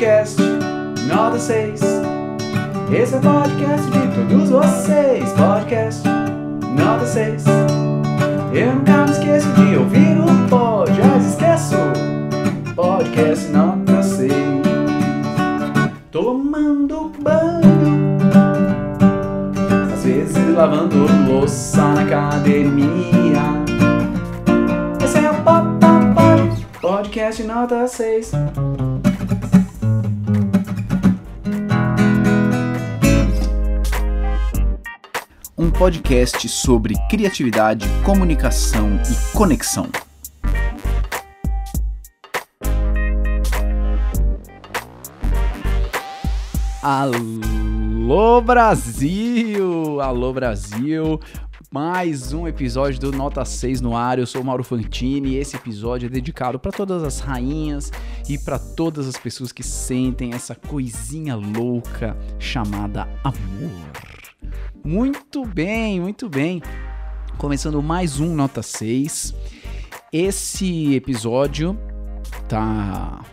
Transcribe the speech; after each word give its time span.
podcast 0.00 0.40
nota 1.06 1.38
6. 1.38 1.78
Esse 2.90 3.14
é 3.14 3.18
o 3.18 3.20
podcast 3.20 3.90
de 3.90 4.08
todos 4.14 4.48
vocês. 4.48 5.30
Podcast 5.32 6.08
nota 6.74 7.04
6. 7.04 7.44
Eu 8.54 8.76
nunca 8.76 9.04
me 9.04 9.10
esqueço 9.10 9.46
de 9.52 9.76
ouvir 9.76 10.18
o 10.18 10.48
pod, 10.48 10.90
mas 11.02 11.26
esqueço. 11.26 11.76
Podcast 12.74 13.46
nota 13.50 14.02
6. 14.02 14.32
Tomando 16.10 17.12
banho. 17.20 18.16
Às 19.92 20.02
vezes 20.02 20.54
lavando 20.54 20.96
louça 21.30 21.82
na 21.88 22.00
academia. 22.00 23.42
Esse 25.04 25.18
é 25.18 25.30
o 25.30 25.34
podcast 26.80 27.42
nota 27.42 27.86
6. 27.86 28.32
Um 35.60 35.70
podcast 35.70 36.48
sobre 36.48 36.94
criatividade, 37.10 37.86
comunicação 38.02 38.88
e 38.94 39.36
conexão. 39.36 39.86
Alô 46.82 48.40
Brasil! 48.40 50.00
Alô 50.00 50.32
Brasil! 50.32 51.20
Mais 51.70 52.32
um 52.32 52.48
episódio 52.48 52.98
do 52.98 53.12
Nota 53.12 53.44
6 53.44 53.82
no 53.82 53.94
ar. 53.94 54.18
Eu 54.18 54.26
sou 54.26 54.42
Mauro 54.42 54.64
Fantini 54.64 55.32
e 55.32 55.36
esse 55.36 55.56
episódio 55.56 56.06
é 56.06 56.08
dedicado 56.08 56.58
para 56.58 56.72
todas 56.72 57.04
as 57.04 57.20
rainhas 57.20 57.92
e 58.26 58.38
para 58.38 58.58
todas 58.58 59.06
as 59.06 59.18
pessoas 59.18 59.52
que 59.52 59.62
sentem 59.62 60.32
essa 60.32 60.54
coisinha 60.54 61.36
louca 61.36 62.16
chamada 62.38 63.06
amor. 63.22 64.19
Muito 64.84 65.44
bem, 65.44 66.00
muito 66.00 66.28
bem. 66.28 66.62
Começando 67.36 67.82
mais 67.82 68.20
um 68.20 68.34
Nota 68.34 68.62
6. 68.62 69.34
Esse 70.12 70.94
episódio 70.94 71.78
tá 72.48 73.24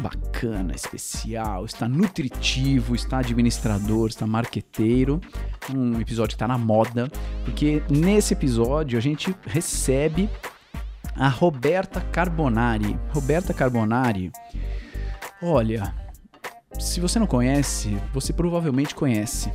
bacana, 0.00 0.74
especial, 0.74 1.64
está 1.64 1.88
nutritivo, 1.88 2.94
está 2.94 3.18
administrador, 3.18 4.08
está 4.08 4.26
marqueteiro. 4.26 5.20
Um 5.74 6.00
episódio 6.00 6.30
que 6.30 6.34
está 6.34 6.48
na 6.48 6.58
moda, 6.58 7.10
porque 7.44 7.82
nesse 7.90 8.34
episódio 8.34 8.98
a 8.98 9.00
gente 9.00 9.34
recebe 9.46 10.28
a 11.14 11.28
Roberta 11.28 12.00
Carbonari. 12.00 12.98
Roberta 13.10 13.52
Carbonari, 13.52 14.32
olha, 15.42 15.94
se 16.78 17.00
você 17.00 17.18
não 17.18 17.26
conhece, 17.26 17.96
você 18.12 18.32
provavelmente 18.32 18.94
conhece. 18.94 19.52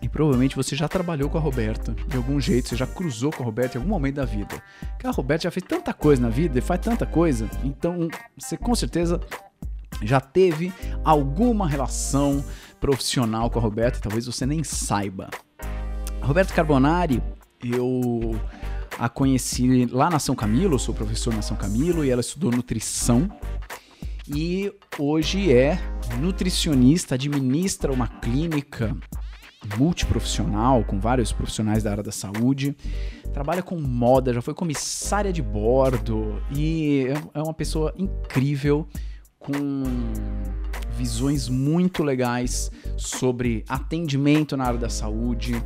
E 0.00 0.08
provavelmente 0.08 0.54
você 0.54 0.76
já 0.76 0.86
trabalhou 0.86 1.28
com 1.28 1.38
a 1.38 1.40
Roberta, 1.40 1.94
de 2.06 2.16
algum 2.16 2.40
jeito, 2.40 2.68
você 2.68 2.76
já 2.76 2.86
cruzou 2.86 3.32
com 3.32 3.42
a 3.42 3.46
Roberta 3.46 3.76
em 3.76 3.80
algum 3.80 3.90
momento 3.90 4.16
da 4.16 4.24
vida. 4.24 4.62
Porque 4.90 5.06
a 5.06 5.10
Roberta 5.10 5.44
já 5.44 5.50
fez 5.50 5.64
tanta 5.66 5.92
coisa 5.92 6.22
na 6.22 6.28
vida 6.28 6.58
e 6.58 6.62
faz 6.62 6.80
tanta 6.80 7.04
coisa, 7.04 7.50
então 7.64 8.08
você 8.36 8.56
com 8.56 8.74
certeza 8.74 9.20
já 10.02 10.20
teve 10.20 10.72
alguma 11.04 11.66
relação 11.66 12.44
profissional 12.80 13.50
com 13.50 13.58
a 13.58 13.62
Roberta, 13.62 13.98
talvez 14.00 14.26
você 14.26 14.46
nem 14.46 14.62
saiba. 14.62 15.28
A 16.20 16.26
Roberta 16.26 16.54
Carbonari, 16.54 17.20
eu 17.60 18.40
a 18.98 19.08
conheci 19.08 19.86
lá 19.86 20.10
na 20.10 20.18
São 20.18 20.34
Camilo, 20.34 20.78
sou 20.78 20.94
professor 20.94 21.34
na 21.34 21.42
São 21.42 21.56
Camilo 21.56 22.04
e 22.04 22.10
ela 22.10 22.20
estudou 22.20 22.50
nutrição. 22.50 23.28
E 24.28 24.72
hoje 24.98 25.52
é 25.52 25.78
nutricionista, 26.20 27.14
administra 27.14 27.92
uma 27.92 28.06
clínica 28.06 28.94
multiprofissional, 29.76 30.84
com 30.84 31.00
vários 31.00 31.32
profissionais 31.32 31.82
da 31.82 31.90
área 31.90 32.02
da 32.02 32.12
saúde. 32.12 32.76
Trabalha 33.32 33.62
com 33.62 33.80
moda, 33.80 34.32
já 34.32 34.40
foi 34.40 34.54
comissária 34.54 35.32
de 35.32 35.42
bordo 35.42 36.42
e 36.54 37.06
é 37.34 37.42
uma 37.42 37.54
pessoa 37.54 37.92
incrível 37.96 38.86
com 39.38 39.62
visões 40.96 41.48
muito 41.48 42.02
legais 42.02 42.70
sobre 42.96 43.64
atendimento 43.68 44.56
na 44.56 44.64
área 44.64 44.78
da 44.78 44.88
saúde, 44.88 45.62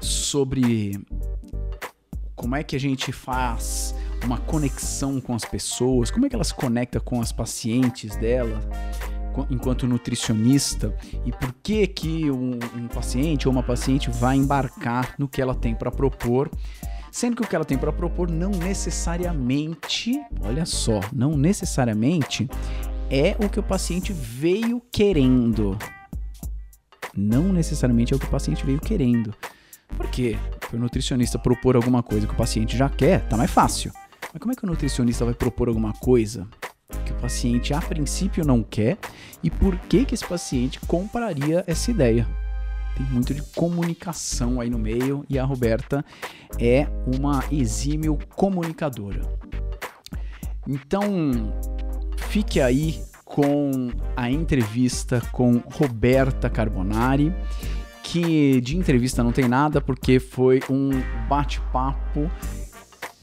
sobre 0.00 1.00
como 2.34 2.54
é 2.54 2.62
que 2.62 2.76
a 2.76 2.80
gente 2.80 3.10
faz 3.10 3.94
uma 4.24 4.38
conexão 4.38 5.20
com 5.20 5.34
as 5.34 5.44
pessoas, 5.44 6.10
como 6.10 6.26
é 6.26 6.28
que 6.28 6.34
ela 6.34 6.44
se 6.44 6.54
conecta 6.54 7.00
com 7.00 7.20
as 7.20 7.32
pacientes 7.32 8.16
dela 8.16 8.60
enquanto 9.50 9.86
nutricionista 9.86 10.94
e 11.24 11.32
por 11.32 11.52
que 11.62 11.86
que 11.86 12.30
um, 12.30 12.58
um 12.74 12.88
paciente 12.88 13.48
ou 13.48 13.52
uma 13.52 13.62
paciente 13.62 14.10
vai 14.10 14.36
embarcar 14.36 15.14
no 15.18 15.28
que 15.28 15.42
ela 15.42 15.54
tem 15.54 15.74
para 15.74 15.90
propor, 15.90 16.50
sendo 17.10 17.36
que 17.36 17.42
o 17.42 17.46
que 17.46 17.56
ela 17.56 17.64
tem 17.64 17.76
para 17.76 17.92
propor 17.92 18.30
não 18.30 18.50
necessariamente, 18.50 20.20
olha 20.42 20.64
só, 20.64 21.00
não 21.12 21.36
necessariamente 21.36 22.48
é 23.10 23.36
o 23.44 23.48
que 23.48 23.60
o 23.60 23.62
paciente 23.62 24.12
veio 24.12 24.80
querendo. 24.90 25.76
Não 27.16 27.52
necessariamente 27.52 28.12
é 28.12 28.16
o 28.16 28.18
que 28.18 28.26
o 28.26 28.30
paciente 28.30 28.64
veio 28.64 28.80
querendo. 28.80 29.34
Por 29.96 30.08
quê? 30.08 30.36
Porque 30.60 30.76
o 30.76 30.78
nutricionista 30.78 31.38
propor 31.38 31.76
alguma 31.76 32.02
coisa 32.02 32.26
que 32.26 32.32
o 32.32 32.36
paciente 32.36 32.76
já 32.76 32.88
quer, 32.88 33.26
tá 33.28 33.36
mais 33.36 33.50
fácil. 33.50 33.92
Mas 34.32 34.40
como 34.40 34.52
é 34.52 34.56
que 34.56 34.64
o 34.64 34.68
nutricionista 34.68 35.24
vai 35.24 35.32
propor 35.32 35.68
alguma 35.68 35.92
coisa 35.94 36.46
o 37.16 37.20
paciente 37.20 37.72
a 37.72 37.80
princípio 37.80 38.44
não 38.44 38.62
quer 38.62 38.98
e 39.42 39.50
por 39.50 39.76
que 39.78 40.04
que 40.04 40.14
esse 40.14 40.26
paciente 40.26 40.78
compraria 40.86 41.64
essa 41.66 41.90
ideia. 41.90 42.26
Tem 42.96 43.06
muito 43.06 43.34
de 43.34 43.42
comunicação 43.54 44.60
aí 44.60 44.70
no 44.70 44.78
meio 44.78 45.24
e 45.28 45.38
a 45.38 45.44
Roberta 45.44 46.04
é 46.58 46.86
uma 47.06 47.44
exímio 47.50 48.18
comunicadora. 48.34 49.20
Então, 50.66 51.52
fique 52.16 52.60
aí 52.60 53.02
com 53.24 53.90
a 54.16 54.30
entrevista 54.30 55.20
com 55.30 55.62
Roberta 55.72 56.48
Carbonari, 56.48 57.34
que 58.02 58.60
de 58.60 58.76
entrevista 58.76 59.22
não 59.22 59.32
tem 59.32 59.46
nada 59.46 59.80
porque 59.80 60.18
foi 60.18 60.62
um 60.70 60.90
bate-papo 61.28 62.30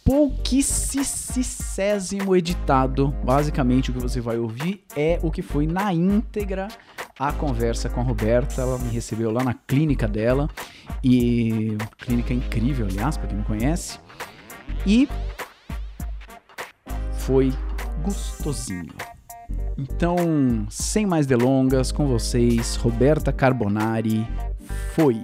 pouquíssimo 0.04 1.06
editado. 2.36 3.14
Basicamente, 3.24 3.92
o 3.92 3.94
que 3.94 4.00
você 4.00 4.20
vai 4.20 4.38
ouvir 4.38 4.84
é 4.96 5.20
o 5.22 5.32
que 5.32 5.42
foi 5.42 5.66
na 5.66 5.94
íntegra 5.94 6.68
a 7.18 7.32
conversa 7.32 7.90
com 7.90 8.02
a 8.02 8.04
Roberta. 8.04 8.62
Ela 8.62 8.78
me 8.78 8.90
recebeu 8.90 9.32
lá 9.32 9.44
na 9.44 9.54
clínica 9.54 10.08
dela 10.08 10.50
e 11.04 11.78
clínica 11.98 12.34
incrível, 12.34 12.88
aliás, 12.88 13.18
para 13.18 13.28
quem 13.28 13.38
não 13.38 13.46
conhece. 13.46 14.00
E 14.86 15.08
foi 17.14 17.54
gostosinho. 18.04 18.94
Então, 19.78 20.18
sem 20.70 21.06
mais 21.06 21.26
delongas, 21.26 21.92
com 21.92 22.08
vocês, 22.08 22.76
Roberta 22.76 23.32
Carbonari. 23.32 24.28
Foi. 24.94 25.18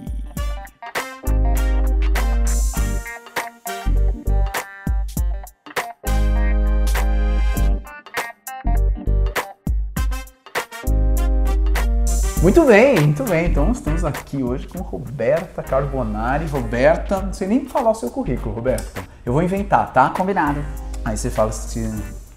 Muito 12.42 12.64
bem, 12.64 12.98
muito 12.98 13.22
bem. 13.24 13.50
Então 13.50 13.70
estamos 13.70 14.02
aqui 14.02 14.42
hoje 14.42 14.66
com 14.66 14.78
Roberta 14.78 15.62
Carbonari. 15.62 16.46
Roberta, 16.46 17.20
não 17.20 17.34
sei 17.34 17.46
nem 17.46 17.66
falar 17.66 17.90
o 17.90 17.94
seu 17.94 18.08
currículo, 18.08 18.54
Roberta. 18.54 19.02
Eu 19.26 19.34
vou 19.34 19.42
inventar, 19.42 19.92
tá? 19.92 20.08
Combinado. 20.08 20.64
Aí 21.04 21.18
você 21.18 21.28
fala 21.28 21.52
se. 21.52 21.80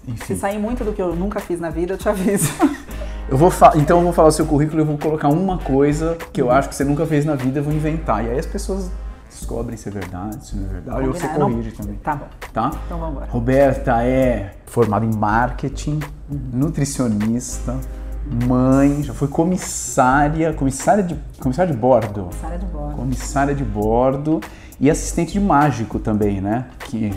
Enfim. 0.06 0.26
Se 0.26 0.36
sair 0.36 0.58
muito 0.58 0.84
do 0.84 0.92
que 0.92 1.00
eu 1.00 1.16
nunca 1.16 1.40
fiz 1.40 1.58
na 1.58 1.70
vida, 1.70 1.94
eu 1.94 1.98
te 1.98 2.06
aviso. 2.06 2.52
Eu 3.26 3.38
vou 3.38 3.50
então 3.74 3.98
eu 3.98 4.04
vou 4.04 4.12
falar 4.12 4.28
o 4.28 4.30
seu 4.30 4.44
currículo 4.44 4.80
e 4.80 4.82
eu 4.82 4.86
vou 4.86 4.98
colocar 4.98 5.28
uma 5.28 5.56
coisa 5.56 6.14
que 6.30 6.42
eu 6.42 6.50
acho 6.50 6.68
que 6.68 6.74
você 6.74 6.84
nunca 6.84 7.06
fez 7.06 7.24
na 7.24 7.34
vida, 7.34 7.60
eu 7.60 7.64
vou 7.64 7.72
inventar. 7.72 8.22
E 8.22 8.28
aí 8.28 8.38
as 8.38 8.44
pessoas 8.44 8.90
descobrem 9.30 9.78
se 9.78 9.88
é 9.88 9.92
verdade, 9.92 10.46
se 10.46 10.54
não 10.54 10.66
é 10.66 10.68
verdade, 10.68 11.06
ou 11.06 11.14
você 11.14 11.26
corrige 11.26 11.70
não... 11.70 11.76
também. 11.76 11.96
Tá 11.96 12.16
bom. 12.16 12.26
Tá? 12.52 12.70
Então 12.84 12.98
vamos 12.98 13.14
embora. 13.14 13.30
Roberta 13.30 14.04
é 14.04 14.52
formada 14.66 15.06
em 15.06 15.16
marketing, 15.16 16.00
uhum. 16.30 16.38
nutricionista, 16.52 17.80
mãe, 18.26 19.02
já 19.02 19.12
foi 19.12 19.28
comissária, 19.28 20.52
comissária 20.52 21.02
de, 21.02 21.16
comissária 21.38 21.72
de 21.72 21.78
bordo. 21.78 22.24
Comissária 22.24 22.58
de 22.58 22.66
bordo. 22.66 22.96
Comissária 22.96 23.54
de 23.54 23.64
bordo 23.64 24.40
e 24.80 24.90
assistente 24.90 25.34
de 25.34 25.40
mágico 25.40 25.98
também, 25.98 26.40
né? 26.40 26.66
Que, 26.80 27.12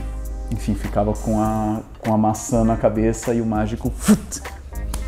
enfim, 0.51 0.75
ficava 0.75 1.13
com 1.13 1.41
a, 1.41 1.79
com 1.99 2.13
a 2.13 2.17
maçã 2.17 2.63
na 2.63 2.75
cabeça 2.75 3.33
e 3.33 3.41
o 3.41 3.45
mágico 3.45 3.89
fut, 3.89 4.41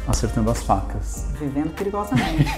acertando 0.08 0.50
as 0.50 0.64
facas. 0.64 1.28
Vivendo 1.40 1.76
perigosamente. 1.76 2.50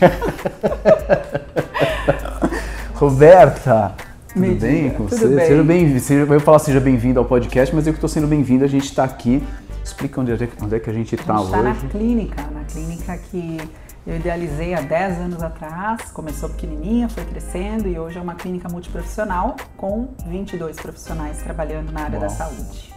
Roberta, 2.94 3.96
tudo 4.32 4.60
bem 4.60 4.92
com 4.92 5.08
tudo 5.08 5.18
você? 5.18 5.28
Bem. 5.28 5.48
Seja 5.48 5.64
bem-vindo. 5.64 6.14
Eu 6.14 6.34
ia 6.36 6.40
falar 6.40 6.60
seja 6.60 6.80
bem-vindo 6.80 7.20
ao 7.20 7.26
podcast, 7.26 7.74
mas 7.74 7.88
eu 7.88 7.94
que 7.94 7.98
estou 7.98 8.10
sendo 8.10 8.28
bem-vindo, 8.28 8.64
a 8.64 8.68
gente 8.68 8.86
está 8.86 9.04
aqui 9.04 9.44
Explica 9.84 10.22
onde 10.22 10.32
é, 10.32 10.50
onde 10.62 10.76
é 10.76 10.80
que 10.80 10.90
a 10.90 10.94
gente 10.94 11.16
está 11.16 11.40
hoje. 11.40 11.54
A 11.54 11.58
gente 11.64 11.76
está 11.76 11.84
na 11.86 11.90
clínica, 11.92 12.42
na 12.52 12.64
clínica 12.64 13.18
que 13.18 13.58
Eu 14.06 14.16
idealizei 14.16 14.74
há 14.74 14.82
10 14.82 15.20
anos 15.20 15.44
atrás, 15.44 16.10
começou 16.12 16.50
pequenininha, 16.50 17.08
foi 17.08 17.24
crescendo 17.24 17.88
e 17.88 18.00
hoje 18.00 18.18
é 18.18 18.22
uma 18.22 18.34
clínica 18.34 18.68
multiprofissional 18.68 19.56
com 19.78 20.08
22 20.26 20.76
profissionais 20.78 21.38
trabalhando 21.44 21.92
na 21.92 22.02
área 22.06 22.18
Uau. 22.18 22.28
da 22.28 22.34
saúde. 22.34 22.92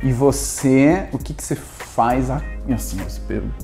E 0.00 0.12
você, 0.12 1.08
o 1.12 1.18
que, 1.18 1.34
que 1.34 1.42
você 1.42 1.56
faz 1.56 2.30
assim? 2.30 2.98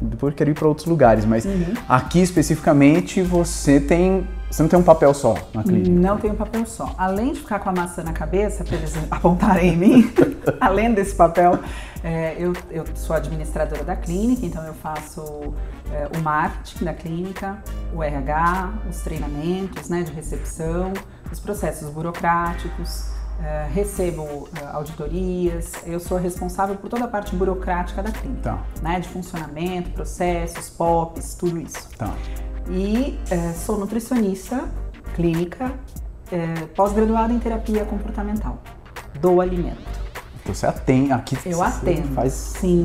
Depois 0.03 0.33
eu 0.33 0.37
quero 0.37 0.51
ir 0.51 0.55
para 0.55 0.67
outros 0.67 0.87
lugares, 0.89 1.25
mas 1.25 1.45
Uhum. 1.45 1.75
aqui 1.89 2.21
especificamente 2.21 3.23
você 3.23 3.79
tem, 3.79 4.27
você 4.51 4.63
não 4.63 4.69
tem 4.69 4.79
um 4.79 4.83
papel 4.83 5.13
só 5.13 5.35
na 5.53 5.63
clínica. 5.63 5.91
Não 5.91 6.17
tem 6.19 6.31
um 6.31 6.35
papel 6.35 6.65
só. 6.67 6.95
Além 6.97 7.33
de 7.33 7.41
ficar 7.41 7.59
com 7.59 7.69
a 7.69 7.73
maçã 7.73 8.03
na 8.03 8.13
cabeça 8.13 8.65
para 8.65 8.77
eles 8.77 8.95
apontarem 9.11 9.75
em 9.75 9.77
mim, 9.77 10.13
além 10.61 10.93
desse 10.95 11.15
papel, 11.15 11.59
é, 12.03 12.35
eu, 12.39 12.53
eu 12.71 12.85
sou 12.95 13.15
administradora 13.15 13.85
da 13.85 13.97
clínica, 13.97 14.47
então 14.47 14.65
eu 14.65 14.75
faço 14.75 15.53
é, 15.93 16.09
o 16.17 16.23
marketing 16.23 16.85
da 16.85 16.95
clínica, 16.95 17.63
o 17.95 18.03
RH, 18.03 18.73
os 18.89 19.01
treinamentos 19.01 19.89
né, 19.89 20.03
de 20.03 20.13
recepção, 20.13 20.93
os 21.31 21.41
processos 21.41 21.91
burocráticos, 21.91 23.11
é, 23.43 23.69
recebo 23.73 24.49
é, 24.61 24.67
auditorias, 24.73 25.73
eu 25.87 26.01
sou 26.01 26.19
responsável 26.19 26.75
por 26.77 26.89
toda 26.89 27.05
a 27.05 27.09
parte 27.09 27.37
burocrática 27.37 28.03
da 28.03 28.11
clínica, 28.11 28.43
Tá, 28.43 28.63
né, 28.83 28.99
de 28.99 29.09
funcionamento, 29.09 29.91
processos, 29.91 30.71
POPs, 30.71 31.35
tudo 31.35 31.59
isso. 31.59 31.89
tá. 31.97 32.15
E 32.71 33.19
eh, 33.31 33.53
sou 33.55 33.79
nutricionista 33.79 34.69
clínica, 35.15 35.73
eh, 36.31 36.67
pós-graduada 36.77 37.33
em 37.33 37.39
terapia 37.39 37.85
comportamental 37.85 38.63
do 39.21 39.41
alimento. 39.41 39.99
Então 40.43 40.55
você 40.55 40.67
atende 40.67 41.13
aqui. 41.13 41.37
Eu 41.45 41.63
atendo. 41.63 42.09
Faz 42.15 42.33
Sim, 42.33 42.85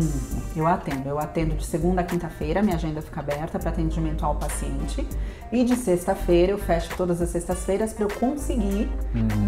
eu 0.55 0.67
atendo. 0.67 1.07
Eu 1.07 1.17
atendo 1.17 1.55
de 1.55 1.65
segunda 1.65 2.01
a 2.01 2.03
quinta-feira, 2.03 2.61
minha 2.61 2.75
agenda 2.75 3.01
fica 3.01 3.21
aberta 3.21 3.57
para 3.57 3.69
atendimento 3.69 4.25
ao 4.25 4.35
paciente. 4.35 5.07
E 5.51 5.63
de 5.63 5.75
sexta-feira 5.75 6.51
eu 6.51 6.57
fecho 6.57 6.89
todas 6.97 7.21
as 7.21 7.29
sextas-feiras 7.29 7.93
para 7.93 8.05
eu 8.05 8.09
conseguir 8.19 8.89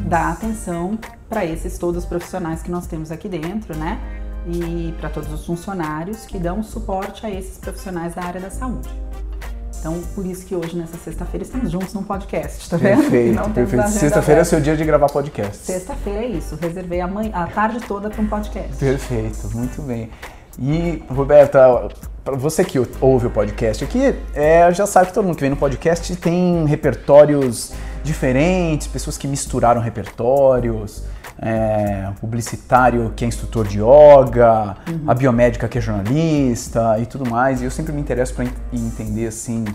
dar 0.07 0.31
atenção 0.31 0.97
para 1.27 1.43
esses 1.45 1.77
todos 1.77 2.03
os 2.03 2.09
profissionais 2.09 2.61
que 2.61 2.71
nós 2.71 2.87
temos 2.87 3.11
aqui 3.11 3.27
dentro, 3.27 3.77
né? 3.77 3.99
E 4.47 4.93
para 4.97 5.09
todos 5.09 5.31
os 5.33 5.45
funcionários 5.45 6.25
que 6.25 6.37
dão 6.37 6.63
suporte 6.63 7.25
a 7.25 7.29
esses 7.29 7.57
profissionais 7.57 8.15
da 8.15 8.23
área 8.23 8.39
da 8.39 8.49
saúde. 8.49 8.89
Então, 9.85 10.01
por 10.15 10.25
isso 10.25 10.47
que 10.47 10.55
hoje, 10.55 10.75
nessa 10.75 10.97
sexta-feira, 10.97 11.45
estamos 11.45 11.69
juntos 11.69 11.93
num 11.93 12.01
podcast, 12.01 12.67
tá 12.67 12.75
vendo? 12.75 13.03
perfeito, 13.03 13.49
perfeito. 13.51 13.89
Sexta-feira 13.89 14.39
é 14.39 14.41
aberta. 14.41 14.45
seu 14.45 14.59
dia 14.59 14.75
de 14.75 14.83
gravar 14.83 15.05
podcast. 15.05 15.57
Sexta-feira 15.57 16.23
é 16.23 16.25
isso. 16.25 16.57
Reservei 16.59 17.01
a, 17.01 17.07
manhã, 17.07 17.29
a 17.31 17.45
tarde 17.45 17.79
toda 17.87 18.09
para 18.09 18.19
um 18.19 18.25
podcast. 18.25 18.75
Perfeito, 18.77 19.47
muito 19.53 19.83
bem. 19.83 20.09
E, 20.57 21.03
Roberta, 21.07 21.87
para 22.23 22.35
você 22.35 22.65
que 22.65 22.79
ouve 22.99 23.27
o 23.27 23.29
podcast 23.29 23.83
aqui, 23.83 24.15
é, 24.33 24.73
já 24.73 24.87
sabe 24.87 25.09
que 25.09 25.13
todo 25.13 25.23
mundo 25.23 25.35
que 25.35 25.41
vem 25.41 25.51
no 25.51 25.55
podcast 25.55 26.15
tem 26.15 26.65
repertórios 26.65 27.71
diferentes, 28.03 28.87
pessoas 28.87 29.19
que 29.19 29.27
misturaram 29.27 29.81
repertórios, 29.81 31.03
é, 31.39 32.09
publicitário 32.21 33.11
que 33.15 33.25
é 33.25 33.27
instrutor 33.27 33.67
de 33.67 33.79
yoga, 33.79 34.77
a 35.07 35.13
biomédica 35.13 35.67
que 35.67 35.77
é 35.77 35.81
jornalista 35.81 36.97
e 36.99 37.05
tudo 37.05 37.29
mais. 37.29 37.61
E 37.61 37.65
eu 37.65 37.71
sempre 37.71 37.91
me 37.93 38.01
interesso 38.01 38.33
para 38.33 38.45
entender 38.73 39.27
assim 39.27 39.65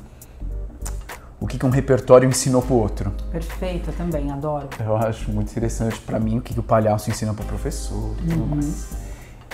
o 1.40 1.46
que, 1.46 1.58
que 1.58 1.64
um 1.64 1.70
repertório 1.70 2.28
ensinou 2.28 2.60
pro 2.62 2.74
outro. 2.74 3.12
Perfeito, 3.32 3.88
eu 3.90 3.94
também, 3.94 4.30
adoro. 4.30 4.68
Eu 4.78 4.96
acho 4.96 5.30
muito 5.32 5.50
interessante 5.50 5.98
para 6.00 6.18
mim 6.20 6.38
o 6.38 6.42
que, 6.42 6.52
que 6.54 6.60
o 6.60 6.62
palhaço 6.62 7.08
ensina 7.10 7.32
para 7.32 7.44
professor 7.46 8.14
e 8.24 8.28
tudo 8.28 8.46
mais. 8.46 8.88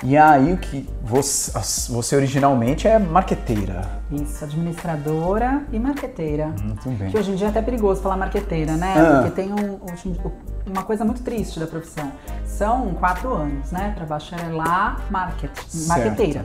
E 0.02 0.14
aí 0.16 0.52
o 0.52 0.58
que 0.58 0.86
você, 1.02 1.50
você 1.90 2.16
originalmente 2.16 2.86
é 2.86 2.98
marqueteira. 2.98 3.82
Isso, 4.12 4.44
administradora 4.44 5.62
e 5.72 5.78
marqueteira. 5.78 6.48
Muito 6.62 6.90
bem. 6.90 7.10
Que 7.10 7.16
hoje 7.18 7.30
em 7.30 7.34
dia 7.34 7.46
é 7.46 7.50
até 7.50 7.62
perigoso 7.62 8.02
falar 8.02 8.16
marqueteira, 8.16 8.76
né? 8.76 8.94
Ah. 8.98 9.22
Porque 9.22 9.30
tem 9.40 9.52
um- 9.52 9.78
hoje- 9.90 10.20
uma 10.66 10.82
coisa 10.82 11.04
muito 11.04 11.22
triste 11.22 11.60
da 11.60 11.66
profissão. 11.66 12.10
São 12.44 12.94
quatro 12.94 13.32
anos, 13.32 13.70
né? 13.70 13.92
Para 13.96 14.04
bacharelar 14.06 15.00
market, 15.10 15.50
marqueteira. 15.86 16.44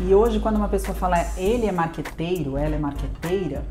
E 0.00 0.12
hoje, 0.12 0.40
quando 0.40 0.56
uma 0.56 0.68
pessoa 0.68 0.94
fala 0.94 1.16
ele 1.36 1.66
é 1.66 1.72
marqueteiro, 1.72 2.56
ela 2.58 2.74
é 2.74 2.78
marqueteira, 2.78 3.62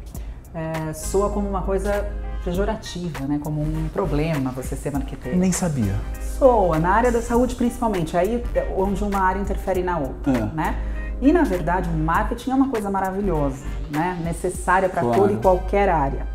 é, 0.54 0.94
soa 0.94 1.30
como 1.30 1.50
uma 1.50 1.62
coisa 1.64 2.10
pejorativa, 2.46 3.26
né? 3.26 3.40
Como 3.44 3.62
um 3.62 3.90
problema 3.90 4.52
você 4.52 4.76
ser 4.76 4.92
marqueteiro. 4.92 5.38
Nem 5.38 5.52
sabia. 5.52 5.96
Soa, 6.38 6.80
na 6.80 6.90
área 6.92 7.12
da 7.12 7.22
saúde 7.22 7.56
principalmente, 7.56 8.16
aí 8.16 8.44
onde 8.78 9.04
uma 9.04 9.20
área 9.20 9.40
interfere 9.40 9.84
na 9.84 9.98
outra, 9.98 10.34
É. 10.34 10.56
né? 10.56 10.76
E 11.22 11.32
na 11.32 11.44
verdade, 11.44 11.90
o 11.90 11.94
marketing 11.94 12.52
é 12.52 12.56
uma 12.56 12.70
coisa 12.70 12.90
maravilhosa, 12.90 13.64
né? 13.92 14.20
Necessária 14.24 14.90
para 14.90 15.02
Claro. 15.02 15.22
toda 15.22 15.34
e 15.34 15.38
qualquer 15.38 15.90
área. 15.90 16.28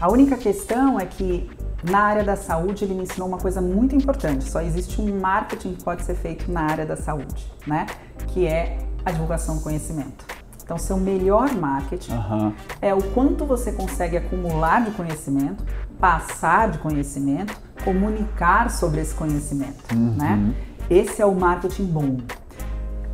A 0.00 0.08
única 0.10 0.36
questão 0.36 0.98
é 0.98 1.04
que 1.06 1.50
na 1.82 2.00
área 2.00 2.24
da 2.24 2.36
saúde 2.36 2.84
ele 2.84 2.94
me 2.94 3.02
ensinou 3.02 3.28
uma 3.28 3.38
coisa 3.38 3.60
muito 3.60 3.94
importante. 3.94 4.48
Só 4.48 4.60
existe 4.60 5.00
um 5.00 5.20
marketing 5.20 5.74
que 5.74 5.84
pode 5.84 6.04
ser 6.04 6.14
feito 6.14 6.50
na 6.50 6.62
área 6.62 6.84
da 6.84 6.96
saúde, 6.96 7.50
né? 7.66 7.86
Que 8.28 8.46
é 8.46 8.78
a 9.04 9.10
divulgação 9.10 9.56
do 9.56 9.62
conhecimento. 9.62 10.24
Então, 10.62 10.76
seu 10.76 10.98
melhor 10.98 11.54
marketing 11.54 12.12
Aham. 12.12 12.52
é 12.82 12.92
o 12.92 13.02
quanto 13.14 13.46
você 13.46 13.72
consegue 13.72 14.18
acumular 14.18 14.84
de 14.84 14.90
conhecimento, 14.90 15.64
passar 15.98 16.70
de 16.70 16.78
conhecimento, 16.78 17.58
comunicar 17.82 18.70
sobre 18.70 19.00
esse 19.00 19.14
conhecimento, 19.14 19.94
né? 19.94 20.54
Esse 20.90 21.22
é 21.22 21.26
o 21.26 21.34
marketing 21.34 21.86
bom. 21.86 22.16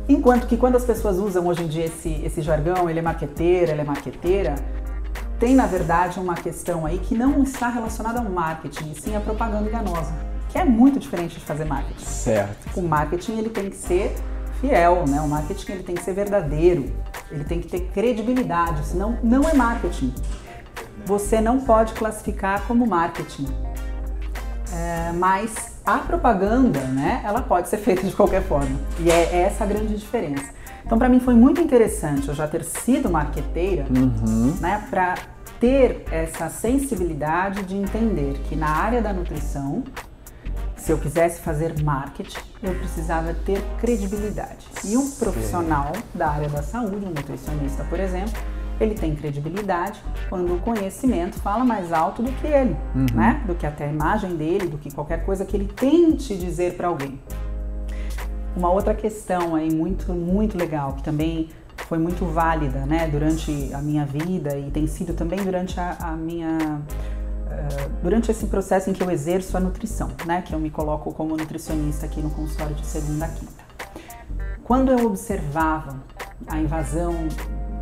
Enquanto 0.07 0.47
que 0.47 0.57
quando 0.57 0.75
as 0.75 0.83
pessoas 0.83 1.17
usam 1.17 1.47
hoje 1.47 1.63
em 1.63 1.67
dia 1.67 1.85
esse, 1.85 2.09
esse 2.25 2.41
jargão, 2.41 2.89
ele 2.89 2.99
é 2.99 3.01
marqueteira, 3.01 3.71
ela 3.71 3.81
é 3.81 3.85
marqueteira, 3.85 4.55
tem 5.39 5.55
na 5.55 5.65
verdade 5.65 6.19
uma 6.19 6.35
questão 6.35 6.85
aí 6.85 6.97
que 6.99 7.15
não 7.15 7.43
está 7.43 7.69
relacionada 7.69 8.19
ao 8.19 8.25
marketing, 8.25 8.91
e 8.91 8.95
sim 8.99 9.15
à 9.15 9.19
propaganda 9.19 9.67
enganosa, 9.67 10.13
que 10.49 10.57
é 10.57 10.63
muito 10.63 10.99
diferente 10.99 11.39
de 11.39 11.45
fazer 11.45 11.65
marketing. 11.65 12.05
Certo. 12.05 12.79
O 12.79 12.81
marketing 12.81 13.37
ele 13.37 13.49
tem 13.49 13.69
que 13.69 13.75
ser 13.75 14.15
fiel, 14.61 15.05
né? 15.07 15.19
O 15.21 15.27
marketing 15.27 15.71
ele 15.73 15.83
tem 15.83 15.95
que 15.95 16.03
ser 16.03 16.13
verdadeiro, 16.13 16.93
ele 17.31 17.43
tem 17.43 17.59
que 17.59 17.67
ter 17.67 17.81
credibilidade, 17.93 18.85
senão 18.85 19.17
não 19.21 19.47
é 19.47 19.53
marketing. 19.53 20.13
Você 21.05 21.41
não 21.41 21.59
pode 21.59 21.93
classificar 21.93 22.61
como 22.67 22.87
marketing. 22.87 23.47
É, 24.73 25.11
mas 25.13 25.75
a 25.85 25.99
propaganda, 25.99 26.79
né, 26.79 27.21
ela 27.23 27.41
pode 27.41 27.69
ser 27.69 27.77
feita 27.79 28.03
de 28.03 28.15
qualquer 28.15 28.41
forma. 28.41 28.79
E 28.99 29.11
é 29.11 29.41
essa 29.41 29.63
a 29.63 29.67
grande 29.67 29.95
diferença. 29.95 30.55
Então, 30.85 30.99
para 30.99 31.09
mim 31.09 31.19
foi 31.19 31.33
muito 31.33 31.59
interessante 31.59 32.27
eu 32.27 32.35
já 32.35 32.47
ter 32.47 32.63
sido 32.63 33.09
marqueteira, 33.09 33.85
né, 34.61 34.85
para 34.89 35.15
ter 35.59 36.03
essa 36.11 36.47
sensibilidade 36.47 37.63
de 37.63 37.75
entender 37.75 38.33
que 38.47 38.55
na 38.55 38.69
área 38.69 39.01
da 39.01 39.11
nutrição, 39.11 39.83
se 40.75 40.91
eu 40.91 40.97
quisesse 40.99 41.41
fazer 41.41 41.81
marketing, 41.81 42.37
eu 42.61 42.75
precisava 42.75 43.33
ter 43.33 43.59
credibilidade. 43.79 44.67
E 44.83 44.95
um 44.95 45.09
profissional 45.09 45.91
da 46.13 46.29
área 46.29 46.49
da 46.49 46.61
saúde, 46.61 47.03
um 47.05 47.09
nutricionista, 47.09 47.83
por 47.85 47.99
exemplo, 47.99 48.33
ele 48.79 48.93
tem 48.93 49.15
credibilidade 49.15 50.03
quando 50.29 50.53
o 50.53 50.59
conhecimento 50.59 51.39
fala 51.39 51.63
mais 51.63 51.91
alto 51.93 52.21
do 52.21 52.31
que 52.33 52.45
ele, 52.45 52.75
né? 53.15 53.41
Do 53.47 53.55
que 53.55 53.65
até 53.65 53.85
a 53.85 53.91
imagem 53.91 54.35
dele, 54.35 54.67
do 54.67 54.77
que 54.77 54.93
qualquer 54.93 55.25
coisa 55.25 55.45
que 55.45 55.55
ele 55.55 55.71
tente 55.73 56.35
dizer 56.37 56.75
para 56.75 56.89
alguém. 56.89 57.19
Uma 58.55 58.71
outra 58.71 58.93
questão 58.93 59.53
aí 59.55 59.73
muito, 59.73 60.13
muito 60.13 60.57
legal, 60.57 60.93
que 60.93 61.03
também 61.03 61.49
foi 61.87 61.97
muito 61.97 62.25
válida, 62.25 62.79
né, 62.85 63.07
durante 63.11 63.69
a 63.73 63.79
minha 63.79 64.05
vida 64.05 64.57
e 64.57 64.71
tem 64.71 64.87
sido 64.87 65.13
também 65.13 65.39
durante 65.43 65.77
a, 65.79 65.97
a 65.99 66.11
minha 66.13 66.79
eh, 67.51 67.89
durante 68.01 68.31
esse 68.31 68.47
processo 68.47 68.89
em 68.89 68.93
que 68.93 69.03
eu 69.03 69.11
exerço 69.11 69.57
a 69.57 69.59
nutrição, 69.59 70.09
né, 70.25 70.41
que 70.41 70.53
eu 70.53 70.59
me 70.59 70.69
coloco 70.69 71.13
como 71.13 71.35
nutricionista 71.35 72.05
aqui 72.05 72.21
no 72.21 72.29
consultório 72.29 72.73
de 72.75 72.85
segunda 72.85 73.25
a 73.25 73.27
quinta. 73.27 73.65
Quando 74.63 74.91
eu 74.91 75.05
observava 75.05 75.97
a 76.47 76.57
invasão 76.57 77.13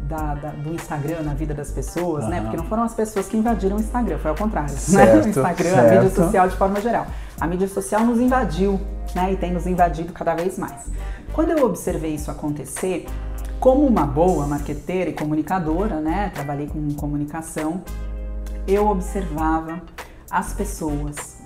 da- 0.09 0.35
da- 0.35 0.49
do 0.49 0.73
Instagram 0.73 1.21
na 1.21 1.33
vida 1.33 1.53
das 1.53 1.71
pessoas, 1.71 2.27
né, 2.27 2.37
Aham. 2.37 2.41
porque 2.45 2.57
não 2.57 2.65
foram 2.65 2.83
as 2.83 2.93
pessoas 2.93 3.27
que 3.27 3.37
invadiram 3.37 3.77
o 3.77 3.79
Instagram, 3.79 4.17
foi 4.17 4.31
ao 4.31 4.37
contrário, 4.37 4.71
né, 4.73 4.77
Certo, 4.77 5.25
o 5.25 5.29
Instagram, 5.29 5.69
a 5.77 5.81
mídia 5.83 6.01
certo. 6.01 6.15
social 6.15 6.49
de 6.49 6.55
forma 6.57 6.81
geral. 6.81 7.05
A 7.43 7.45
mídia 7.45 7.67
social 7.67 8.05
nos 8.05 8.21
invadiu, 8.21 8.79
né, 9.13 9.33
e 9.33 9.35
tem 9.35 9.51
nos 9.51 9.67
invadido 9.67 10.13
cada 10.13 10.33
vez 10.33 10.57
mais. 10.57 10.89
Quando 11.33 11.49
eu 11.51 11.65
observei 11.65 12.15
isso 12.15 12.31
acontecer, 12.31 13.05
como 13.59 13.85
uma 13.85 14.05
boa 14.05 14.47
marqueteira 14.47 15.09
e 15.09 15.13
comunicadora, 15.13 15.99
né, 15.99 16.31
trabalhei 16.33 16.67
com 16.67 16.93
comunicação, 16.93 17.83
eu 18.65 18.87
observava 18.87 19.81
as 20.31 20.53
pessoas 20.53 21.39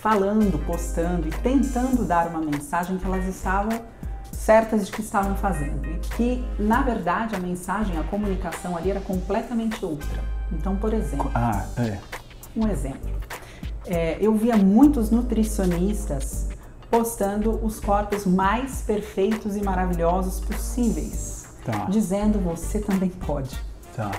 falando, 0.00 0.56
postando 0.64 1.26
e 1.26 1.32
tentando 1.32 2.04
dar 2.04 2.28
uma 2.28 2.40
mensagem 2.40 2.96
que 2.96 3.04
elas 3.04 3.26
estavam 3.26 3.76
certas 4.30 4.86
de 4.86 4.92
que 4.92 5.00
estavam 5.00 5.34
fazendo 5.34 5.84
e 5.84 5.98
que, 6.14 6.44
na 6.60 6.80
verdade, 6.82 7.34
a 7.34 7.40
mensagem, 7.40 7.98
a 7.98 8.04
comunicação 8.04 8.76
ali 8.76 8.92
era 8.92 9.00
completamente 9.00 9.84
outra. 9.84 10.22
Então, 10.52 10.76
por 10.76 10.94
exemplo, 10.94 11.28
Ah, 11.34 11.66
é. 11.76 11.98
um 12.54 12.68
exemplo. 12.68 13.18
É, 13.88 14.18
eu 14.20 14.34
via 14.34 14.56
muitos 14.56 15.10
nutricionistas 15.10 16.46
postando 16.90 17.58
os 17.64 17.80
corpos 17.80 18.26
mais 18.26 18.82
perfeitos 18.82 19.56
e 19.56 19.62
maravilhosos 19.62 20.40
possíveis, 20.40 21.48
Tá. 21.64 21.86
dizendo 21.88 22.38
você 22.38 22.78
também 22.80 23.08
pode. 23.08 23.58
Tá. 23.96 24.10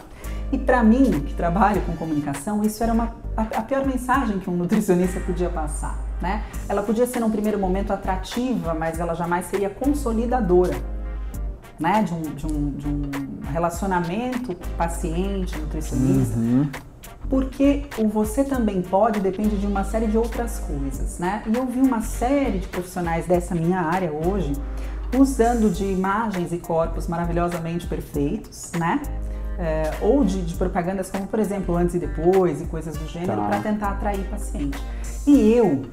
E 0.51 0.57
para 0.57 0.83
mim, 0.83 1.21
que 1.21 1.33
trabalho 1.33 1.81
com 1.81 1.95
comunicação, 1.95 2.63
isso 2.63 2.83
era 2.83 2.91
uma, 2.93 3.15
a, 3.37 3.41
a, 3.41 3.61
pior 3.61 3.85
mensagem 3.85 4.39
que 4.39 4.49
um 4.49 4.55
nutricionista 4.55 5.19
podia 5.19 5.49
passar. 5.49 5.97
Né? 6.21 6.43
Ela 6.67 6.83
podia 6.83 7.07
ser 7.07 7.19
num 7.19 7.29
primeiro 7.29 7.57
momento 7.57 7.93
atrativa, 7.93 8.73
mas 8.73 8.99
ela 8.99 9.13
jamais 9.13 9.45
seria 9.45 9.69
consolidadora 9.69 10.75
né? 11.79 12.03
de, 12.03 12.13
um, 12.13 12.21
de, 12.21 12.45
um, 12.45 12.71
de 12.71 12.87
um 12.87 13.09
relacionamento 13.51 14.55
paciente-nutricionista. 14.75 16.37
Uhum. 16.37 16.69
Porque 17.29 17.85
o 17.97 18.07
você 18.07 18.43
também 18.43 18.81
pode 18.81 19.19
depende 19.19 19.57
de 19.57 19.67
uma 19.67 19.83
série 19.83 20.07
de 20.07 20.17
outras 20.17 20.59
coisas, 20.59 21.19
né? 21.19 21.43
E 21.45 21.55
eu 21.55 21.65
vi 21.65 21.79
uma 21.79 22.01
série 22.01 22.59
de 22.59 22.67
profissionais 22.67 23.27
dessa 23.27 23.53
minha 23.53 23.79
área 23.81 24.11
hoje 24.11 24.53
usando 25.17 25.69
de 25.71 25.85
imagens 25.85 26.51
e 26.51 26.57
corpos 26.57 27.07
maravilhosamente 27.07 27.87
perfeitos, 27.87 28.71
né? 28.77 29.01
É, 29.57 29.91
ou 30.01 30.23
de, 30.23 30.41
de, 30.41 30.55
propagandas 30.55 31.11
como, 31.11 31.27
por 31.27 31.37
exemplo, 31.37 31.75
antes 31.75 31.95
e 31.95 31.99
depois 31.99 32.61
e 32.61 32.65
coisas 32.65 32.95
do 32.95 33.05
gênero, 33.07 33.41
tá. 33.41 33.47
para 33.47 33.59
tentar 33.59 33.89
atrair 33.89 34.23
paciente. 34.29 34.81
E 35.27 35.53
eu 35.53 35.85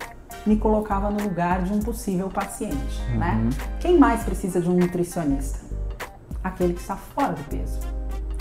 me 0.47 0.57
colocava 0.57 1.11
no 1.11 1.21
lugar 1.21 1.62
de 1.62 1.73
um 1.73 1.81
possível 1.81 2.28
paciente, 2.28 3.02
uhum. 3.11 3.19
né? 3.19 3.50
Quem 3.81 3.99
mais 3.99 4.23
precisa 4.23 4.61
de 4.61 4.71
um 4.71 4.75
nutricionista? 4.75 5.59
Aquele 6.45 6.75
que 6.75 6.81
está 6.81 6.95
fora 6.95 7.33
do 7.33 7.43
peso. 7.45 7.81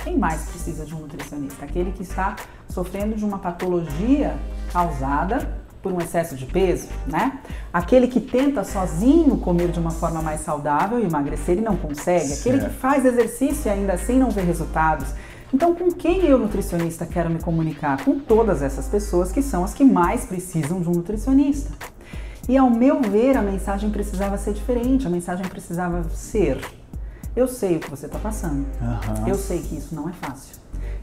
Quem 0.03 0.15
mais 0.15 0.43
precisa 0.43 0.85
de 0.85 0.93
um 0.93 0.99
nutricionista? 0.99 1.65
Aquele 1.65 1.91
que 1.91 2.03
está 2.03 2.35
sofrendo 2.75 3.15
de 3.15 3.23
uma 3.23 3.39
patologia 3.39 4.35
causada 4.71 5.65
por 5.81 5.93
um 5.93 6.01
excesso 6.01 6.35
de 6.35 6.45
peso, 6.45 6.89
né? 7.07 7.39
Aquele 7.71 8.07
que 8.07 8.19
tenta 8.19 8.63
sozinho 8.63 9.37
comer 9.37 9.69
de 9.69 9.79
uma 9.79 9.91
forma 9.91 10.21
mais 10.21 10.41
saudável 10.41 10.99
e 10.99 11.05
emagrecer 11.05 11.57
e 11.57 11.61
não 11.61 11.77
consegue, 11.77 12.27
certo. 12.27 12.39
aquele 12.39 12.65
que 12.65 12.69
faz 12.71 13.05
exercício 13.05 13.69
e 13.69 13.71
ainda 13.71 13.93
assim 13.93 14.19
não 14.19 14.29
vê 14.29 14.41
resultados. 14.41 15.07
Então, 15.53 15.73
com 15.73 15.91
quem 15.91 16.25
eu, 16.25 16.37
nutricionista, 16.37 17.05
quero 17.05 17.29
me 17.29 17.39
comunicar? 17.39 18.03
Com 18.03 18.19
todas 18.19 18.61
essas 18.61 18.89
pessoas 18.89 19.31
que 19.31 19.41
são 19.41 19.63
as 19.63 19.73
que 19.73 19.85
mais 19.85 20.25
precisam 20.25 20.81
de 20.81 20.89
um 20.89 20.91
nutricionista. 20.91 21.71
E 22.49 22.57
ao 22.57 22.69
meu 22.69 23.01
ver, 23.01 23.37
a 23.37 23.41
mensagem 23.41 23.89
precisava 23.89 24.37
ser 24.37 24.53
diferente, 24.53 25.07
a 25.07 25.09
mensagem 25.09 25.47
precisava 25.47 26.03
ser: 26.09 26.59
eu 27.35 27.47
sei 27.47 27.77
o 27.77 27.79
que 27.79 27.89
você 27.89 28.07
está 28.07 28.19
passando, 28.19 28.65
uhum. 28.81 29.27
eu 29.27 29.35
sei 29.35 29.59
que 29.59 29.77
isso 29.77 29.95
não 29.95 30.09
é 30.09 30.13
fácil, 30.13 30.55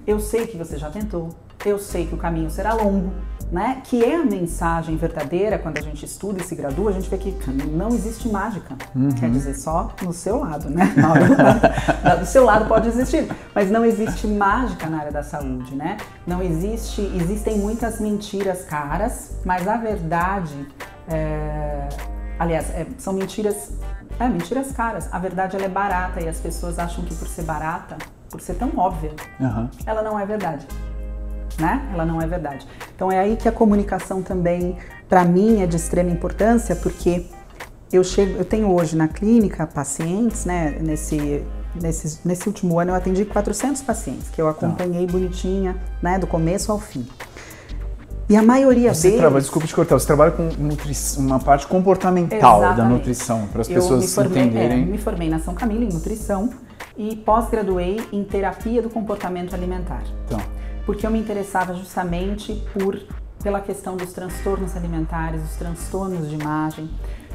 eu 0.07 0.21
sei 0.21 0.47
que 0.47 0.57
você 0.57 0.77
já 0.77 0.91
tentou, 0.91 1.31
eu 1.65 1.79
sei 1.79 2.07
que 2.07 2.15
o 2.15 2.19
caminho 2.19 2.51
será 2.51 2.75
longo, 2.75 3.13
né? 3.51 3.83
Que 3.85 4.03
é 4.03 4.17
a 4.17 4.25
mensagem 4.25 4.97
verdadeira 4.97 5.59
quando 5.59 5.79
a 5.79 5.83
gente 5.83 6.05
estuda 6.05 6.41
e 6.41 6.45
se 6.45 6.55
gradua, 6.55 6.91
a 6.91 6.93
gente 6.93 7.09
vê 7.09 7.19
que 7.19 7.35
não 7.51 7.89
existe 7.89 8.29
mágica. 8.29 8.75
Uhum. 8.97 9.11
Quer 9.11 9.31
dizer, 9.31 9.55
só 9.55 9.93
no 10.03 10.13
seu 10.13 10.41
lado, 10.41 10.71
né? 10.71 10.95
do 12.19 12.27
seu 12.27 12.45
lado 12.45 12.67
pode 12.67 12.89
existir, 12.89 13.29
mas 13.55 13.71
não 13.71 13.85
existe 13.85 14.27
mágica 14.27 14.89
na 14.89 15.01
área 15.01 15.13
da 15.13 15.23
saúde, 15.23 15.75
né? 15.75 15.99
Não 16.27 16.43
existe, 16.43 17.03
existem 17.15 17.59
muitas 17.59 18.01
mentiras 18.01 18.65
caras, 18.65 19.37
mas 19.45 19.69
a 19.69 19.77
verdade, 19.77 20.67
é, 21.09 21.89
aliás, 22.39 22.71
é, 22.71 22.87
são 22.97 23.13
mentiras, 23.13 23.73
é, 24.19 24.29
mentiras 24.29 24.73
caras. 24.73 25.09
A 25.13 25.19
verdade 25.19 25.57
ela 25.57 25.67
é 25.67 25.69
barata 25.69 26.23
e 26.23 26.29
as 26.29 26.41
pessoas 26.41 26.79
acham 26.79 27.05
que 27.05 27.15
por 27.15 27.29
ser 27.29 27.43
barata, 27.43 27.99
por 28.31 28.41
ser 28.41 28.55
tão 28.55 28.73
óbvia, 28.79 29.13
uhum. 29.39 29.69
ela 29.85 30.01
não 30.01 30.19
é 30.19 30.25
verdade 30.25 30.67
né? 31.59 31.89
Ela 31.93 32.05
não 32.05 32.21
é 32.21 32.27
verdade. 32.27 32.67
Então 32.95 33.11
é 33.11 33.19
aí 33.19 33.37
que 33.37 33.49
a 33.49 33.53
comunicação 33.53 34.23
também, 34.23 34.77
para 35.09 35.25
mim, 35.25 35.63
é 35.63 35.67
de 35.67 35.77
extrema 35.77 36.11
importância, 36.11 36.77
porque 36.77 37.27
eu 37.93 38.03
chego, 38.03 38.39
eu 38.39 38.45
tenho 38.45 38.71
hoje 38.71 38.97
na 38.97 39.09
clínica 39.09 39.67
pacientes, 39.67 40.45
né? 40.45 40.77
Nesse 40.81 41.45
Nesse, 41.75 42.19
nesse 42.23 42.47
último 42.47 42.79
ano 42.79 42.91
eu 42.91 42.95
atendi 42.95 43.25
400 43.25 43.81
pacientes, 43.81 44.29
que 44.29 44.43
eu 44.43 44.47
acompanhei 44.47 45.07
tá. 45.07 45.13
bonitinha, 45.13 45.77
né, 46.03 46.19
do 46.19 46.27
começo 46.27 46.71
ao 46.71 46.79
fim. 46.79 47.07
E 48.29 48.37
a 48.37 48.43
maioria 48.43 48.95
você 48.95 49.09
deles... 49.09 49.21
Trabalha, 49.21 49.41
desculpa 49.41 49.67
te 49.67 49.75
cortar, 49.75 49.99
você 49.99 50.07
trabalha 50.07 50.33
com 50.33 50.51
uma 51.19 51.39
parte 51.39 51.67
comportamental 51.67 52.59
Exatamente. 52.59 52.77
da 52.77 52.85
nutrição, 52.85 53.47
para 53.51 53.63
as 53.63 53.69
pessoas 53.69 54.03
me 54.03 54.09
formei, 54.09 54.43
entenderem. 54.43 54.83
É, 54.83 54.87
me 54.87 54.99
formei 54.99 55.31
na 55.31 55.39
São 55.39 55.55
Camilo 55.55 55.83
em 55.83 55.89
nutrição 55.89 56.51
e 56.97 57.17
pós-graduei 57.17 58.01
em 58.13 58.23
terapia 58.23 58.83
do 58.83 58.91
comportamento 58.91 59.55
alimentar. 59.55 60.03
Então 60.27 60.41
porque 60.85 61.07
eu 61.07 61.11
me 61.11 61.19
interessava 61.19 61.75
justamente 61.75 62.55
por 62.73 63.01
pela 63.43 63.61
questão 63.61 63.97
dos 63.97 64.13
transtornos 64.13 64.77
alimentares, 64.77 65.43
os 65.43 65.57
transtornos 65.57 66.29
de 66.29 66.37
imagem. 66.37 66.89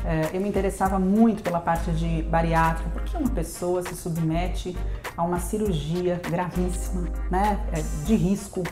É, 0.06 0.30
eu 0.34 0.40
me 0.40 0.48
interessava 0.48 0.98
muito 0.98 1.44
pela 1.44 1.60
parte 1.60 1.92
de 1.92 2.22
bariátrica, 2.24 2.90
porque 2.92 3.18
uma 3.18 3.30
pessoa 3.30 3.82
se 3.82 3.94
submete 3.96 4.76
a 5.18 5.24
uma 5.24 5.40
cirurgia 5.40 6.22
gravíssima, 6.30 7.10
né, 7.30 7.60
é, 7.74 7.82
de 8.06 8.16
risco, 8.16 8.64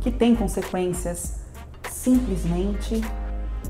que 0.00 0.12
tem 0.12 0.36
consequências 0.36 1.40
simplesmente 1.90 3.02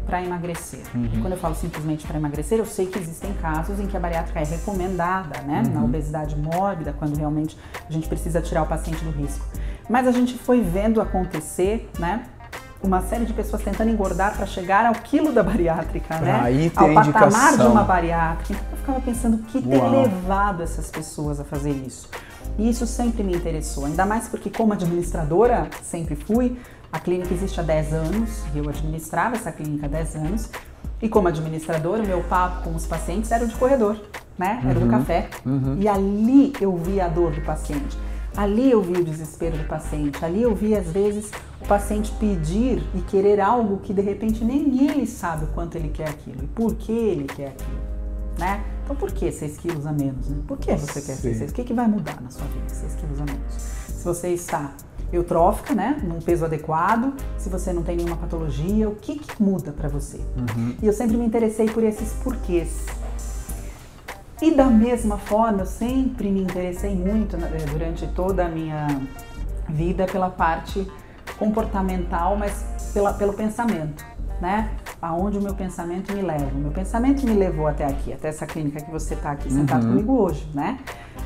para 0.05 0.23
emagrecer. 0.23 0.83
Uhum. 0.95 1.23
Quando 1.23 1.33
eu 1.33 1.39
falo 1.39 1.55
simplesmente 1.55 2.07
para 2.07 2.19
emagrecer, 2.19 2.59
eu 2.59 2.67
sei 2.67 2.87
que 2.87 2.99
existem 2.99 3.33
casos 3.35 3.81
em 3.81 3.87
que 3.87 3.97
a 3.97 4.01
bariátrica 4.01 4.41
é 4.41 4.45
recomendada, 4.45 5.41
né, 5.43 5.63
uhum. 5.65 5.73
na 5.73 5.85
obesidade 5.85 6.37
mórbida, 6.37 6.93
quando 6.93 7.17
realmente 7.17 7.57
a 7.89 7.91
gente 7.91 8.09
precisa 8.09 8.43
tirar 8.43 8.63
o 8.63 8.67
paciente 8.67 9.03
do 9.03 9.11
risco. 9.11 9.45
Mas 9.89 10.07
a 10.07 10.13
gente 10.13 10.35
foi 10.35 10.61
vendo 10.61 11.01
acontecer, 11.01 11.91
né? 11.99 12.25
Uma 12.83 13.01
série 13.03 13.25
de 13.25 13.33
pessoas 13.33 13.63
tentando 13.63 13.91
engordar 13.91 14.37
para 14.37 14.47
chegar 14.47 14.87
ao 14.87 14.95
quilo 14.95 15.33
da 15.33 15.43
bariátrica, 15.43 16.19
né? 16.19 16.41
Aí 16.43 16.71
tem 16.71 16.89
ao 16.89 16.95
patamar 16.95 17.29
indicação. 17.29 17.57
de 17.57 17.73
uma 17.73 17.83
bariátrica. 17.83 18.53
Então 18.53 18.69
eu 18.71 18.77
ficava 18.77 19.01
pensando 19.01 19.37
o 19.37 19.43
que 19.45 19.63
tem 19.63 19.91
levado 19.91 20.63
essas 20.63 20.91
pessoas 20.91 21.41
a 21.41 21.45
fazer 21.45 21.73
isso. 21.73 22.09
E 22.59 22.69
isso 22.69 22.87
sempre 22.87 23.23
me 23.23 23.35
interessou, 23.35 23.87
ainda 23.87 24.07
mais 24.07 24.29
porque 24.29 24.51
como 24.51 24.73
administradora 24.73 25.69
sempre 25.83 26.15
fui, 26.15 26.57
a 26.93 26.99
clínica 26.99 27.35
existe 27.35 27.61
há 27.61 27.63
10 27.63 27.93
anos, 27.93 28.43
e 28.55 28.59
eu 28.59 28.69
administrava 28.69 29.37
essa 29.37 29.53
clínica 29.53 29.87
há 29.87 29.89
10 29.89 30.17
anos, 30.17 30.51
e 31.03 31.09
como 31.09 31.29
administradora, 31.29 32.03
o 32.03 32.07
meu 32.07 32.23
papo 32.23 32.65
com 32.65 32.75
os 32.75 32.87
pacientes 32.87 33.31
era 33.31 33.45
o 33.45 33.49
de 33.49 33.55
corredor, 33.57 34.01
né? 34.39 34.63
Era 34.65 34.79
uhum, 34.79 34.87
do 34.87 34.91
café. 34.91 35.29
Uhum. 35.45 35.77
E 35.79 35.87
ali 35.87 36.53
eu 36.61 36.75
via 36.77 37.05
a 37.05 37.09
dor 37.09 37.33
do 37.33 37.43
paciente. 37.43 37.99
Ali 38.37 38.71
eu 38.71 38.83
vi 38.83 38.93
o 38.93 39.05
desespero 39.05 39.57
do 39.57 39.65
paciente, 39.65 40.23
ali 40.25 40.43
eu 40.43 40.55
vi 40.55 40.75
às 40.75 40.91
vezes 40.91 41.31
o 41.61 41.67
paciente 41.67 42.13
pedir 42.21 42.83
e 42.95 43.01
querer 43.01 43.41
algo 43.41 43.79
que 43.79 43.95
de 43.95 44.03
repente 44.03 44.45
nem 44.45 44.87
ele 44.87 45.07
sabe 45.07 45.45
o 45.45 45.49
quanto 45.49 45.77
ele 45.77 45.89
quer 45.89 46.09
aquilo 46.09 46.45
e 46.45 46.47
por 46.47 46.75
que 46.75 46.93
ele 46.93 47.25
quer 47.25 47.49
aquilo, 47.49 47.81
né? 48.39 48.63
Então 48.85 48.95
por 48.95 49.11
que 49.11 49.33
6 49.33 49.57
quilos 49.57 49.87
a 49.87 49.93
menos? 49.93 50.29
Né? 50.29 50.37
Por 50.47 50.59
que 50.59 50.71
você 50.77 51.01
quer 51.01 51.17
6 51.17 51.37
quilos? 51.37 51.51
O 51.51 51.55
que, 51.55 51.65
que 51.65 51.75
vai 51.75 51.89
mudar 51.89 52.21
na 52.21 52.31
sua 52.31 52.47
vida 52.47 52.69
6 52.69 52.95
quilos 52.95 53.21
a 53.21 53.25
menos? 53.25 53.53
Se 53.55 54.05
você 54.05 54.29
está 54.29 54.75
eutrófica, 55.13 55.75
né, 55.75 56.01
num 56.05 56.21
peso 56.21 56.45
adequado, 56.45 57.15
se 57.39 57.49
você 57.49 57.73
não 57.73 57.83
tem 57.83 57.97
nenhuma 57.97 58.17
patologia, 58.17 58.89
o 58.89 58.95
que, 58.97 59.19
que 59.19 59.43
muda 59.43 59.73
para 59.73 59.89
você? 59.89 60.19
Uhum. 60.19 60.75
E 60.83 60.87
eu 60.87 60.93
sempre 60.93 61.17
me 61.17 61.25
interessei 61.25 61.67
por 61.67 61.83
esses 61.83 62.13
porquês. 62.23 62.87
E 64.41 64.51
da 64.51 64.67
mesma 64.67 65.17
forma, 65.17 65.61
eu 65.61 65.67
sempre 65.67 66.31
me 66.31 66.43
interessei 66.43 66.95
muito 66.95 67.37
durante 67.71 68.07
toda 68.09 68.45
a 68.45 68.49
minha 68.49 68.87
vida 69.69 70.07
pela 70.07 70.29
parte 70.29 70.87
comportamental, 71.39 72.37
mas 72.37 72.65
pela, 72.93 73.15
pelo 73.15 73.33
pensamento, 73.33 74.05
né? 74.41 74.71
Aonde 75.01 75.39
o 75.39 75.43
meu 75.43 75.55
pensamento 75.55 76.13
me 76.13 76.23
leva. 76.23 76.51
O 76.55 76.59
meu 76.59 76.71
pensamento 76.71 77.27
me 77.27 77.35
levou 77.35 77.67
até 77.67 77.85
aqui, 77.85 78.13
até 78.13 78.29
essa 78.29 78.47
clínica 78.47 78.81
que 78.81 78.91
você 78.91 79.15
está 79.15 79.33
aqui 79.33 79.51
sentado 79.51 79.85
uhum. 79.85 79.91
comigo 79.91 80.13
hoje, 80.23 80.49
né? 80.55 80.79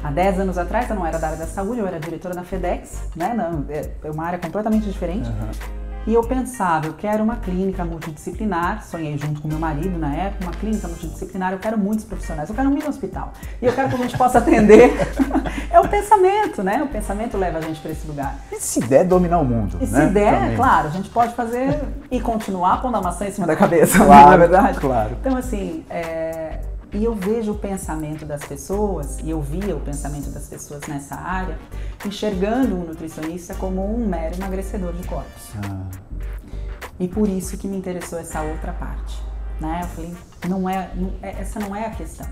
Há 0.03 0.11
10 0.11 0.41
anos 0.41 0.57
atrás 0.57 0.89
eu 0.89 0.97
não 0.97 1.05
era 1.05 1.19
da 1.19 1.29
área 1.29 1.39
da 1.39 1.47
saúde, 1.47 1.81
eu 1.81 1.87
era 1.87 1.99
diretora 1.99 2.35
da 2.35 2.45
FedEx, 2.45 3.03
né? 3.17 3.35
Não, 3.35 3.65
é, 3.69 3.91
é 4.05 4.11
uma 4.11 4.25
área 4.25 4.39
completamente 4.39 4.87
diferente. 4.87 5.29
Uhum. 5.29 5.80
E 6.07 6.15
eu 6.15 6.23
pensava, 6.23 6.87
eu 6.87 6.95
quero 6.95 7.23
uma 7.23 7.37
clínica 7.37 7.85
multidisciplinar, 7.85 8.83
sonhei 8.85 9.19
junto 9.19 9.43
com 9.43 9.49
meu 9.49 9.59
marido 9.59 9.99
na 9.99 10.15
época, 10.15 10.45
uma 10.45 10.53
clínica 10.53 10.89
multidisciplinar, 10.89 11.53
eu 11.53 11.59
quero 11.59 11.77
muitos 11.77 12.07
profissionais, 12.07 12.49
eu 12.49 12.55
quero 12.55 12.69
um 12.69 12.73
mini 12.73 12.89
hospital. 12.89 13.33
E 13.61 13.67
eu 13.67 13.73
quero 13.73 13.91
que 13.91 13.95
a 13.95 13.99
gente 13.99 14.17
possa 14.17 14.39
atender. 14.39 14.93
é 15.71 15.79
o 15.79 15.87
pensamento, 15.87 16.63
né? 16.63 16.83
O 16.83 16.89
pensamento 16.89 17.37
leva 17.37 17.59
a 17.59 17.61
gente 17.61 17.81
para 17.81 17.91
esse 17.91 18.07
lugar. 18.07 18.37
E 18.51 18.59
se 18.59 18.81
der 18.81 19.05
dominar 19.05 19.41
o 19.41 19.45
mundo? 19.45 19.77
E 19.81 19.87
né? 19.87 20.07
se 20.07 20.13
der, 20.13 20.41
Também. 20.41 20.57
claro, 20.57 20.89
a 20.89 20.91
gente 20.91 21.11
pode 21.11 21.35
fazer 21.35 21.81
e 22.11 22.19
continuar 22.21 22.81
pondo 22.81 22.97
a 22.97 23.03
maçã 23.03 23.27
em 23.27 23.33
cima 23.33 23.47
da 23.47 23.55
cabeça, 23.55 23.99
claro, 23.99 24.27
não 24.27 24.33
é 24.33 24.39
verdade? 24.39 24.81
Claro. 24.81 25.17
Então, 25.21 25.37
assim, 25.37 25.85
é, 25.91 26.61
e 26.93 27.05
eu 27.05 27.15
vejo 27.15 27.53
o 27.53 27.55
pensamento 27.59 28.25
das 28.25 28.45
pessoas, 28.45 29.19
e 29.21 29.31
eu 29.31 29.41
via 29.41 29.77
o 29.77 29.81
pensamento 29.81 30.31
das 30.31 30.49
pessoas 30.49 30.87
nessa 30.89 31.15
área, 31.15 31.59
enxergando 32.05 32.75
um 32.75 32.85
nutricionista 32.85 33.55
como 33.55 33.95
um 33.95 34.07
mero 34.07 34.35
emagrecedor 34.37 34.93
de 34.93 35.07
corpos. 35.07 35.53
Ah. 35.65 35.87
E 36.99 37.07
por 37.07 37.29
isso 37.29 37.57
que 37.57 37.69
me 37.69 37.77
interessou 37.77 38.19
essa 38.19 38.43
outra 38.43 38.73
parte. 38.73 39.23
Né? 39.61 39.81
Eu 39.83 39.89
falei, 39.89 40.17
não 40.49 40.69
é, 40.69 40.91
não, 40.95 41.13
é, 41.23 41.41
essa 41.41 41.61
não 41.61 41.75
é 41.75 41.87
a 41.87 41.91
questão. 41.91 42.27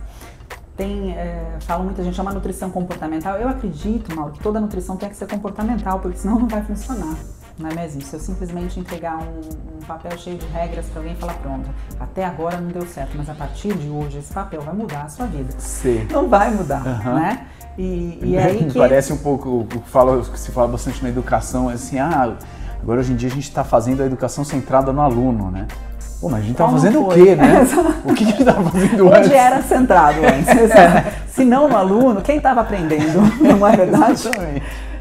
Tem, 0.76 1.12
é, 1.12 1.56
fala 1.60 1.82
muita 1.82 2.02
gente, 2.02 2.14
chama 2.14 2.32
nutrição 2.32 2.70
comportamental. 2.70 3.36
Eu 3.36 3.48
acredito, 3.48 4.14
Mauro, 4.14 4.32
que 4.32 4.40
toda 4.40 4.60
nutrição 4.60 4.96
tem 4.96 5.08
que 5.08 5.16
ser 5.16 5.28
comportamental, 5.28 6.00
porque 6.00 6.18
senão 6.18 6.38
não 6.38 6.48
vai 6.48 6.62
funcionar 6.62 7.16
não 7.58 7.70
é 7.70 7.74
mesmo? 7.74 8.00
Se 8.02 8.14
eu 8.14 8.20
simplesmente 8.20 8.78
entregar 8.78 9.18
um, 9.18 9.78
um 9.78 9.86
papel 9.86 10.16
cheio 10.16 10.38
de 10.38 10.46
regras 10.46 10.86
para 10.86 11.00
alguém 11.00 11.14
e 11.14 11.16
falar, 11.16 11.34
pronto, 11.34 11.68
até 11.98 12.24
agora 12.24 12.60
não 12.60 12.68
deu 12.68 12.86
certo, 12.86 13.16
mas 13.16 13.28
a 13.28 13.34
partir 13.34 13.74
de 13.74 13.88
hoje 13.88 14.18
esse 14.18 14.32
papel 14.32 14.60
vai 14.60 14.74
mudar 14.74 15.02
a 15.02 15.08
sua 15.08 15.26
vida. 15.26 15.52
Sim. 15.58 16.06
Não 16.10 16.28
vai 16.28 16.50
mudar, 16.50 16.86
uhum. 16.86 17.14
né? 17.14 17.46
E, 17.76 18.18
e 18.22 18.38
aí 18.38 18.64
que... 18.70 18.78
Parece 18.78 19.12
um 19.12 19.18
pouco 19.18 19.48
o 19.48 19.66
que 19.66 20.38
se 20.38 20.52
fala 20.52 20.68
bastante 20.68 21.02
na 21.02 21.08
educação, 21.08 21.70
é 21.70 21.74
assim, 21.74 21.98
ah, 21.98 22.36
agora 22.80 23.00
hoje 23.00 23.12
em 23.12 23.16
dia 23.16 23.28
a 23.28 23.32
gente 23.32 23.48
está 23.48 23.64
fazendo 23.64 24.02
a 24.02 24.06
educação 24.06 24.44
centrada 24.44 24.92
no 24.92 25.00
aluno, 25.00 25.50
né? 25.50 25.66
Pô, 26.20 26.28
mas 26.28 26.40
a 26.40 26.42
gente 26.42 26.52
estava 26.52 26.72
fazendo 26.72 27.04
foi? 27.04 27.20
o 27.20 27.24
quê, 27.24 27.36
né? 27.36 27.62
o 28.04 28.14
que 28.14 28.24
a 28.24 28.26
gente 28.26 28.40
estava 28.40 28.70
fazendo 28.70 29.06
Onde 29.06 29.16
antes? 29.16 29.26
Onde 29.28 29.34
era 29.34 29.62
centrado 29.62 30.18
antes? 30.20 31.24
Se 31.32 31.44
não 31.44 31.68
no 31.68 31.76
aluno, 31.76 32.20
quem 32.20 32.38
estava 32.38 32.62
aprendendo? 32.62 33.20
Não 33.40 33.64
é 33.66 33.76
verdade? 33.76 34.28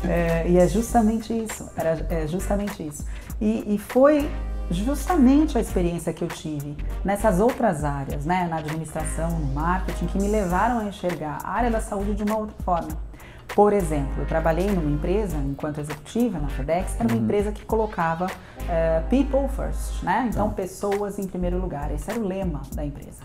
É, 0.03 0.47
e 0.47 0.57
é 0.57 0.67
justamente 0.67 1.33
isso. 1.33 1.69
Era, 1.75 2.05
é 2.09 2.27
justamente 2.27 2.85
isso. 2.85 3.05
E, 3.39 3.75
e 3.75 3.77
foi 3.77 4.29
justamente 4.69 5.57
a 5.57 5.61
experiência 5.61 6.11
que 6.11 6.23
eu 6.23 6.27
tive 6.27 6.75
nessas 7.03 7.39
outras 7.39 7.83
áreas, 7.83 8.25
né, 8.25 8.47
na 8.49 8.57
administração, 8.57 9.31
no 9.31 9.53
marketing, 9.53 10.07
que 10.07 10.17
me 10.19 10.27
levaram 10.27 10.79
a 10.79 10.85
enxergar 10.85 11.39
a 11.43 11.51
área 11.51 11.71
da 11.71 11.79
saúde 11.79 12.15
de 12.15 12.23
uma 12.23 12.37
outra 12.37 12.55
forma. 12.63 13.07
Por 13.55 13.73
exemplo, 13.73 14.11
eu 14.19 14.25
trabalhei 14.25 14.69
numa 14.69 14.91
empresa, 14.91 15.37
enquanto 15.37 15.79
executiva 15.79 16.37
na 16.37 16.49
FedEx, 16.49 16.95
era 16.95 17.07
uma 17.07 17.15
uhum. 17.15 17.23
empresa 17.23 17.51
que 17.51 17.65
colocava 17.65 18.25
uh, 18.25 19.09
people 19.09 19.47
first, 19.55 20.03
né? 20.03 20.27
Então, 20.29 20.49
tá. 20.49 20.55
pessoas 20.55 21.17
em 21.17 21.25
primeiro 21.25 21.57
lugar. 21.57 21.91
Esse 21.91 22.11
era 22.11 22.19
o 22.19 22.27
lema 22.27 22.61
da 22.75 22.85
empresa. 22.85 23.23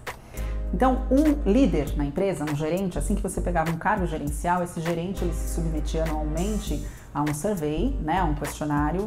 Então, 0.73 1.03
um 1.11 1.51
líder 1.51 1.97
na 1.97 2.05
empresa, 2.05 2.45
um 2.45 2.57
gerente, 2.57 2.99
assim 2.99 3.15
que 3.15 3.23
você 3.23 3.41
pegava 3.41 3.71
um 3.71 3.77
cargo 3.77 4.07
gerencial, 4.07 4.63
esse 4.63 4.81
gerente 4.81 5.23
ele 5.23 5.35
se 5.35 5.55
submetia 5.55 6.05
anualmente 6.05 6.87
a 7.15 7.23
um 7.23 7.35
survey, 7.35 7.95
né, 8.03 8.23
um 8.23 8.35
questionário 8.35 9.05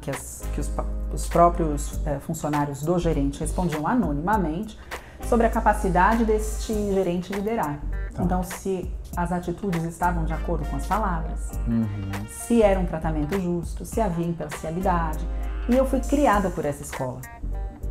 que, 0.00 0.10
as, 0.10 0.44
que 0.54 0.60
os, 0.60 0.70
os, 1.12 1.26
próprios 1.26 2.00
é, 2.06 2.20
funcionários 2.20 2.82
do 2.82 2.96
gerente 2.98 3.40
respondiam 3.40 3.86
anonimamente 3.86 4.78
sobre 5.24 5.46
a 5.46 5.50
capacidade 5.50 6.24
deste 6.24 6.72
gerente 6.72 7.32
liderar. 7.32 7.80
Tá. 8.14 8.22
Então, 8.22 8.44
se 8.44 8.88
as 9.16 9.32
atitudes 9.32 9.82
estavam 9.82 10.24
de 10.24 10.32
acordo 10.32 10.64
com 10.68 10.76
as 10.76 10.86
palavras, 10.86 11.50
uhum. 11.66 12.26
se 12.28 12.62
era 12.62 12.78
um 12.78 12.86
tratamento 12.86 13.38
justo, 13.40 13.84
se 13.84 14.00
havia 14.00 14.26
imparcialidade. 14.26 15.26
E 15.68 15.76
eu 15.76 15.84
fui 15.84 16.00
criada 16.00 16.48
por 16.48 16.64
essa 16.64 16.82
escola, 16.82 17.20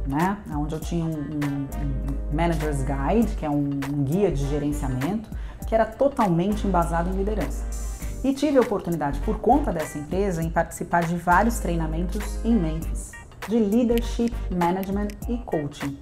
né? 0.08 0.38
Onde 0.56 0.74
eu 0.74 0.80
tinha 0.80 1.06
um, 1.06 1.10
um, 1.10 1.68
um 1.82 2.36
Manager's 2.36 2.84
Guide, 2.84 3.36
que 3.36 3.46
é 3.46 3.50
um, 3.50 3.70
um 3.70 4.04
guia 4.04 4.32
de 4.32 4.48
gerenciamento, 4.48 5.30
que 5.68 5.76
era 5.76 5.86
totalmente 5.86 6.66
embasado 6.66 7.10
em 7.10 7.14
liderança. 7.14 7.66
E 8.24 8.34
tive 8.34 8.58
a 8.58 8.62
oportunidade, 8.62 9.20
por 9.20 9.40
conta 9.40 9.72
dessa 9.72 9.98
empresa, 9.98 10.42
em 10.42 10.50
participar 10.50 11.04
de 11.04 11.16
vários 11.16 11.60
treinamentos 11.60 12.44
em 12.44 12.56
Memphis, 12.56 13.12
de 13.48 13.60
leadership, 13.60 14.34
management 14.52 15.10
e 15.30 15.38
coaching 15.40 15.98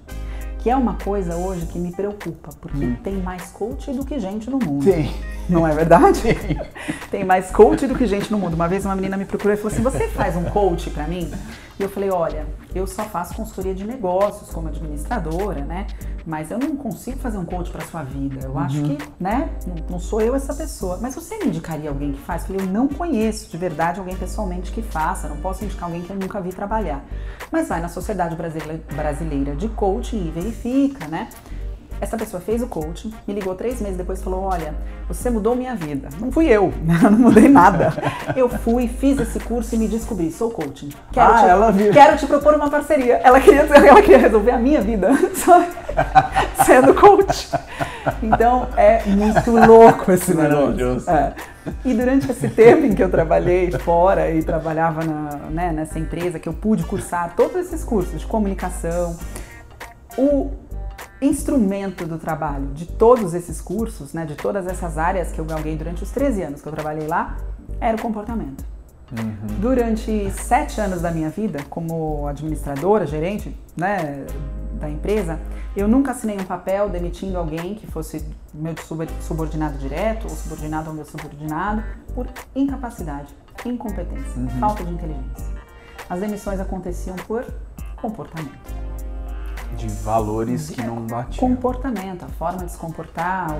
que 0.66 0.70
é 0.70 0.74
uma 0.74 0.94
coisa 0.94 1.36
hoje 1.36 1.64
que 1.66 1.78
me 1.78 1.92
preocupa, 1.92 2.50
porque 2.60 2.84
hum. 2.84 2.96
tem 3.00 3.22
mais 3.22 3.52
coach 3.52 3.92
do 3.92 4.04
que 4.04 4.18
gente 4.18 4.50
no 4.50 4.58
mundo. 4.58 4.84
Tem. 4.84 5.14
Não 5.48 5.66
é 5.66 5.72
verdade? 5.74 6.22
tem 7.10 7.24
mais 7.24 7.50
coach 7.50 7.86
do 7.86 7.94
que 7.94 8.06
gente 8.06 8.30
no 8.30 8.38
mundo. 8.38 8.54
Uma 8.54 8.68
vez 8.68 8.84
uma 8.84 8.96
menina 8.96 9.16
me 9.16 9.24
procurou 9.24 9.54
e 9.54 9.56
falou 9.56 9.72
assim: 9.72 9.82
Você 9.82 10.08
faz 10.08 10.36
um 10.36 10.44
coach 10.44 10.90
para 10.90 11.06
mim? 11.06 11.30
E 11.78 11.82
eu 11.82 11.88
falei: 11.88 12.10
Olha, 12.10 12.46
eu 12.74 12.86
só 12.86 13.04
faço 13.04 13.34
consultoria 13.34 13.74
de 13.74 13.84
negócios 13.84 14.50
como 14.50 14.68
administradora, 14.68 15.64
né? 15.64 15.86
Mas 16.26 16.50
eu 16.50 16.58
não 16.58 16.76
consigo 16.76 17.18
fazer 17.18 17.38
um 17.38 17.44
coach 17.44 17.70
para 17.70 17.84
sua 17.84 18.02
vida. 18.02 18.40
Eu 18.44 18.52
uhum. 18.52 18.58
acho 18.58 18.82
que, 18.82 18.98
né? 19.20 19.50
Não, 19.88 20.00
sou 20.00 20.20
eu 20.20 20.34
essa 20.34 20.52
pessoa. 20.52 20.98
Mas 21.00 21.14
você 21.14 21.38
me 21.38 21.46
indicaria 21.46 21.88
alguém 21.88 22.12
que 22.12 22.20
faz? 22.20 22.42
Eu 22.42 22.48
falei: 22.48 22.62
Eu 22.66 22.72
não 22.72 22.88
conheço 22.88 23.50
de 23.50 23.56
verdade 23.56 24.00
alguém 24.00 24.16
pessoalmente 24.16 24.72
que 24.72 24.82
faça. 24.82 25.28
Não 25.28 25.36
posso 25.36 25.64
indicar 25.64 25.84
alguém 25.84 26.02
que 26.02 26.10
eu 26.10 26.16
nunca 26.16 26.40
vi 26.40 26.50
trabalhar. 26.50 27.04
Mas 27.52 27.68
vai 27.68 27.80
na 27.80 27.88
Sociedade 27.88 28.34
Brasileira 28.34 29.54
de 29.54 29.68
Coaching 29.68 30.26
e 30.26 30.30
verifica, 30.30 31.06
né? 31.06 31.28
Essa 32.00 32.16
pessoa 32.16 32.40
fez 32.40 32.62
o 32.62 32.66
coaching, 32.66 33.12
me 33.26 33.34
ligou 33.34 33.54
três 33.54 33.80
meses 33.80 33.96
depois 33.96 34.20
e 34.20 34.24
falou: 34.24 34.42
Olha, 34.42 34.74
você 35.08 35.30
mudou 35.30 35.56
minha 35.56 35.74
vida. 35.74 36.08
Não 36.20 36.30
fui 36.30 36.46
eu, 36.46 36.72
não 37.10 37.18
mudei 37.18 37.48
nada. 37.48 37.92
Eu 38.36 38.48
fui, 38.48 38.86
fiz 38.86 39.18
esse 39.18 39.40
curso 39.40 39.74
e 39.74 39.78
me 39.78 39.88
descobri, 39.88 40.30
sou 40.30 40.50
coaching. 40.50 40.90
Quero, 41.12 41.32
ah, 41.32 41.38
te, 41.38 41.48
ela 41.48 41.72
viu. 41.72 41.92
quero 41.92 42.16
te 42.16 42.26
propor 42.26 42.54
uma 42.54 42.70
parceria. 42.70 43.20
Ela 43.22 43.40
queria, 43.40 43.62
ela 43.62 44.02
queria 44.02 44.18
resolver 44.18 44.50
a 44.50 44.58
minha 44.58 44.80
vida, 44.80 45.10
sendo 46.64 46.94
coach. 46.94 47.48
Então 48.22 48.68
é 48.76 49.02
muito 49.06 49.50
louco 49.50 50.12
esse 50.12 50.34
negócio. 50.34 51.10
É. 51.10 51.32
E 51.84 51.94
durante 51.94 52.30
esse 52.30 52.48
tempo 52.48 52.86
em 52.86 52.94
que 52.94 53.02
eu 53.02 53.10
trabalhei 53.10 53.70
fora 53.72 54.30
e 54.30 54.42
trabalhava 54.42 55.04
na, 55.04 55.30
né, 55.50 55.72
nessa 55.72 55.98
empresa, 55.98 56.38
que 56.38 56.48
eu 56.48 56.52
pude 56.52 56.84
cursar 56.84 57.34
todos 57.36 57.56
esses 57.56 57.82
cursos 57.82 58.20
de 58.20 58.26
comunicação, 58.26 59.16
o 60.16 60.52
instrumento 61.20 62.06
do 62.06 62.18
trabalho 62.18 62.66
de 62.68 62.86
todos 62.86 63.34
esses 63.34 63.60
cursos, 63.60 64.12
né, 64.12 64.24
de 64.24 64.34
todas 64.34 64.66
essas 64.66 64.98
áreas 64.98 65.32
que 65.32 65.38
eu 65.38 65.44
galguei 65.44 65.76
durante 65.76 66.02
os 66.02 66.10
13 66.10 66.42
anos 66.42 66.62
que 66.62 66.68
eu 66.68 66.72
trabalhei 66.72 67.06
lá, 67.06 67.36
era 67.80 67.96
o 67.96 68.00
comportamento. 68.00 68.64
Uhum. 69.12 69.60
Durante 69.60 70.30
sete 70.32 70.80
anos 70.80 71.00
da 71.00 71.12
minha 71.12 71.30
vida, 71.30 71.60
como 71.70 72.26
administradora, 72.26 73.06
gerente 73.06 73.56
né, 73.76 74.26
da 74.80 74.90
empresa, 74.90 75.38
eu 75.76 75.86
nunca 75.86 76.10
assinei 76.10 76.36
um 76.36 76.44
papel 76.44 76.88
demitindo 76.88 77.38
alguém 77.38 77.76
que 77.76 77.86
fosse 77.86 78.26
meu 78.52 78.74
subordinado 79.20 79.78
direto 79.78 80.24
ou 80.24 80.30
subordinado 80.30 80.88
ao 80.90 80.94
meu 80.94 81.04
subordinado 81.04 81.84
por 82.14 82.26
incapacidade, 82.54 83.32
incompetência, 83.64 84.40
uhum. 84.40 84.48
falta 84.58 84.84
de 84.84 84.92
inteligência. 84.92 85.46
As 86.10 86.20
demissões 86.20 86.58
aconteciam 86.58 87.16
por 87.16 87.44
comportamento 87.96 88.85
de 89.76 89.88
valores 89.88 90.70
que 90.70 90.82
não 90.82 91.06
batiam. 91.06 91.48
Comportamento, 91.48 92.24
a 92.24 92.28
forma 92.28 92.64
de 92.64 92.72
se 92.72 92.78
comportar, 92.78 93.50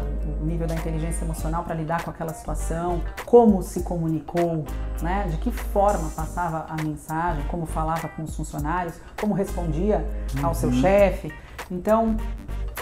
o 0.40 0.44
nível 0.44 0.66
da 0.66 0.74
inteligência 0.74 1.24
emocional 1.24 1.64
para 1.64 1.74
lidar 1.74 2.04
com 2.04 2.10
aquela 2.10 2.32
situação, 2.32 3.02
como 3.24 3.62
se 3.62 3.82
comunicou, 3.82 4.64
né? 5.02 5.26
de 5.30 5.36
que 5.38 5.50
forma 5.50 6.08
passava 6.10 6.66
a 6.68 6.82
mensagem, 6.82 7.44
como 7.48 7.66
falava 7.66 8.08
com 8.08 8.22
os 8.22 8.36
funcionários, 8.36 8.94
como 9.20 9.34
respondia 9.34 10.06
ao 10.42 10.54
seu 10.54 10.68
uhum. 10.68 10.80
chefe. 10.80 11.32
Então, 11.70 12.16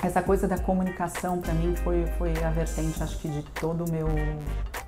essa 0.03 0.21
coisa 0.21 0.47
da 0.47 0.59
comunicação 0.59 1.41
para 1.41 1.55
mim 1.55 1.75
foi, 1.77 2.07
foi 2.19 2.33
a 2.43 2.51
vertente, 2.51 3.03
acho 3.03 3.19
que, 3.19 3.29
de 3.29 3.43
todo 3.43 3.85
o 3.85 3.91
meu, 3.91 4.09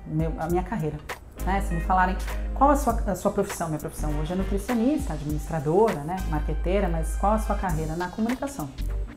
meu 0.05 0.33
a 0.37 0.47
minha 0.47 0.63
carreira. 0.63 0.97
Né? 1.45 1.61
Se 1.61 1.73
me 1.73 1.81
falarem 1.81 2.15
qual 2.53 2.71
a 2.71 2.75
sua, 2.75 2.93
a 3.05 3.15
sua 3.15 3.31
profissão, 3.31 3.67
minha 3.67 3.79
profissão 3.79 4.11
hoje 4.19 4.33
é 4.33 4.35
nutricionista, 4.35 5.13
administradora, 5.13 6.03
né? 6.03 6.17
marqueteira, 6.29 6.89
mas 6.89 7.15
qual 7.17 7.33
a 7.33 7.39
sua 7.39 7.55
carreira? 7.55 7.95
Na 7.95 8.07
comunicação. 8.09 8.69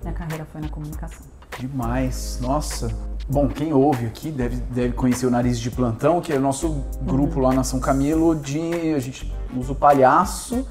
Minha 0.02 0.14
carreira 0.14 0.46
foi 0.50 0.60
na 0.60 0.68
comunicação. 0.68 1.26
Demais, 1.58 2.38
nossa. 2.40 2.88
Bom, 3.28 3.48
quem 3.48 3.72
ouve 3.72 4.06
aqui 4.06 4.30
deve, 4.30 4.56
deve 4.56 4.94
conhecer 4.94 5.26
o 5.26 5.30
Nariz 5.30 5.58
de 5.58 5.70
Plantão, 5.70 6.20
que 6.20 6.32
é 6.32 6.36
o 6.36 6.40
nosso 6.40 6.84
grupo 7.02 7.36
uhum. 7.36 7.46
lá 7.46 7.52
na 7.54 7.62
São 7.62 7.78
Camilo 7.78 8.34
de. 8.34 8.94
A 8.94 8.98
gente 8.98 9.32
usa 9.54 9.72
o 9.72 9.74
palhaço 9.74 10.66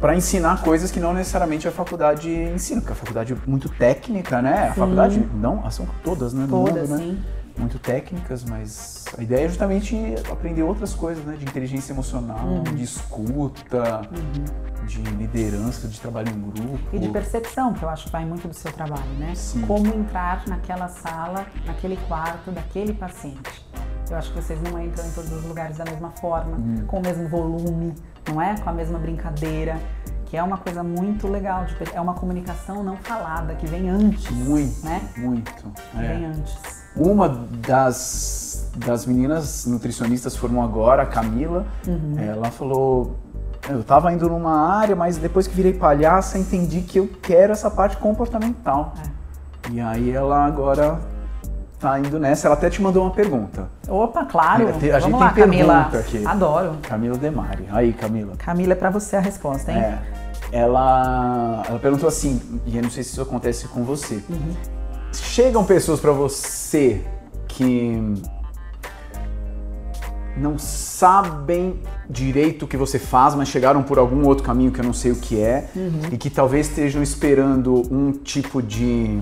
para 0.00 0.14
ensinar 0.14 0.62
coisas 0.62 0.90
que 0.90 1.00
não 1.00 1.14
necessariamente 1.14 1.66
a 1.66 1.72
faculdade 1.72 2.28
ensina, 2.30 2.80
porque 2.80 2.92
a 2.92 2.96
faculdade 2.96 3.32
é 3.32 3.36
muito 3.46 3.68
técnica, 3.68 4.42
né? 4.42 4.68
A 4.68 4.74
faculdade, 4.74 5.26
não, 5.34 5.70
são 5.70 5.86
todas, 6.02 6.34
né? 6.34 6.46
Todas, 6.50 6.90
mundo, 6.90 7.02
né? 7.02 7.16
Muito 7.56 7.78
técnicas, 7.78 8.44
mas 8.44 9.04
a 9.16 9.22
ideia 9.22 9.44
é 9.44 9.48
justamente 9.48 9.96
aprender 10.30 10.62
outras 10.62 10.94
coisas, 10.94 11.24
né? 11.24 11.36
De 11.36 11.44
inteligência 11.44 11.92
emocional, 11.92 12.46
uhum. 12.46 12.62
de 12.62 12.82
escuta, 12.82 14.02
uhum. 14.10 14.86
de 14.86 15.02
liderança, 15.02 15.86
de 15.86 16.00
trabalho 16.00 16.30
em 16.30 16.40
grupo. 16.40 16.78
E 16.92 16.98
de 16.98 17.08
percepção, 17.08 17.72
que 17.72 17.82
eu 17.82 17.88
acho 17.88 18.06
que 18.06 18.10
vai 18.10 18.24
muito 18.24 18.48
do 18.48 18.54
seu 18.54 18.72
trabalho, 18.72 19.10
né? 19.18 19.34
Sim. 19.34 19.62
Como 19.62 19.86
entrar 19.94 20.44
naquela 20.46 20.88
sala, 20.88 21.46
naquele 21.64 21.96
quarto 22.08 22.50
daquele 22.50 22.92
paciente. 22.92 23.64
Eu 24.10 24.18
acho 24.18 24.32
que 24.32 24.42
vocês 24.42 24.60
não 24.60 24.82
entram 24.82 25.06
em 25.06 25.10
todos 25.12 25.32
os 25.32 25.44
lugares 25.44 25.78
da 25.78 25.84
mesma 25.84 26.10
forma, 26.10 26.56
uhum. 26.56 26.84
com 26.86 26.98
o 26.98 27.02
mesmo 27.02 27.28
volume, 27.28 27.94
não 28.28 28.40
é? 28.40 28.54
Com 28.58 28.70
a 28.70 28.72
mesma 28.72 28.98
brincadeira 28.98 29.80
que 30.26 30.38
é 30.38 30.42
uma 30.42 30.58
coisa 30.58 30.82
muito 30.82 31.28
legal, 31.28 31.64
de, 31.64 31.76
é 31.94 32.00
uma 32.00 32.14
comunicação 32.14 32.82
não 32.82 32.96
falada, 32.96 33.54
que 33.54 33.68
vem 33.68 33.88
antes. 33.88 34.28
Muito, 34.32 34.84
né? 34.84 35.00
muito. 35.16 35.70
Que 35.92 35.98
é. 35.98 36.08
vem 36.08 36.26
antes. 36.26 36.83
Uma 36.96 37.28
das, 37.66 38.68
das 38.76 39.04
meninas 39.04 39.66
nutricionistas 39.66 40.36
formou 40.36 40.62
agora, 40.62 41.02
a 41.02 41.06
Camila, 41.06 41.66
uhum. 41.86 42.16
ela 42.18 42.50
falou. 42.50 43.16
Eu 43.68 43.80
estava 43.80 44.12
indo 44.12 44.28
numa 44.28 44.78
área, 44.78 44.94
mas 44.94 45.16
depois 45.16 45.46
que 45.46 45.54
virei 45.54 45.72
palhaça, 45.72 46.38
entendi 46.38 46.82
que 46.82 46.98
eu 46.98 47.08
quero 47.22 47.52
essa 47.52 47.70
parte 47.70 47.96
comportamental. 47.96 48.92
É. 48.98 49.72
E 49.72 49.80
aí 49.80 50.10
ela 50.10 50.44
agora 50.44 51.00
tá 51.80 51.98
indo 51.98 52.20
nessa. 52.20 52.46
Ela 52.46 52.56
até 52.56 52.68
te 52.68 52.82
mandou 52.82 53.02
uma 53.02 53.10
pergunta. 53.10 53.68
Opa, 53.88 54.26
claro. 54.26 54.66
A, 54.66 54.70
a 54.70 54.72
gente 54.72 55.00
Vamos 55.00 55.18
lá, 55.18 55.30
tem 55.30 55.44
Camila. 55.44 55.80
aqui. 55.80 56.26
Adoro. 56.26 56.76
Camila 56.82 57.16
Demari. 57.16 57.66
Aí, 57.70 57.94
Camila. 57.94 58.36
Camila, 58.36 58.74
é 58.74 58.76
para 58.76 58.90
você 58.90 59.16
a 59.16 59.20
resposta, 59.20 59.72
hein? 59.72 59.78
É. 59.78 59.98
Ela, 60.52 61.62
ela 61.66 61.78
perguntou 61.78 62.06
assim, 62.06 62.40
e 62.66 62.76
eu 62.76 62.82
não 62.82 62.90
sei 62.90 63.02
se 63.02 63.12
isso 63.12 63.22
acontece 63.22 63.66
com 63.66 63.82
você. 63.82 64.22
Uhum 64.28 64.73
chegam 65.20 65.64
pessoas 65.64 66.00
para 66.00 66.12
você 66.12 67.02
que 67.48 68.00
não 70.36 70.58
sabem 70.58 71.80
direito 72.08 72.64
o 72.64 72.68
que 72.68 72.76
você 72.76 72.98
faz, 72.98 73.34
mas 73.34 73.48
chegaram 73.48 73.82
por 73.82 73.98
algum 73.98 74.26
outro 74.26 74.44
caminho 74.44 74.72
que 74.72 74.80
eu 74.80 74.84
não 74.84 74.92
sei 74.92 75.12
o 75.12 75.16
que 75.16 75.40
é, 75.40 75.68
uhum. 75.76 76.00
e 76.12 76.16
que 76.16 76.28
talvez 76.28 76.68
estejam 76.68 77.02
esperando 77.02 77.82
um 77.92 78.10
tipo 78.12 78.60
de 78.60 79.20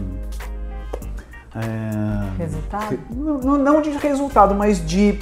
é, 1.54 2.38
Resultado? 2.38 2.98
Não, 3.10 3.38
não- 3.38 3.58
não 3.58 3.82
de 3.82 3.90
resultado, 3.90 4.54
mas 4.54 4.84
de, 4.84 5.18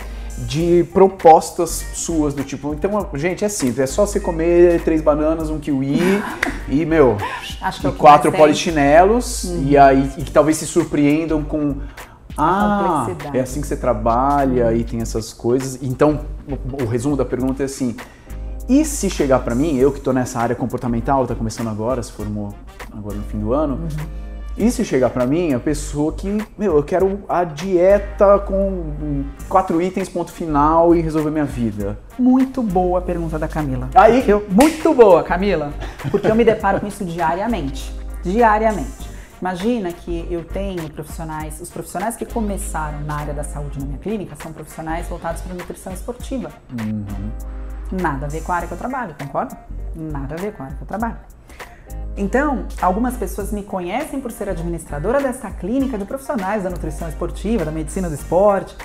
de 0.47 0.85
propostas 0.93 1.85
suas 1.95 2.35
do 2.35 2.43
tipo. 2.43 2.73
Então, 2.75 3.09
gente, 3.15 3.45
é 3.45 3.49
simples, 3.49 3.79
é 3.79 3.87
só 3.87 4.07
você 4.07 4.19
comer 4.19 4.83
três 4.83 5.03
bananas, 5.03 5.51
um 5.51 5.59
kiwi 5.59 6.01
e, 6.69 6.85
meu, 6.85 7.17
Acho 7.61 7.81
que 7.81 7.87
é 7.87 7.91
e 7.91 7.93
quatro 7.93 8.31
tem. 8.31 8.41
Uhum. 8.41 8.47
polichinelos 8.47 9.45
e 9.65 9.77
aí 9.77 10.11
e 10.17 10.23
que 10.23 10.31
talvez 10.31 10.57
se 10.57 10.67
surpreendam 10.67 11.43
com. 11.43 11.77
Ah, 12.39 13.09
é 13.35 13.41
assim 13.41 13.61
que 13.61 13.67
você 13.67 13.77
trabalha 13.77 14.73
e 14.73 14.83
tem 14.83 15.01
essas 15.01 15.33
coisas. 15.33 15.79
Então, 15.83 16.21
o, 16.49 16.85
o 16.85 16.87
resumo 16.87 17.17
da 17.17 17.25
pergunta 17.25 17.63
é 17.63 17.67
assim: 17.67 17.97
e 18.69 18.85
se 18.85 19.11
chegar 19.11 19.41
pra 19.41 19.55
mim, 19.55 19.77
eu 19.77 19.93
que 19.93 20.01
tô 20.01 20.13
nessa 20.13 20.39
área 20.39 20.57
comportamental, 20.57 21.27
tá 21.27 21.35
começando 21.35 21.69
agora, 21.69 22.03
se 22.03 22.13
formou 22.13 22.55
agora 22.97 23.17
no 23.17 23.25
fim 23.25 23.39
do 23.39 23.53
ano, 23.53 23.75
Uhum. 23.75 24.30
E 24.57 24.71
se 24.71 24.85
chegar 24.85 25.11
pra 25.11 25.27
mim 25.27 25.55
a 25.55 25.59
pessoa 25.61 26.13
que, 26.13 26.29
meu, 26.59 26.77
eu 26.77 26.83
quero 26.83 27.21
a 27.29 27.45
dieta 27.45 28.39
com 28.41 29.25
quatro 29.49 29.81
itens, 29.81 30.09
ponto 30.09 30.31
final 30.33 30.95
e 30.95 31.01
resolver 31.01 31.31
minha 31.31 31.45
vida. 31.45 31.99
Muito 32.19 32.63
boa 32.63 32.99
a 32.99 33.03
pergunta 33.03 33.39
da 33.39 33.49
Camila. 33.49 33.89
Aí- 33.95 34.29
eu- 34.29 34.47
muito 34.51 34.93
boa, 34.95 35.23
Camila. 35.23 35.73
Porque 36.11 36.27
eu 36.27 36.35
me 36.35 36.45
deparo 36.45 36.81
com 36.81 36.87
isso 36.87 37.05
diariamente. 37.05 37.95
Diariamente. 38.23 39.09
Imagina 39.41 39.91
que 39.91 40.27
eu 40.31 40.45
tenho 40.45 40.91
profissionais, 40.91 41.59
os 41.63 41.71
profissionais 41.71 42.15
que 42.15 42.27
começaram 42.27 43.01
na 43.01 43.17
área 43.17 43.33
da 43.33 43.43
saúde 43.43 43.79
na 43.81 43.87
minha 43.87 43.99
clínica 43.99 44.37
são 44.43 44.53
profissionais 44.53 45.09
voltados 45.09 45.41
para 45.41 45.55
nutrição 45.55 45.91
esportiva. 45.95 46.51
Nada 47.91 48.27
a 48.27 48.29
ver 48.29 48.43
com 48.43 48.53
a 48.53 48.57
área 48.57 48.69
que 48.69 48.75
eu 48.75 48.79
trabalho, 48.79 49.15
concorda? 49.19 49.57
Nada 49.97 50.35
a 50.35 50.39
ver 50.39 50.53
com 50.53 50.63
a 50.63 50.67
área 50.67 50.77
que 50.77 50.83
eu 50.83 50.87
trabalho. 50.87 51.17
Então, 52.17 52.67
algumas 52.81 53.17
pessoas 53.17 53.53
me 53.53 53.63
conhecem 53.63 54.21
por 54.21 54.31
ser 54.31 54.49
administradora 54.49 55.21
desta 55.21 55.51
clínica 55.51 55.97
de 55.97 56.05
profissionais 56.05 56.65
da 56.65 56.71
nutrição 56.71 57.09
esportiva, 57.09 57.65
da 57.65 57.71
medicina 57.71 58.09
do 58.09 58.15
esporte. 58.15 58.77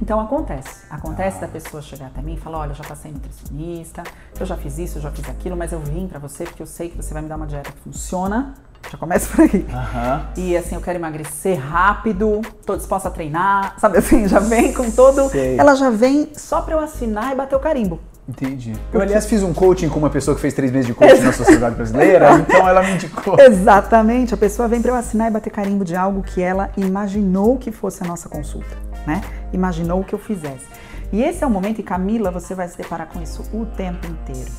Então 0.00 0.20
acontece. 0.20 0.86
Acontece 0.88 1.40
da 1.40 1.48
pessoa 1.48 1.82
chegar 1.82 2.06
até 2.06 2.22
mim 2.22 2.34
e 2.34 2.36
falar: 2.36 2.58
olha, 2.60 2.70
eu 2.70 2.74
já 2.74 2.84
passei 2.84 3.10
nutricionista, 3.10 4.02
eu 4.38 4.46
já 4.46 4.56
fiz 4.56 4.78
isso, 4.78 4.98
eu 4.98 5.02
já 5.02 5.10
fiz 5.10 5.28
aquilo, 5.28 5.56
mas 5.56 5.72
eu 5.72 5.80
vim 5.80 6.06
pra 6.06 6.18
você 6.18 6.44
porque 6.44 6.62
eu 6.62 6.66
sei 6.66 6.88
que 6.88 6.96
você 6.96 7.12
vai 7.12 7.22
me 7.22 7.28
dar 7.28 7.36
uma 7.36 7.46
dieta 7.46 7.72
que 7.72 7.80
funciona. 7.80 8.54
Já 8.90 8.96
começa 8.96 9.34
por 9.34 9.42
aí. 9.42 9.66
Aham. 9.70 10.28
E 10.36 10.56
assim, 10.56 10.76
eu 10.76 10.80
quero 10.80 10.98
emagrecer 10.98 11.58
rápido, 11.58 12.40
tô 12.64 12.76
disposta 12.76 13.08
a 13.08 13.10
treinar, 13.10 13.74
sabe 13.78 13.98
assim, 13.98 14.28
já 14.28 14.38
vem 14.38 14.72
com 14.72 14.88
todo. 14.90 15.28
Sei. 15.28 15.58
Ela 15.58 15.74
já 15.74 15.90
vem 15.90 16.30
só 16.34 16.62
pra 16.62 16.74
eu 16.74 16.80
assinar 16.80 17.32
e 17.32 17.34
bater 17.34 17.56
o 17.56 17.60
carimbo. 17.60 17.98
Entendi. 18.28 18.74
Eu, 18.92 19.00
aliás, 19.00 19.24
fiz 19.24 19.42
um 19.42 19.54
coaching 19.54 19.88
com 19.88 19.98
uma 19.98 20.10
pessoa 20.10 20.34
que 20.34 20.40
fez 20.42 20.52
três 20.52 20.70
meses 20.70 20.86
de 20.86 20.92
coaching 20.92 21.22
na 21.22 21.32
sociedade 21.32 21.74
brasileira, 21.74 22.32
então 22.36 22.68
ela 22.68 22.82
me 22.82 22.92
indicou. 22.92 23.40
Exatamente, 23.40 24.34
a 24.34 24.36
pessoa 24.36 24.68
vem 24.68 24.82
para 24.82 24.90
eu 24.90 24.94
assinar 24.94 25.28
e 25.28 25.30
bater 25.30 25.50
carimbo 25.50 25.82
de 25.82 25.96
algo 25.96 26.22
que 26.22 26.42
ela 26.42 26.70
imaginou 26.76 27.56
que 27.56 27.72
fosse 27.72 28.04
a 28.04 28.06
nossa 28.06 28.28
consulta, 28.28 28.76
né? 29.06 29.22
Imaginou 29.50 30.04
que 30.04 30.14
eu 30.14 30.18
fizesse. 30.18 30.66
E 31.10 31.22
esse 31.22 31.42
é 31.42 31.46
o 31.46 31.50
momento, 31.50 31.80
e 31.80 31.82
Camila, 31.82 32.30
você 32.30 32.54
vai 32.54 32.68
se 32.68 32.76
deparar 32.76 33.08
com 33.08 33.22
isso 33.22 33.42
o 33.50 33.64
tempo 33.64 34.06
inteiro. 34.06 34.50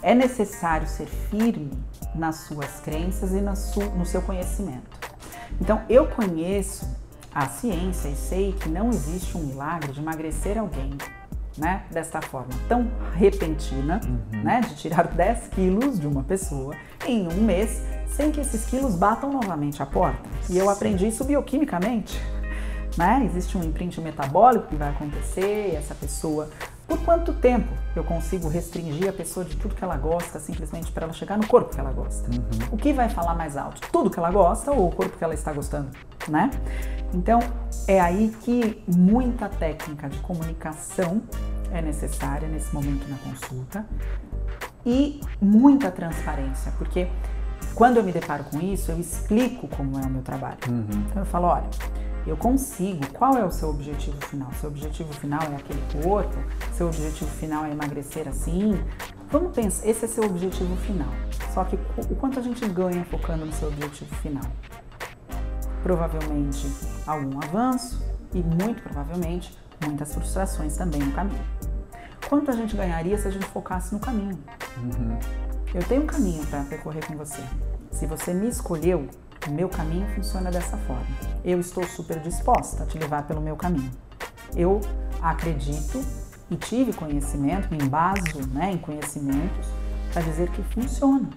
É 0.00 0.14
necessário 0.14 0.86
ser 0.86 1.06
firme 1.06 1.72
nas 2.14 2.36
suas 2.36 2.78
crenças 2.78 3.32
e 3.32 3.40
no 3.40 4.06
seu 4.06 4.22
conhecimento. 4.22 5.00
Então, 5.60 5.82
eu 5.88 6.06
conheço 6.06 6.88
a 7.34 7.48
ciência 7.48 8.08
e 8.08 8.14
sei 8.14 8.52
que 8.52 8.68
não 8.68 8.90
existe 8.90 9.36
um 9.36 9.40
milagre 9.40 9.90
de 9.90 10.00
emagrecer 10.00 10.56
alguém 10.56 10.90
né, 11.58 11.84
desta 11.90 12.20
forma 12.20 12.50
tão 12.68 12.90
repentina, 13.14 14.00
né, 14.30 14.60
de 14.60 14.74
tirar 14.76 15.08
10 15.08 15.48
quilos 15.48 15.98
de 15.98 16.06
uma 16.06 16.22
pessoa 16.22 16.74
em 17.06 17.26
um 17.28 17.42
mês, 17.42 17.82
sem 18.08 18.30
que 18.30 18.40
esses 18.40 18.66
quilos 18.66 18.94
batam 18.94 19.32
novamente 19.32 19.82
a 19.82 19.86
porta. 19.86 20.28
E 20.48 20.56
eu 20.58 20.68
aprendi 20.68 21.08
isso 21.08 21.24
bioquimicamente. 21.24 22.20
Né? 22.96 23.22
Existe 23.26 23.58
um 23.58 23.62
imprint 23.62 24.00
metabólico 24.00 24.68
que 24.68 24.76
vai 24.76 24.88
acontecer, 24.90 25.70
e 25.72 25.76
essa 25.76 25.94
pessoa. 25.94 26.48
Por 26.86 26.98
quanto 27.04 27.32
tempo 27.32 27.72
eu 27.96 28.04
consigo 28.04 28.48
restringir 28.48 29.08
a 29.08 29.12
pessoa 29.12 29.44
de 29.44 29.56
tudo 29.56 29.74
que 29.74 29.82
ela 29.82 29.96
gosta, 29.96 30.38
simplesmente 30.38 30.92
para 30.92 31.04
ela 31.04 31.12
chegar 31.12 31.36
no 31.36 31.46
corpo 31.46 31.74
que 31.74 31.80
ela 31.80 31.92
gosta? 31.92 32.28
O 32.70 32.76
que 32.76 32.92
vai 32.92 33.08
falar 33.08 33.34
mais 33.34 33.56
alto? 33.56 33.80
Tudo 33.90 34.08
que 34.08 34.18
ela 34.18 34.30
gosta 34.30 34.70
ou 34.70 34.88
o 34.88 34.92
corpo 34.92 35.16
que 35.18 35.24
ela 35.24 35.34
está 35.34 35.52
gostando, 35.52 35.88
né? 36.28 36.50
Então, 37.12 37.40
é 37.88 38.00
aí 38.00 38.34
que 38.42 38.82
muita 38.86 39.48
técnica 39.48 40.08
de 40.08 40.18
comunicação 40.20 41.22
é 41.72 41.82
necessária 41.82 42.48
nesse 42.48 42.72
momento 42.72 43.08
na 43.08 43.16
consulta 43.18 43.84
e 44.84 45.20
muita 45.40 45.90
transparência, 45.90 46.72
porque 46.78 47.08
quando 47.74 47.96
eu 47.96 48.04
me 48.04 48.12
deparo 48.12 48.44
com 48.44 48.60
isso, 48.60 48.92
eu 48.92 49.00
explico 49.00 49.66
como 49.68 49.98
é 49.98 50.06
o 50.06 50.10
meu 50.10 50.22
trabalho. 50.22 50.58
Então 50.66 51.22
eu 51.22 51.26
falo, 51.26 51.48
olha, 51.48 51.68
eu 52.26 52.36
consigo, 52.36 53.06
qual 53.12 53.36
é 53.36 53.44
o 53.44 53.50
seu 53.50 53.70
objetivo 53.70 54.20
final? 54.26 54.50
Seu 54.60 54.68
objetivo 54.68 55.12
final 55.12 55.42
é 55.42 55.56
aquele 55.56 55.82
corpo? 56.02 56.36
Seu 56.72 56.88
objetivo 56.88 57.30
final 57.30 57.64
é 57.64 57.70
emagrecer 57.70 58.26
assim? 58.26 58.72
Vamos 59.30 59.52
pensar, 59.54 59.86
esse 59.86 60.04
é 60.04 60.08
seu 60.08 60.24
objetivo 60.24 60.76
final. 60.76 61.08
Só 61.54 61.64
que 61.64 61.76
o 62.10 62.16
quanto 62.16 62.38
a 62.38 62.42
gente 62.42 62.66
ganha 62.68 63.04
focando 63.04 63.46
no 63.46 63.52
seu 63.52 63.68
objetivo 63.68 64.14
final? 64.16 64.44
Provavelmente 65.82 66.66
algum 67.06 67.38
avanço 67.42 68.04
e 68.34 68.42
muito 68.42 68.82
provavelmente 68.82 69.56
muitas 69.84 70.12
frustrações 70.12 70.76
também 70.76 71.00
no 71.00 71.12
caminho. 71.12 71.44
Quanto 72.28 72.50
a 72.50 72.54
gente 72.54 72.76
ganharia 72.76 73.16
se 73.16 73.28
a 73.28 73.30
gente 73.30 73.46
focasse 73.46 73.92
no 73.92 74.00
caminho? 74.00 74.36
Eu 75.72 75.82
tenho 75.84 76.02
um 76.02 76.06
caminho 76.06 76.44
para 76.46 76.64
percorrer 76.64 77.06
com 77.06 77.16
você. 77.16 77.42
Se 77.92 78.06
você 78.06 78.34
me 78.34 78.48
escolheu, 78.48 79.06
o 79.48 79.50
meu 79.52 79.68
caminho 79.68 80.06
funciona 80.14 80.50
dessa 80.50 80.76
forma. 80.76 81.06
Eu 81.44 81.60
estou 81.60 81.84
super 81.84 82.18
disposta 82.20 82.82
a 82.82 82.86
te 82.86 82.98
levar 82.98 83.22
pelo 83.24 83.40
meu 83.40 83.56
caminho. 83.56 83.90
Eu 84.54 84.80
acredito 85.22 86.02
e 86.50 86.56
tive 86.56 86.92
conhecimento, 86.92 87.68
me 87.70 87.82
embaso 87.82 88.46
né, 88.52 88.72
em 88.72 88.78
conhecimentos 88.78 89.66
para 90.12 90.22
dizer 90.22 90.50
que 90.50 90.62
funciona. 90.62 91.28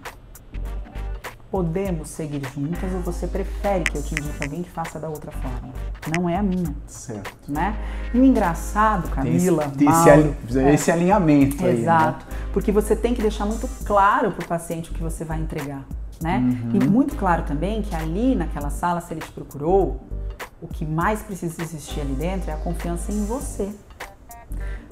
Podemos 1.51 2.09
seguir 2.09 2.43
juntas 2.53 2.93
ou 2.93 2.99
você 3.01 3.25
prefere 3.25 3.83
que 3.83 3.97
eu 3.97 4.03
te 4.03 4.13
indique 4.13 4.43
alguém 4.43 4.61
que 4.61 4.69
faça 4.69 4.99
da 4.99 5.09
outra 5.09 5.31
forma? 5.31 5.73
Não 6.15 6.29
é 6.29 6.37
a 6.37 6.43
minha, 6.43 6.75
Certo. 6.85 7.51
né? 7.51 7.75
E 8.13 8.19
o 8.19 8.23
engraçado, 8.23 9.05
esse, 9.05 9.15
Camila, 9.15 9.63
tem 9.75 9.89
esse 9.89 9.97
Mauro, 10.05 10.11
ali- 10.47 10.59
é. 10.59 10.73
esse 10.75 10.91
alinhamento 10.91 11.65
aí. 11.65 11.73
né? 11.73 11.81
Exato. 11.81 12.25
Porque 12.53 12.71
você 12.71 12.95
tem 12.95 13.15
que 13.15 13.21
deixar 13.23 13.47
muito 13.47 13.67
claro 13.83 14.31
para 14.31 14.45
o 14.45 14.47
paciente 14.47 14.91
o 14.91 14.93
que 14.93 15.01
você 15.01 15.25
vai 15.25 15.39
entregar, 15.39 15.81
né? 16.21 16.38
Uhum. 16.38 16.82
E 16.82 16.88
muito 16.88 17.15
claro 17.15 17.43
também 17.43 17.82
que 17.82 17.95
ali 17.95 18.36
naquela 18.36 18.69
sala, 18.69 19.01
se 19.01 19.13
ele 19.13 19.21
te 19.21 19.32
procurou, 19.32 20.01
o 20.62 20.67
que 20.67 20.86
mais 20.86 21.21
precisa 21.21 21.62
existir 21.62 22.01
ali 22.01 22.13
dentro 22.13 22.51
é 22.51 22.53
a 22.53 22.58
confiança 22.58 23.12
em 23.12 23.25
você. 23.25 23.73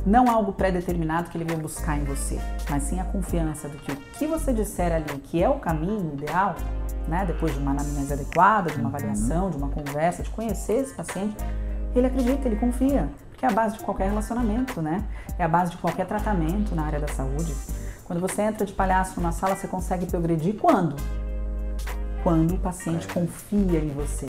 Não 0.06 0.30
algo 0.30 0.54
pré-determinado 0.54 1.30
que 1.30 1.38
ele 1.38 1.44
vai 1.44 1.58
buscar 1.58 1.98
em 1.98 2.06
você, 2.06 2.40
mas 2.70 2.84
sim 2.84 3.00
a 3.00 3.04
confiança 3.04 3.68
do 3.68 3.78
que 3.78 3.92
o 3.92 3.96
que 3.96 4.26
você 4.26 4.54
disser 4.54 4.94
ali, 4.94 5.20
que 5.24 5.44
é 5.44 5.50
o 5.50 5.60
caminho 5.60 6.14
ideal, 6.14 6.56
né? 7.08 7.26
Depois 7.26 7.54
de 7.54 7.60
uma 7.60 7.72
anamnese 7.72 8.14
adequada, 8.14 8.72
de 8.72 8.80
uma 8.80 8.88
avaliação, 8.88 9.50
de 9.50 9.58
uma 9.58 9.68
conversa, 9.68 10.24
de 10.24 10.30
conhecer 10.30 10.84
esse 10.84 10.94
paciente, 10.94 11.36
ele 11.94 12.08
acredita, 12.08 12.48
ele 12.48 12.56
confia. 12.56 13.10
Porque 13.30 13.46
é 13.46 13.50
a 13.50 13.52
base 13.52 13.78
de 13.78 13.84
qualquer 13.84 14.10
relacionamento, 14.10 14.82
né? 14.82 15.04
É 15.38 15.44
a 15.44 15.48
base 15.48 15.72
de 15.72 15.78
qualquer 15.78 16.08
tratamento 16.08 16.74
na 16.74 16.86
área 16.86 17.00
da 17.00 17.08
saúde. 17.10 17.54
Quando 18.08 18.22
você 18.22 18.42
entra 18.42 18.66
de 18.66 18.72
palhaço 18.72 19.20
numa 19.20 19.34
sala, 19.34 19.56
você 19.56 19.68
consegue 19.68 20.06
progredir 20.06 20.56
quando? 20.56 20.96
Quando 22.24 22.56
o 22.56 22.58
paciente 22.58 23.06
confia 23.08 23.80
em 23.80 23.90
você. 23.90 24.26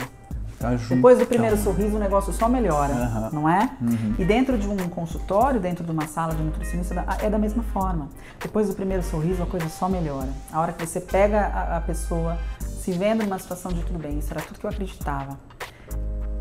Tá 0.59 0.75
junto, 0.75 0.95
Depois 0.95 1.17
do 1.17 1.25
primeiro 1.25 1.55
sorriso, 1.55 1.95
o 1.95 1.99
negócio 1.99 2.33
só 2.33 2.49
melhora, 2.49 2.93
Aham. 2.93 3.29
não 3.31 3.47
é? 3.47 3.69
E 4.17 4.25
dentro 4.25 4.57
de 4.57 4.67
um 4.67 4.75
consultório, 4.89 5.57
dentro 5.57 5.85
de 5.85 5.91
uma 5.91 6.05
sala 6.05 6.35
de 6.35 6.43
nutricionista, 6.43 6.93
da- 6.95 7.17
é 7.21 7.29
da 7.29 7.37
mesma 7.37 7.63
forma. 7.63 8.09
Depois 8.41 8.67
do 8.67 8.73
primeiro 8.75 9.01
sorriso, 9.01 9.41
a 9.41 9.45
coisa 9.45 9.69
só 9.69 9.87
melhora. 9.87 10.27
A 10.51 10.59
hora 10.59 10.73
que 10.73 10.85
você 10.85 10.99
pega 10.99 11.45
a, 11.47 11.77
a 11.77 11.81
pessoa 11.81 12.37
se 12.59 12.91
vendo 12.91 13.23
numa 13.23 13.39
situação 13.39 13.71
de 13.71 13.81
tudo 13.83 13.97
bem, 13.99 14.19
isso 14.19 14.33
era 14.33 14.41
tudo 14.41 14.59
que 14.59 14.65
eu 14.65 14.69
acreditava. 14.69 15.39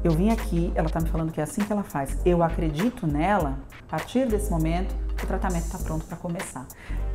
Eu 0.04 0.12
vim 0.12 0.30
aqui, 0.30 0.72
ela 0.76 0.88
tá 0.88 1.00
me 1.00 1.08
falando 1.08 1.32
que 1.32 1.40
é 1.40 1.42
assim 1.42 1.62
que 1.62 1.72
ela 1.72 1.82
faz. 1.82 2.16
Eu 2.24 2.42
acredito 2.42 3.06
nela, 3.06 3.58
a 3.87 3.90
partir 3.90 4.26
desse 4.26 4.50
momento, 4.50 4.94
o 5.22 5.26
tratamento 5.26 5.64
está 5.64 5.78
pronto 5.78 6.04
para 6.04 6.16
começar. 6.16 6.66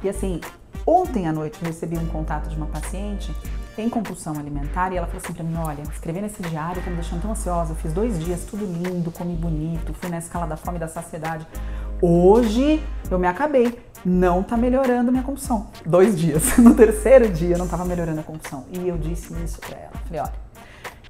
E 0.04 0.10
assim, 0.10 0.42
ontem 0.86 1.28
à 1.28 1.32
noite 1.32 1.58
eu 1.62 1.68
recebi 1.68 1.98
um 1.98 2.06
contato 2.08 2.50
de 2.50 2.58
uma 2.58 2.66
paciente 2.66 3.34
em 3.78 3.90
compulsão 3.90 4.38
alimentar 4.38 4.92
e 4.92 4.98
ela 4.98 5.08
falou 5.08 5.22
assim 5.24 5.34
para 5.34 5.44
mim: 5.44 5.56
olha, 5.56 5.82
escrevendo 5.84 6.26
esse 6.26 6.42
diário 6.44 6.82
tá 6.84 6.90
me 6.90 6.98
deixando 6.98 7.22
tão 7.22 7.32
ansiosa. 7.32 7.72
Eu 7.72 7.76
fiz 7.78 7.94
dois 7.94 8.20
dias, 8.20 8.44
tudo 8.44 8.66
lindo, 8.66 9.12
comi 9.12 9.36
bonito, 9.36 9.94
fui 9.94 10.10
na 10.10 10.18
escala 10.18 10.46
da 10.46 10.58
fome 10.58 10.78
e 10.78 10.80
da 10.80 10.88
saciedade. 10.90 11.48
Hoje 12.02 12.84
eu 13.10 13.18
me 13.18 13.28
acabei. 13.28 13.80
Não 14.06 14.44
tá 14.44 14.58
melhorando 14.58 15.14
minha 15.14 15.24
compulsão. 15.24 15.68
Dois 15.86 16.20
dias. 16.20 16.58
No 16.60 16.76
terceiro 16.76 17.30
dia 17.30 17.58
não 17.58 17.70
tava 17.70 17.86
melhorando 17.86 18.20
a 18.20 18.24
compulsão. 18.24 18.66
E 18.70 18.90
eu 18.90 18.98
disse 18.98 19.34
isso 19.42 19.62
para 19.62 19.78
ela. 19.78 19.94
Falei, 20.06 20.20
olha, 20.20 20.43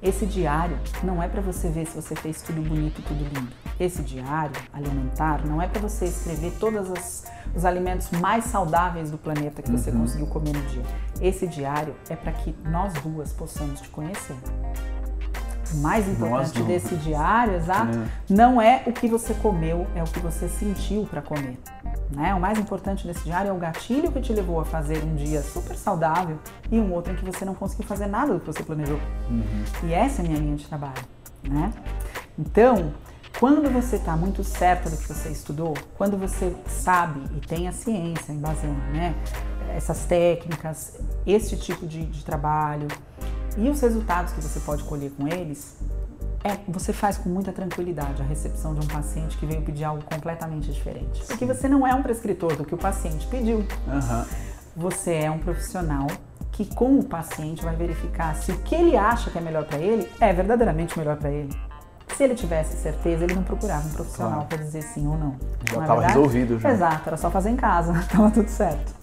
esse 0.04 0.26
diário 0.26 0.78
não 1.02 1.22
é 1.22 1.26
para 1.26 1.40
você 1.40 1.70
ver 1.70 1.86
se 1.86 1.96
você 1.96 2.14
fez 2.14 2.42
tudo 2.42 2.60
bonito 2.60 3.00
e 3.00 3.02
tudo 3.02 3.24
lindo. 3.24 3.48
Esse 3.80 4.02
diário 4.02 4.54
alimentar 4.70 5.44
não 5.46 5.62
é 5.62 5.66
para 5.66 5.80
você 5.80 6.04
escrever 6.04 6.52
todos 6.60 6.90
os, 6.90 7.24
os 7.56 7.64
alimentos 7.64 8.10
mais 8.10 8.44
saudáveis 8.44 9.10
do 9.10 9.16
planeta 9.16 9.62
que 9.62 9.70
você 9.70 9.90
conseguiu 9.90 10.26
comer 10.26 10.52
no 10.52 10.62
dia. 10.68 10.82
Esse 11.22 11.46
diário 11.46 11.96
é 12.10 12.16
para 12.16 12.32
que 12.32 12.54
nós 12.66 12.92
duas 13.02 13.32
possamos 13.32 13.80
te 13.80 13.88
conhecer. 13.88 14.36
O 15.74 15.78
mais 15.78 16.08
importante 16.08 16.62
desse 16.62 16.94
diário, 16.96 17.54
exato, 17.54 17.98
É. 17.98 18.06
não 18.32 18.60
é 18.62 18.82
o 18.86 18.92
que 18.92 19.08
você 19.08 19.34
comeu, 19.34 19.86
é 19.94 20.02
o 20.02 20.06
que 20.06 20.20
você 20.20 20.48
sentiu 20.48 21.04
para 21.04 21.20
comer. 21.20 21.58
Né? 22.10 22.32
O 22.34 22.40
mais 22.40 22.58
importante 22.58 23.06
desse 23.06 23.24
diário 23.24 23.50
é 23.50 23.52
o 23.52 23.56
gatilho 23.58 24.12
que 24.12 24.20
te 24.20 24.32
levou 24.32 24.60
a 24.60 24.64
fazer 24.64 25.02
um 25.02 25.14
dia 25.16 25.42
super 25.42 25.76
saudável 25.76 26.38
e 26.70 26.78
um 26.78 26.92
outro 26.92 27.12
em 27.12 27.16
que 27.16 27.24
você 27.24 27.44
não 27.44 27.54
conseguiu 27.54 27.86
fazer 27.86 28.06
nada 28.06 28.32
do 28.34 28.40
que 28.40 28.46
você 28.46 28.62
planejou. 28.62 29.00
E 29.82 29.92
essa 29.92 30.22
é 30.22 30.24
a 30.24 30.28
minha 30.28 30.40
linha 30.40 30.56
de 30.56 30.66
trabalho. 30.66 31.02
Né? 31.42 31.72
Então, 32.38 32.92
quando 33.40 33.68
você 33.70 33.96
está 33.96 34.16
muito 34.16 34.44
certa 34.44 34.88
do 34.88 34.96
que 34.96 35.08
você 35.08 35.28
estudou, 35.30 35.74
quando 35.98 36.16
você 36.16 36.54
sabe 36.68 37.20
e 37.36 37.40
tem 37.40 37.66
a 37.66 37.72
ciência 37.72 38.32
embasando, 38.32 38.80
né? 38.92 39.14
Essas 39.74 40.04
técnicas, 40.04 41.00
esse 41.26 41.56
tipo 41.56 41.84
de, 41.84 42.06
de 42.06 42.24
trabalho 42.24 42.86
e 43.56 43.68
os 43.68 43.80
resultados 43.80 44.32
que 44.32 44.40
você 44.40 44.60
pode 44.60 44.82
colher 44.84 45.10
com 45.12 45.26
eles, 45.28 45.76
é, 46.42 46.58
você 46.68 46.92
faz 46.92 47.16
com 47.16 47.28
muita 47.28 47.52
tranquilidade 47.52 48.20
a 48.20 48.24
recepção 48.24 48.74
de 48.74 48.84
um 48.84 48.88
paciente 48.88 49.36
que 49.38 49.46
veio 49.46 49.62
pedir 49.62 49.84
algo 49.84 50.02
completamente 50.04 50.70
diferente. 50.72 51.24
Porque 51.26 51.46
você 51.46 51.68
não 51.68 51.86
é 51.86 51.94
um 51.94 52.02
prescritor 52.02 52.56
do 52.56 52.64
que 52.64 52.74
o 52.74 52.78
paciente 52.78 53.26
pediu. 53.28 53.64
Aham. 53.88 54.26
Você 54.76 55.14
é 55.14 55.30
um 55.30 55.38
profissional 55.38 56.06
que 56.52 56.66
com 56.74 56.98
o 56.98 57.04
paciente 57.04 57.64
vai 57.64 57.74
verificar 57.74 58.34
se 58.36 58.52
o 58.52 58.58
que 58.58 58.74
ele 58.74 58.96
acha 58.96 59.30
que 59.30 59.38
é 59.38 59.40
melhor 59.40 59.64
para 59.64 59.78
ele 59.78 60.08
é 60.20 60.32
verdadeiramente 60.32 60.98
melhor 60.98 61.16
para 61.16 61.30
ele. 61.30 61.56
Se 62.16 62.22
ele 62.22 62.34
tivesse 62.34 62.76
certeza, 62.76 63.24
ele 63.24 63.34
não 63.34 63.42
procurava 63.42 63.86
um 63.88 63.90
profissional 63.90 64.32
Claro. 64.32 64.48
para 64.48 64.58
dizer 64.58 64.82
sim 64.82 65.06
ou 65.06 65.16
não. 65.16 65.36
Já 65.72 65.80
Não 65.80 66.02
é 66.02 66.06
resolvido 66.06 66.60
já. 66.60 66.70
Exato, 66.70 67.08
era 67.08 67.16
só 67.16 67.30
fazer 67.30 67.50
em 67.50 67.56
casa, 67.56 67.92
tava 68.10 68.30
tudo 68.30 68.48
certo. 68.48 68.94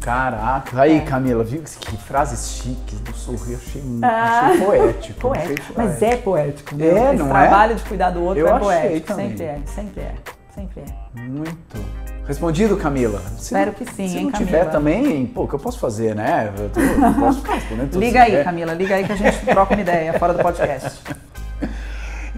Caraca, 0.00 0.80
aí 0.80 0.96
É. 0.96 1.00
Camila, 1.00 1.44
viu 1.44 1.62
que 1.62 1.96
frases 1.98 2.52
chiques 2.52 2.98
do 3.00 3.12
sorrir, 3.14 3.56
achei, 3.56 3.82
muito- 3.82 4.04
Ah. 4.04 4.46
achei 4.46 4.64
poético. 4.64 5.20
Poético, 5.20 5.52
achei 5.52 5.74
mas 5.76 6.02
é 6.02 6.16
poético. 6.16 6.74
né? 6.74 6.86
É, 6.86 6.88
Esse 7.14 7.22
é? 7.22 7.28
trabalho 7.28 7.74
de 7.74 7.82
cuidar 7.82 8.10
do 8.10 8.22
outro 8.22 8.40
Eu 8.40 8.48
é 8.48 8.50
achei 8.52 8.60
poético. 8.64 9.06
também. 9.08 9.28
Sempre 9.30 9.44
é, 9.44 9.58
sempre 9.66 10.00
é, 10.00 10.14
sempre 10.54 10.82
é. 10.82 11.20
Muito. 11.20 12.00
Respondido, 12.26 12.76
Camila? 12.76 13.18
Se 13.36 13.42
Espero 13.42 13.66
não- 13.66 13.74
que 13.74 13.84
sim, 13.86 14.08
Se 14.08 14.16
hein, 14.18 14.24
não 14.24 14.30
Camila? 14.32 14.50
tiver 14.50 14.64
também, 14.70 15.26
pô, 15.26 15.42
o 15.42 15.48
que 15.48 15.54
eu 15.54 15.58
posso 15.58 15.78
fazer, 15.80 16.14
né? 16.14 16.52
Eu, 16.56 16.68
tô, 16.70 16.80
eu 16.80 17.14
posso 17.14 17.40
ficar 17.42 17.54
respondendo 17.54 17.90
tudo 17.90 18.00
Liga 18.00 18.22
aí, 18.22 18.30
você 18.36 18.44
Camila, 18.44 18.72
liga 18.72 18.94
aí 18.94 19.04
que 19.04 19.12
a 19.12 19.16
gente 19.16 19.44
troca 19.46 19.74
uma 19.74 19.80
ideia 19.82 20.12
fora 20.18 20.32
do 20.32 20.42
podcast. 20.42 21.02
quer. 21.02 21.16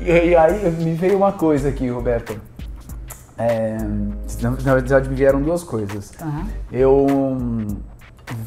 E, 0.01 0.31
e 0.31 0.35
aí 0.37 0.69
me 0.73 0.95
veio 0.95 1.17
uma 1.17 1.31
coisa 1.31 1.69
aqui, 1.69 1.89
Roberto. 1.89 2.41
É, 3.39 3.77
na, 4.43 4.51
na 4.51 4.75
verdade, 4.75 5.09
me 5.09 5.15
vieram 5.15 5.41
duas 5.41 5.63
coisas. 5.63 6.13
Aham. 6.21 6.47
Eu, 6.71 7.07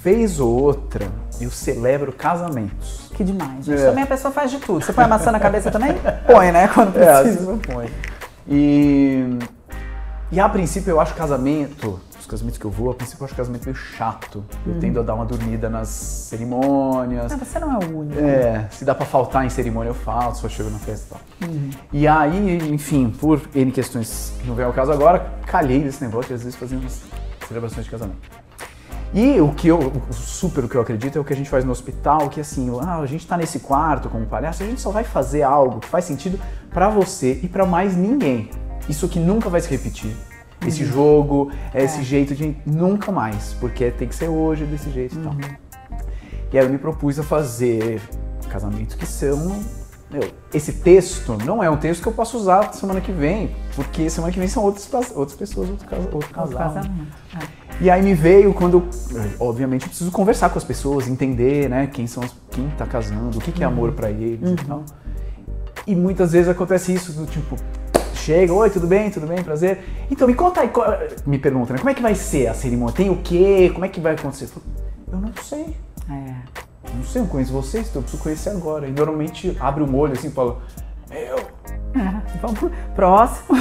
vez 0.04 0.40
ou 0.40 0.50
outra, 0.62 1.08
eu 1.40 1.50
celebro 1.50 2.12
casamentos. 2.12 3.10
Que 3.16 3.24
demais. 3.24 3.66
Gente. 3.66 3.82
É. 3.82 3.86
Também 3.86 4.04
a 4.04 4.08
pessoa 4.08 4.32
faz 4.34 4.52
de 4.52 4.60
tudo. 4.60 4.84
Você 4.84 4.92
põe 4.94 5.06
a 5.06 5.08
maçã 5.08 5.32
na 5.32 5.40
cabeça 5.40 5.72
também? 5.72 5.94
Põe, 6.28 6.52
né? 6.52 6.68
Quando 6.68 6.98
É, 6.98 7.22
precisa. 7.22 7.50
eu 7.52 7.58
ponho. 7.58 7.90
E, 8.48 9.40
e 10.32 10.40
a 10.40 10.48
princípio 10.50 10.92
eu 10.92 11.00
acho 11.00 11.14
casamento, 11.16 12.00
os 12.26 12.32
casamentos 12.32 12.58
que 12.58 12.66
eu 12.66 12.72
vou, 12.72 12.92
a 12.92 12.94
princípio 12.94 13.22
eu 13.22 13.26
acho 13.26 13.36
casamento 13.36 13.66
meio 13.66 13.76
chato. 13.76 14.44
Eu 14.66 14.80
tendo 14.80 15.00
a 15.00 15.04
dar 15.04 15.14
uma 15.14 15.26
dormida 15.26 15.70
nas 15.70 15.88
cerimônias. 15.88 17.32
Não, 17.32 17.38
você 17.38 17.60
não 17.60 17.74
é 17.74 17.86
o 17.86 18.00
único. 18.00 18.20
É, 18.20 18.68
se 18.72 18.84
dá 18.84 18.94
pra 18.94 19.06
faltar 19.06 19.46
em 19.46 19.50
cerimônia 19.50 19.90
eu 19.90 19.94
falto, 19.94 20.40
só 20.40 20.50
chego 20.50 20.70
na 20.70 20.80
festa 20.80 21.16
e 21.42 21.48
tal. 21.48 21.50
E 21.94 22.08
aí, 22.08 22.58
enfim, 22.74 23.10
por 23.10 23.42
N 23.54 23.72
questões 23.72 24.34
que 24.40 24.48
não 24.48 24.56
vem 24.56 24.66
ao 24.66 24.74
caso 24.74 24.92
agora, 24.92 25.32
calhei 25.46 25.84
desse 25.84 26.04
negócio 26.04 26.30
de 26.30 26.34
às 26.34 26.44
vezes 26.44 26.72
umas 26.72 27.04
celebrações 27.48 27.86
de 27.86 27.92
casamento. 27.92 28.18
E 29.14 29.40
o 29.40 29.54
que 29.54 29.68
eu, 29.68 29.78
o 29.78 30.14
super 30.14 30.66
o 30.66 30.68
que 30.68 30.76
eu 30.76 30.82
acredito 30.82 31.18
é 31.18 31.22
o 31.22 31.24
que 31.24 31.32
a 31.32 31.36
gente 31.36 31.50
faz 31.50 31.64
no 31.64 31.72
hospital, 31.72 32.28
que 32.30 32.42
assim, 32.42 32.70
ah, 32.82 32.98
a 32.98 33.06
gente 33.06 33.26
tá 33.26 33.38
nesse 33.38 33.60
quarto 33.60 34.10
como 34.10 34.26
palhaço, 34.26 34.64
a 34.64 34.66
gente 34.66 34.82
só 34.82 34.90
vai 34.90 35.04
fazer 35.04 35.44
algo 35.44 35.80
que 35.80 35.88
faz 35.88 36.04
sentido 36.06 36.40
pra 36.72 36.90
você 36.90 37.40
e 37.42 37.48
pra 37.48 37.66
mais 37.66 37.96
ninguém. 37.96 38.50
Isso 38.90 39.08
que 39.08 39.20
nunca 39.20 39.50
vai 39.50 39.62
se 39.62 39.70
repetir. 39.70 40.16
Esse 40.68 40.86
jogo, 40.86 41.52
é 41.74 41.84
esse 41.84 42.02
jeito 42.04 42.34
de 42.36 42.56
nunca 42.66 43.12
mais, 43.12 43.56
porque 43.60 43.92
tem 43.92 44.08
que 44.08 44.16
ser 44.16 44.28
hoje 44.30 44.66
desse 44.66 44.90
jeito 44.92 45.16
e 45.16 45.20
tal. 45.20 45.36
E 46.54 46.58
aí 46.58 46.66
eu 46.66 46.70
me 46.70 46.78
propus 46.78 47.20
a 47.20 47.24
fazer 47.24 48.02
casamentos 48.50 48.96
que 48.96 49.06
são. 49.06 49.62
meu, 50.12 50.22
esse 50.54 50.72
texto 50.74 51.38
não 51.46 51.62
é 51.64 51.70
um 51.70 51.78
texto 51.78 52.02
que 52.02 52.08
eu 52.08 52.14
posso 52.14 52.38
usar 52.38 52.72
semana 52.74 53.02
que 53.02 53.12
vem, 53.12 53.50
porque 53.76 54.10
semana 54.10 54.32
que 54.32 54.40
vem 54.40 54.48
são 54.48 54.64
outras, 54.64 54.92
outras 55.16 55.38
pessoas, 55.38 55.70
outro, 55.70 55.88
casa- 55.88 56.02
outro 56.04 56.16
Outro 56.18 56.34
casal. 56.34 56.60
né? 56.60 56.74
casamento. 56.82 57.08
É. 57.62 57.66
E 57.82 57.90
aí 57.90 58.02
me 58.02 58.14
veio 58.14 58.54
quando, 58.54 58.88
obviamente, 59.38 59.82
eu 59.84 59.90
preciso 59.90 60.10
conversar 60.12 60.50
com 60.50 60.58
as 60.58 60.64
pessoas, 60.64 61.10
entender, 61.10 61.70
né, 61.70 61.88
quem 61.88 62.08
são, 62.08 62.24
quem 62.50 62.70
tá 62.78 62.86
casando, 62.86 63.38
o 63.38 63.42
que, 63.42 63.52
que 63.52 63.64
é 63.64 63.66
amor 63.66 63.92
pra 63.92 64.10
eles 64.10 64.50
e 64.52 64.56
tal. 64.66 64.84
E 65.86 65.94
muitas 65.94 66.32
vezes 66.32 66.48
acontece 66.48 66.94
isso 66.94 67.12
do 67.12 67.26
tipo, 67.26 67.58
chega, 68.26 68.52
oi, 68.52 68.70
tudo 68.72 68.88
bem, 68.88 69.12
tudo 69.12 69.28
bem, 69.28 69.44
prazer. 69.44 69.84
Então 70.10 70.28
me 70.28 70.34
conta 70.34 70.62
aí, 70.62 70.70
me 71.28 71.38
pergunta, 71.38 71.74
né, 71.74 71.80
como 71.80 71.92
é 71.92 71.94
que 71.94 72.02
vai 72.02 72.16
ser 72.16 72.48
a 72.48 72.56
cerimônia? 72.56 72.96
Tem 72.96 73.10
o 73.10 73.18
quê? 73.18 73.70
Como 73.72 73.86
é 73.86 73.90
que 73.90 74.00
vai 74.00 74.16
acontecer? 74.16 74.50
Eu 75.12 75.20
não 75.20 75.32
sei. 75.44 75.76
É. 76.10 76.34
Não 76.96 77.04
sei, 77.04 77.22
eu 77.22 77.28
conheço 77.28 77.52
vocês, 77.54 77.88
então 77.88 78.00
eu 78.00 78.04
preciso 78.04 78.24
conhecer 78.24 78.50
agora. 78.50 78.88
E 78.88 78.92
normalmente 78.92 79.56
abre 79.60 79.84
o 79.84 79.88
molho 79.88 80.14
assim 80.14 80.30
e 80.30 80.32
fala, 80.32 80.58
eu. 81.12 81.38
É. 82.02 82.22
Vamos 82.42 82.58
pro 82.60 82.72
próximo. 82.96 83.58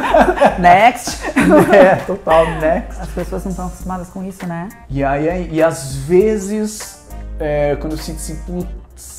Next. 0.58 1.18
é, 1.74 1.96
total, 1.96 2.46
next. 2.60 3.00
As 3.00 3.08
pessoas 3.10 3.44
não 3.44 3.50
estão 3.50 3.66
acostumadas 3.66 4.08
com 4.08 4.24
isso, 4.24 4.46
né? 4.46 4.68
E 4.90 5.04
aí, 5.04 5.28
aí- 5.28 5.48
e 5.52 5.62
às 5.62 5.94
vezes, 5.94 7.06
é, 7.38 7.76
quando 7.76 7.92
eu 7.92 7.98
sinto 7.98 8.16
assim, 8.16 8.36
putz, 8.46 8.68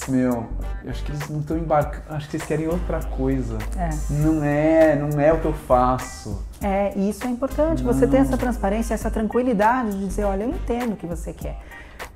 meu, 0.07 0.47
eu 0.83 0.89
acho 0.91 1.03
que 1.03 1.11
eles 1.11 1.29
não 1.29 1.39
estão 1.39 1.57
embarcando, 1.57 2.03
acho 2.09 2.29
que 2.29 2.35
eles 2.37 2.45
querem 2.47 2.67
outra 2.67 3.01
coisa. 3.03 3.57
É. 3.77 3.89
Não 4.09 4.43
é, 4.43 4.95
não 4.95 5.19
é 5.19 5.31
o 5.33 5.39
que 5.39 5.45
eu 5.45 5.53
faço. 5.53 6.43
É, 6.61 6.91
e 6.95 7.09
isso 7.09 7.25
é 7.25 7.29
importante. 7.29 7.81
Você 7.83 8.05
ter 8.07 8.17
essa 8.17 8.37
transparência, 8.37 8.93
essa 8.93 9.09
tranquilidade 9.09 9.91
de 9.97 10.07
dizer, 10.07 10.23
olha, 10.25 10.43
eu 10.43 10.49
entendo 10.49 10.93
o 10.93 10.95
que 10.95 11.05
você 11.07 11.31
quer. 11.33 11.57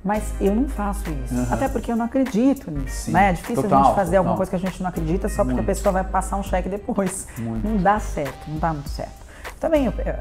Mas 0.02 0.22
eu 0.40 0.54
não 0.54 0.68
faço 0.68 1.04
isso. 1.24 1.34
Aham. 1.34 1.46
Até 1.54 1.68
porque 1.68 1.90
eu 1.92 1.96
não 1.96 2.04
acredito 2.06 2.70
nisso. 2.70 3.06
Sim. 3.06 3.12
Né? 3.12 3.30
É 3.30 3.32
difícil 3.32 3.60
a 3.60 3.62
Total, 3.62 3.84
gente 3.84 3.94
fazer 3.94 4.16
alguma 4.16 4.34
total. 4.34 4.36
coisa 4.36 4.50
que 4.50 4.56
a 4.56 4.70
gente 4.70 4.82
não 4.82 4.88
acredita 4.90 5.28
só 5.28 5.36
porque 5.44 5.54
Muito. 5.54 5.60
a 5.70 5.74
pessoa 5.74 5.92
vai 5.92 6.04
passar 6.04 6.36
um 6.36 6.42
cheque 6.42 6.68
depois. 6.68 7.26
Muito. 7.38 7.66
Não 7.66 7.76
dá 7.78 7.98
certo, 8.00 8.38
não 8.48 8.58
dá 8.58 8.72
muito 8.72 8.88
certo. 8.90 9.12
Também, 9.60 9.86
eu- 9.86 9.92
eu- 10.04 10.14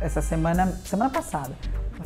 essa 0.00 0.20
semana, 0.20 0.66
semana 0.84 1.08
passada, 1.10 1.52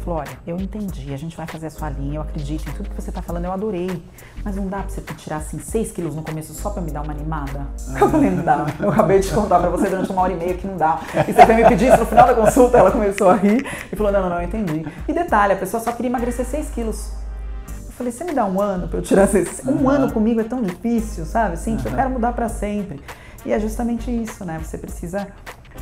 falou, 0.06 0.20
olha, 0.20 0.38
eu 0.46 0.56
entendi, 0.56 1.12
a 1.12 1.16
gente 1.16 1.36
vai 1.36 1.46
fazer 1.48 1.66
a 1.66 1.70
sua 1.70 1.90
linha, 1.90 2.18
eu 2.18 2.22
acredito 2.22 2.68
em 2.68 2.72
tudo 2.72 2.88
que 2.88 2.94
você 2.94 3.10
tá 3.10 3.20
falando, 3.20 3.44
eu 3.44 3.52
adorei. 3.52 4.02
Mas 4.44 4.54
não 4.54 4.68
dá 4.68 4.78
pra 4.78 4.88
você 4.88 5.00
tirar 5.00 5.38
assim 5.38 5.58
6 5.58 5.90
quilos 5.90 6.14
no 6.14 6.22
começo 6.22 6.54
só 6.54 6.70
pra 6.70 6.80
me 6.80 6.92
dar 6.92 7.02
uma 7.02 7.12
animada? 7.12 7.66
Eu 8.00 8.08
falei, 8.08 8.30
não 8.30 8.44
dá. 8.44 8.66
Eu 8.78 8.90
acabei 8.90 9.18
de 9.18 9.28
contar 9.32 9.58
pra 9.58 9.68
você 9.68 9.88
durante 9.88 10.10
uma 10.12 10.22
hora 10.22 10.32
e 10.32 10.36
meia 10.36 10.54
que 10.54 10.66
não 10.66 10.76
dá. 10.76 11.00
E 11.26 11.32
você 11.32 11.44
veio 11.44 11.58
me 11.58 11.68
pedir 11.68 11.88
isso 11.88 11.98
no 11.98 12.06
final 12.06 12.26
da 12.28 12.34
consulta, 12.34 12.78
ela 12.78 12.90
começou 12.92 13.28
a 13.28 13.34
rir 13.34 13.66
e 13.92 13.96
falou, 13.96 14.12
não, 14.12 14.22
não, 14.22 14.30
não, 14.30 14.36
eu 14.36 14.44
entendi. 14.44 14.86
E 15.08 15.12
detalhe, 15.12 15.54
a 15.54 15.56
pessoa 15.56 15.82
só 15.82 15.90
queria 15.90 16.08
emagrecer 16.08 16.46
6 16.46 16.70
quilos. 16.70 17.10
Eu 17.66 17.92
falei, 17.92 18.12
você 18.12 18.22
me 18.22 18.32
dá 18.32 18.44
um 18.44 18.60
ano 18.60 18.86
pra 18.86 18.98
eu 18.98 19.02
tirar 19.02 19.24
esses... 19.24 19.64
Um 19.66 19.88
ano 19.88 20.12
comigo 20.12 20.40
é 20.40 20.44
tão 20.44 20.62
difícil, 20.62 21.24
sabe? 21.24 21.54
Assim, 21.54 21.76
eu 21.84 21.92
quero 21.92 22.10
mudar 22.10 22.32
pra 22.32 22.48
sempre. 22.48 23.00
E 23.44 23.52
é 23.52 23.58
justamente 23.58 24.10
isso, 24.10 24.44
né? 24.44 24.60
Você 24.62 24.78
precisa 24.78 25.26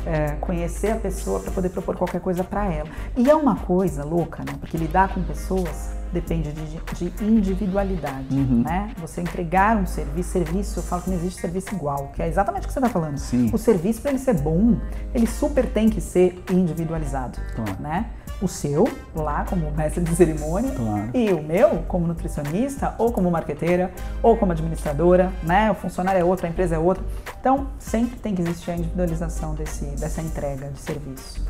é, 0.05 0.35
conhecer 0.39 0.91
a 0.91 0.95
pessoa 0.95 1.39
para 1.39 1.51
poder 1.51 1.69
propor 1.69 1.95
qualquer 1.97 2.21
coisa 2.21 2.43
para 2.43 2.65
ela. 2.65 2.89
E 3.17 3.29
é 3.29 3.35
uma 3.35 3.55
coisa 3.55 4.03
louca, 4.03 4.43
né? 4.43 4.53
Porque 4.59 4.77
lidar 4.77 5.13
com 5.13 5.23
pessoas 5.23 5.89
depende 6.13 6.51
de, 6.53 7.09
de 7.11 7.23
individualidade, 7.25 8.33
né? 8.35 8.91
Você 8.97 9.21
entregar 9.21 9.75
um 9.75 9.85
serviço, 9.85 10.29
serviço, 10.29 10.79
eu 10.79 10.83
falo 10.83 11.01
que 11.01 11.09
não 11.09 11.17
existe 11.17 11.41
serviço 11.41 11.73
igual, 11.75 12.11
que 12.15 12.21
é 12.21 12.27
exatamente 12.27 12.63
o 12.63 12.67
que 12.67 12.73
você 12.73 12.79
está 12.79 12.89
falando. 12.89 13.17
Sim. 13.17 13.49
O 13.53 13.57
serviço, 13.57 14.01
para 14.01 14.11
ele 14.11 14.19
ser 14.19 14.35
bom, 14.35 14.77
ele 15.13 15.27
super 15.27 15.65
tem 15.65 15.89
que 15.89 15.99
ser 15.99 16.41
individualizado, 16.51 17.39
Claro. 17.55 17.75
né? 17.79 18.05
O 18.41 18.47
seu, 18.49 18.85
lá 19.15 19.45
como 19.49 19.71
mestre 19.71 20.03
de 20.03 20.13
cerimônia, 20.13 20.71
Claro. 20.71 21.09
e 21.13 21.31
o 21.31 21.41
meu, 21.41 21.83
como 21.87 22.05
nutricionista, 22.05 22.93
ou 22.97 23.11
como 23.11 23.31
marqueteira, 23.31 23.91
ou 24.21 24.35
como 24.35 24.51
administradora, 24.51 25.31
né? 25.41 25.71
O 25.71 25.75
funcionário 25.75 26.19
é 26.19 26.23
outro, 26.23 26.45
a 26.45 26.49
empresa 26.49 26.75
é 26.75 26.79
outra. 26.79 27.01
Então, 27.39 27.67
sempre 27.79 28.17
tem 28.19 28.35
que 28.35 28.41
existir 28.41 28.71
a 28.71 28.75
individualização 28.75 29.53
desse, 29.55 29.85
dessa 29.85 30.21
entrega 30.21 30.67
de 30.67 30.79
serviço. 30.79 31.45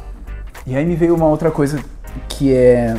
E 0.67 0.75
aí 0.75 0.85
me 0.85 0.95
veio 0.95 1.15
uma 1.15 1.25
outra 1.27 1.49
coisa 1.49 1.83
que 2.29 2.53
é, 2.53 2.95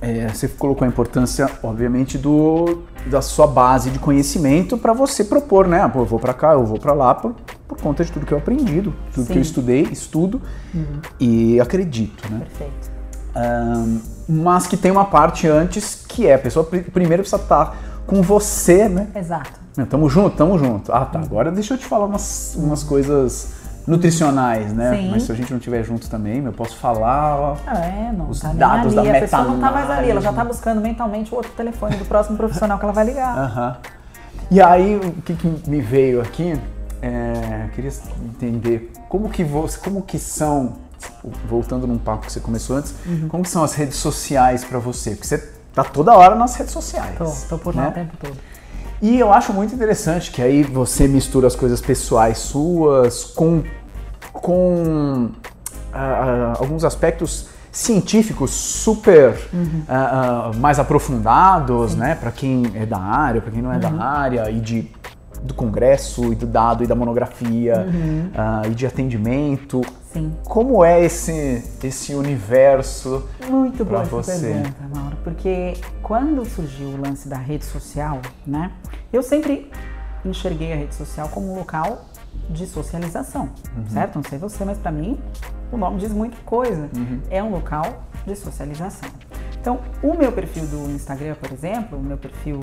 é, 0.00 0.28
você 0.28 0.48
colocou 0.48 0.84
a 0.84 0.88
importância, 0.88 1.50
obviamente, 1.62 2.16
do 2.16 2.82
da 3.06 3.22
sua 3.22 3.46
base 3.46 3.90
de 3.90 4.00
conhecimento 4.00 4.76
para 4.76 4.92
você 4.92 5.22
propor, 5.22 5.68
né? 5.68 5.80
Ah, 5.80 5.88
Pô, 5.88 6.00
eu 6.00 6.04
vou 6.04 6.18
para 6.18 6.34
cá, 6.34 6.54
eu 6.54 6.66
vou 6.66 6.76
para 6.76 6.92
lá 6.92 7.14
por, 7.14 7.36
por 7.68 7.80
conta 7.80 8.04
de 8.04 8.10
tudo 8.10 8.26
que 8.26 8.32
eu 8.32 8.38
aprendi, 8.38 8.80
do- 8.80 8.92
tudo 9.14 9.26
que 9.26 9.32
Sim. 9.34 9.38
eu 9.38 9.42
estudei, 9.42 9.82
estudo 9.82 10.42
e 11.20 11.60
acredito, 11.60 12.28
né? 12.32 12.40
Perfeito. 12.40 12.85
Ahn, 13.36 13.98
mas 14.28 14.66
que 14.66 14.76
tem 14.76 14.90
uma 14.90 15.04
parte 15.04 15.46
antes 15.46 16.04
que 16.08 16.26
é 16.26 16.34
a 16.34 16.38
pessoa 16.38 16.64
pri- 16.64 16.82
primeiro 16.82 17.22
precisa 17.22 17.42
estar 17.42 17.76
com 18.06 18.22
você, 18.22 18.88
né? 18.88 19.08
Exato. 19.14 19.60
Não, 19.76 19.84
tamo 19.84 20.08
junto, 20.08 20.36
tamo 20.36 20.58
junto. 20.58 20.90
Ah, 20.92 21.04
tá. 21.04 21.18
Agora 21.20 21.50
deixa 21.52 21.74
eu 21.74 21.78
te 21.78 21.84
falar 21.84 22.06
umas, 22.06 22.54
umas 22.56 22.82
coisas 22.82 23.52
nutricionais, 23.86 24.72
né? 24.72 24.96
Sim. 24.96 25.10
Mas 25.10 25.24
se 25.24 25.32
a 25.32 25.34
gente 25.34 25.50
não 25.50 25.58
estiver 25.58 25.84
junto 25.84 26.08
também, 26.08 26.42
eu 26.44 26.52
posso 26.52 26.76
falar, 26.76 27.36
ó. 27.38 27.56
É, 27.70 28.10
não 28.16 28.30
Os 28.30 28.40
tá 28.40 28.52
dados 28.52 28.94
da 28.94 29.02
a 29.02 29.20
pessoa 29.20 29.42
não 29.44 29.60
tá 29.60 29.70
mais 29.70 29.90
ali, 29.90 30.10
ela 30.10 30.20
já 30.20 30.32
tá 30.32 30.44
buscando 30.44 30.80
mentalmente 30.80 31.32
o 31.32 31.36
outro 31.36 31.52
telefone 31.52 31.96
do 31.96 32.04
próximo 32.04 32.36
profissional 32.36 32.78
que 32.78 32.84
ela 32.84 32.92
vai 32.92 33.04
ligar. 33.04 33.38
Aham. 33.38 33.76
E 34.50 34.60
aí, 34.60 34.96
o 34.96 35.12
que, 35.22 35.34
que 35.34 35.70
me 35.70 35.80
veio 35.80 36.20
aqui, 36.20 36.58
é, 37.02 37.64
eu 37.66 37.68
queria 37.74 37.90
entender 38.24 38.92
como 39.08 39.28
que, 39.28 39.44
você, 39.44 39.78
como 39.78 40.02
que 40.02 40.18
são, 40.18 40.74
voltando 41.48 41.86
num 41.86 41.98
papo 41.98 42.26
que 42.26 42.32
você 42.32 42.40
começou 42.40 42.76
antes, 42.76 42.94
Uhum. 43.04 43.28
como 43.28 43.42
que 43.42 43.50
são 43.50 43.64
as 43.64 43.74
redes 43.74 43.96
sociais 43.96 44.64
para 44.64 44.78
você? 44.78 45.10
Porque 45.10 45.26
você 45.26 45.38
tá 45.74 45.84
toda 45.84 46.14
hora 46.14 46.34
nas 46.34 46.54
redes 46.56 46.72
sociais. 46.72 47.16
Tô, 47.18 47.56
tô 47.56 47.58
por 47.58 47.74
lá 47.74 47.82
né? 47.82 47.88
o 47.88 47.92
tempo 47.92 48.16
todo. 48.18 48.36
E 49.02 49.18
eu 49.18 49.32
acho 49.32 49.52
muito 49.52 49.74
interessante 49.74 50.30
que 50.30 50.40
aí 50.40 50.62
você 50.62 51.06
mistura 51.06 51.46
as 51.46 51.54
coisas 51.54 51.80
pessoais 51.80 52.38
suas 52.38 53.24
com, 53.24 53.62
com 54.32 55.30
ah, 55.92 55.98
ah, 55.98 56.54
alguns 56.58 56.82
aspectos 56.82 57.48
científicos 57.70 58.52
super 58.52 59.38
ah, 59.86 60.50
ah, 60.50 60.56
mais 60.56 60.78
aprofundados, 60.78 61.94
né? 61.94 62.14
Para 62.14 62.30
quem 62.30 62.62
é 62.74 62.86
da 62.86 62.98
área, 62.98 63.42
para 63.42 63.50
quem 63.50 63.60
não 63.60 63.70
é 63.70 63.78
da 63.78 63.92
área, 63.92 64.50
e 64.50 64.60
de, 64.60 64.90
do 65.42 65.52
congresso, 65.52 66.32
e 66.32 66.34
do 66.34 66.46
dado, 66.46 66.82
e 66.82 66.86
da 66.86 66.94
monografia, 66.94 67.86
ah, 68.34 68.62
e 68.66 68.70
de 68.70 68.86
atendimento. 68.86 69.82
Sim. 70.16 70.32
Como 70.44 70.82
é 70.82 71.04
esse, 71.04 71.62
esse 71.84 72.14
universo? 72.14 73.28
Muito 73.50 73.82
essa 73.82 74.04
você. 74.06 74.48
pergunta, 74.48 74.88
Mauro, 74.94 75.16
porque 75.22 75.74
quando 76.02 76.42
surgiu 76.46 76.88
o 76.88 76.96
lance 76.96 77.28
da 77.28 77.36
rede 77.36 77.66
social, 77.66 78.22
né, 78.46 78.72
eu 79.12 79.22
sempre 79.22 79.70
enxerguei 80.24 80.72
a 80.72 80.76
rede 80.76 80.94
social 80.94 81.28
como 81.28 81.52
um 81.52 81.58
local 81.58 82.06
de 82.48 82.66
socialização, 82.66 83.50
certo? 83.88 84.16
Não 84.16 84.22
sei 84.22 84.38
você, 84.38 84.64
mas 84.64 84.78
para 84.78 84.90
mim 84.90 85.18
o 85.70 85.76
nome 85.76 85.98
diz 85.98 86.12
muita 86.12 86.36
coisa. 86.46 86.88
É 87.28 87.42
um 87.42 87.50
local 87.50 88.04
de 88.26 88.34
socialização. 88.34 89.10
Então, 89.60 89.80
o 90.02 90.14
meu 90.14 90.32
perfil 90.32 90.66
do 90.66 90.90
Instagram, 90.92 91.34
por 91.34 91.52
exemplo, 91.52 91.98
o 91.98 92.02
meu 92.02 92.16
perfil 92.16 92.58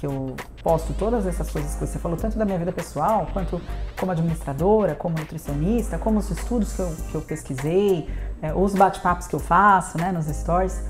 que 0.00 0.06
eu 0.06 0.34
posto 0.62 0.94
todas 0.94 1.26
essas 1.26 1.50
coisas 1.50 1.74
que 1.74 1.86
você 1.86 1.98
falou, 1.98 2.16
tanto 2.16 2.38
da 2.38 2.46
minha 2.46 2.58
vida 2.58 2.72
pessoal, 2.72 3.28
quanto 3.34 3.60
como 3.98 4.10
administradora, 4.10 4.94
como 4.94 5.14
nutricionista, 5.18 5.98
como 5.98 6.18
os 6.18 6.30
estudos 6.30 6.72
que 6.72 6.80
eu, 6.80 6.96
que 7.10 7.14
eu 7.16 7.20
pesquisei, 7.20 8.08
é, 8.40 8.54
os 8.54 8.74
bate-papos 8.74 9.26
que 9.26 9.34
eu 9.34 9.40
faço 9.40 9.98
né, 9.98 10.10
nos 10.10 10.24
stories. 10.24 10.82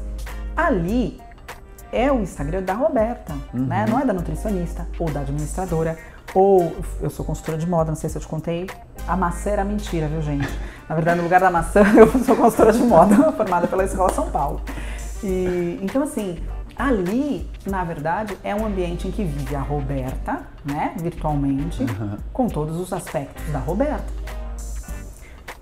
Ali 0.56 1.20
é 1.92 2.10
o 2.12 2.20
Instagram 2.20 2.62
da 2.62 2.74
Roberta, 2.74 3.34
né? 3.52 3.84
Não 3.90 3.98
é 3.98 4.04
da 4.04 4.12
nutricionista 4.12 4.86
ou 4.96 5.10
da 5.10 5.20
administradora. 5.20 5.98
Ou 6.32 6.76
eu 7.00 7.10
sou 7.10 7.24
consultora 7.24 7.58
de 7.58 7.66
moda, 7.66 7.90
não 7.90 7.96
sei 7.96 8.08
se 8.08 8.16
eu 8.16 8.22
te 8.22 8.28
contei. 8.28 8.68
A 9.08 9.16
maçã 9.16 9.50
era 9.50 9.64
mentira, 9.64 10.06
viu, 10.06 10.22
gente? 10.22 10.48
Na 10.88 10.94
verdade, 10.94 11.16
no 11.16 11.24
lugar 11.24 11.40
da 11.40 11.50
maçã, 11.50 11.82
eu 11.98 12.06
sou 12.24 12.36
consultora 12.36 12.72
de 12.72 12.82
moda, 12.82 13.16
formada 13.32 13.66
pela 13.66 13.84
Escola 13.84 14.12
São 14.12 14.30
Paulo. 14.30 14.60
E, 15.24 15.80
então, 15.82 16.04
assim, 16.04 16.38
ali, 16.86 17.48
na 17.66 17.84
verdade, 17.84 18.36
é 18.42 18.54
um 18.54 18.64
ambiente 18.66 19.06
em 19.06 19.10
que 19.10 19.24
vive 19.24 19.54
a 19.54 19.60
Roberta, 19.60 20.42
né, 20.64 20.94
virtualmente, 20.96 21.84
com 22.32 22.48
todos 22.48 22.78
os 22.78 22.92
aspectos 22.92 23.44
da 23.52 23.58
Roberta. 23.58 24.12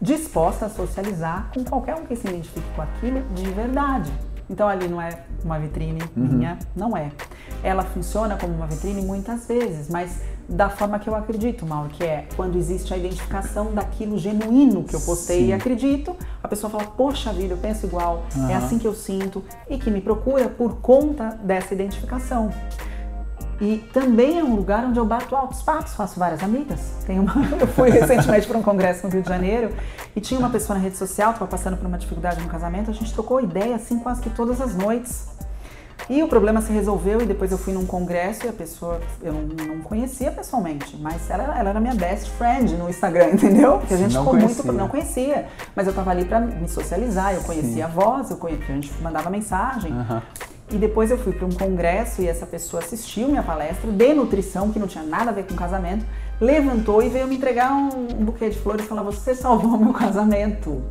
Disposta 0.01 0.67
a 0.67 0.69
socializar 0.69 1.51
com 1.53 1.65
qualquer 1.65 1.97
um 1.97 2.07
que 2.07 2.15
se 2.15 2.29
identifique 2.29 2.67
com 2.77 2.83
aquilo 2.83 3.21
de 3.35 3.51
verdade. 3.51 4.13
Então 4.51 4.67
ali 4.67 4.89
não 4.89 5.01
é 5.01 5.25
uma 5.45 5.59
vitrine 5.59 6.01
minha, 6.17 6.59
não 6.75 6.97
é. 6.97 7.11
Ela 7.63 7.83
funciona 7.83 8.37
como 8.37 8.55
uma 8.55 8.67
vitrine 8.67 9.03
muitas 9.03 9.47
vezes, 9.47 9.91
mas 9.91 10.21
da 10.49 10.71
forma 10.71 10.99
que 10.99 11.09
eu 11.09 11.15
acredito, 11.15 11.67
Mauro, 11.67 11.91
que 11.91 12.03
é 12.03 12.27
quando 12.35 12.57
existe 12.57 12.95
a 12.95 12.97
identificação 12.97 13.75
daquilo 13.75 14.17
genuíno 14.17 14.85
que 14.85 14.95
eu 14.95 15.01
postei 15.01 15.41
Sim. 15.41 15.47
e 15.49 15.53
acredito, 15.53 16.17
a 16.49 16.51
pessoa 16.51 16.71
fala, 16.71 16.85
poxa 16.85 17.31
vida, 17.31 17.53
eu 17.53 17.59
penso 17.59 17.85
igual, 17.85 18.25
é 18.35 18.55
Aham. 18.55 18.57
assim 18.57 18.79
que 18.79 18.87
eu 18.87 18.95
sinto, 18.95 19.45
e 19.69 19.77
que 19.77 19.91
me 19.91 20.01
procura 20.01 20.49
por 20.49 20.81
conta 20.81 21.39
dessa 21.43 21.75
identificação. 21.75 22.51
E 23.61 23.79
também 23.93 24.39
é 24.39 24.45
um 24.45 24.55
lugar 24.55 24.85
onde 24.85 24.99
eu 24.99 25.05
bato 25.05 25.35
altos 25.37 25.63
papos, 25.63 25.93
faço 25.93 26.19
várias 26.19 26.43
amigas. 26.43 26.81
Tem 27.05 27.19
uma, 27.19 27.35
eu 27.61 27.67
fui 27.67 27.91
recentemente 27.91 28.47
para 28.47 28.57
um 28.57 28.63
congresso 28.63 29.07
no 29.07 29.13
Rio 29.13 29.21
de 29.21 29.29
Janeiro 29.29 29.75
e 30.17 30.21
tinha 30.21 30.39
uma 30.39 30.49
pessoa 30.49 30.79
na 30.79 30.83
rede 30.83 30.97
social, 30.97 31.33
estava 31.33 31.51
passando 31.51 31.77
por 31.77 31.87
uma 31.87 31.99
dificuldade 31.99 32.41
no 32.41 32.49
casamento, 32.49 32.91
a 32.91 32.95
gente 32.95 33.13
trocou 33.13 33.41
ideia 33.41 33.77
assim 33.77 33.99
quase 33.99 34.23
que 34.23 34.31
todas 34.31 34.61
as 34.61 34.75
noites. 34.75 35.29
E 36.11 36.23
o 36.23 36.29
problema 36.29 36.61
se 36.63 36.73
resolveu 36.73 37.21
e 37.21 37.27
depois 37.27 37.53
eu 37.53 37.59
fui 37.59 37.73
num 37.73 37.85
congresso 37.85 38.47
e 38.47 38.49
a 38.49 38.53
pessoa 38.53 38.99
eu 39.23 39.33
não, 39.33 39.43
não 39.67 39.79
conhecia 39.81 40.31
pessoalmente, 40.31 40.97
mas 40.97 41.29
ela, 41.29 41.59
ela 41.59 41.69
era 41.71 41.81
minha 41.81 41.95
best 41.95 42.31
friend 42.31 42.75
no 42.77 42.89
Instagram, 42.89 43.31
entendeu? 43.35 43.79
Porque 43.79 43.93
a 43.95 43.97
gente 43.99 44.15
Não 44.15 44.23
ficou 44.25 44.39
muito 44.39 44.55
conhecia. 44.55 44.73
não 44.73 44.89
conhecia, 44.89 45.47
mas 45.77 45.87
eu 45.87 45.93
tava 45.93 46.11
ali 46.11 46.25
para 46.25 46.41
me 46.41 46.67
socializar, 46.69 47.35
eu 47.35 47.43
conhecia 47.43 47.85
a 47.85 47.89
voz, 47.89 48.31
eu 48.31 48.39
conhecia, 48.39 48.67
a 48.69 48.75
gente 48.75 48.93
mandava 49.03 49.29
mensagem. 49.29 49.93
Aham. 49.93 50.23
E 50.71 50.77
depois 50.77 51.11
eu 51.11 51.17
fui 51.17 51.33
para 51.33 51.47
um 51.47 51.53
congresso 51.53 52.21
e 52.21 52.29
essa 52.29 52.45
pessoa 52.45 52.83
assistiu 52.83 53.29
minha 53.29 53.43
palestra 53.43 53.91
de 53.91 54.13
nutrição, 54.13 54.71
que 54.71 54.79
não 54.79 54.87
tinha 54.87 55.03
nada 55.03 55.31
a 55.31 55.33
ver 55.33 55.45
com 55.47 55.55
casamento, 55.55 56.05
levantou 56.39 57.03
e 57.03 57.09
veio 57.09 57.27
me 57.27 57.37
entregar 57.37 57.73
um, 57.73 57.89
um 58.21 58.25
buquê 58.25 58.51
de 58.51 58.59
flores 58.59 58.85
e 58.85 58.89
falar: 58.89 59.03
Você 59.03 59.35
salvou 59.35 59.77
meu 59.81 59.95
casamento. 59.95 60.83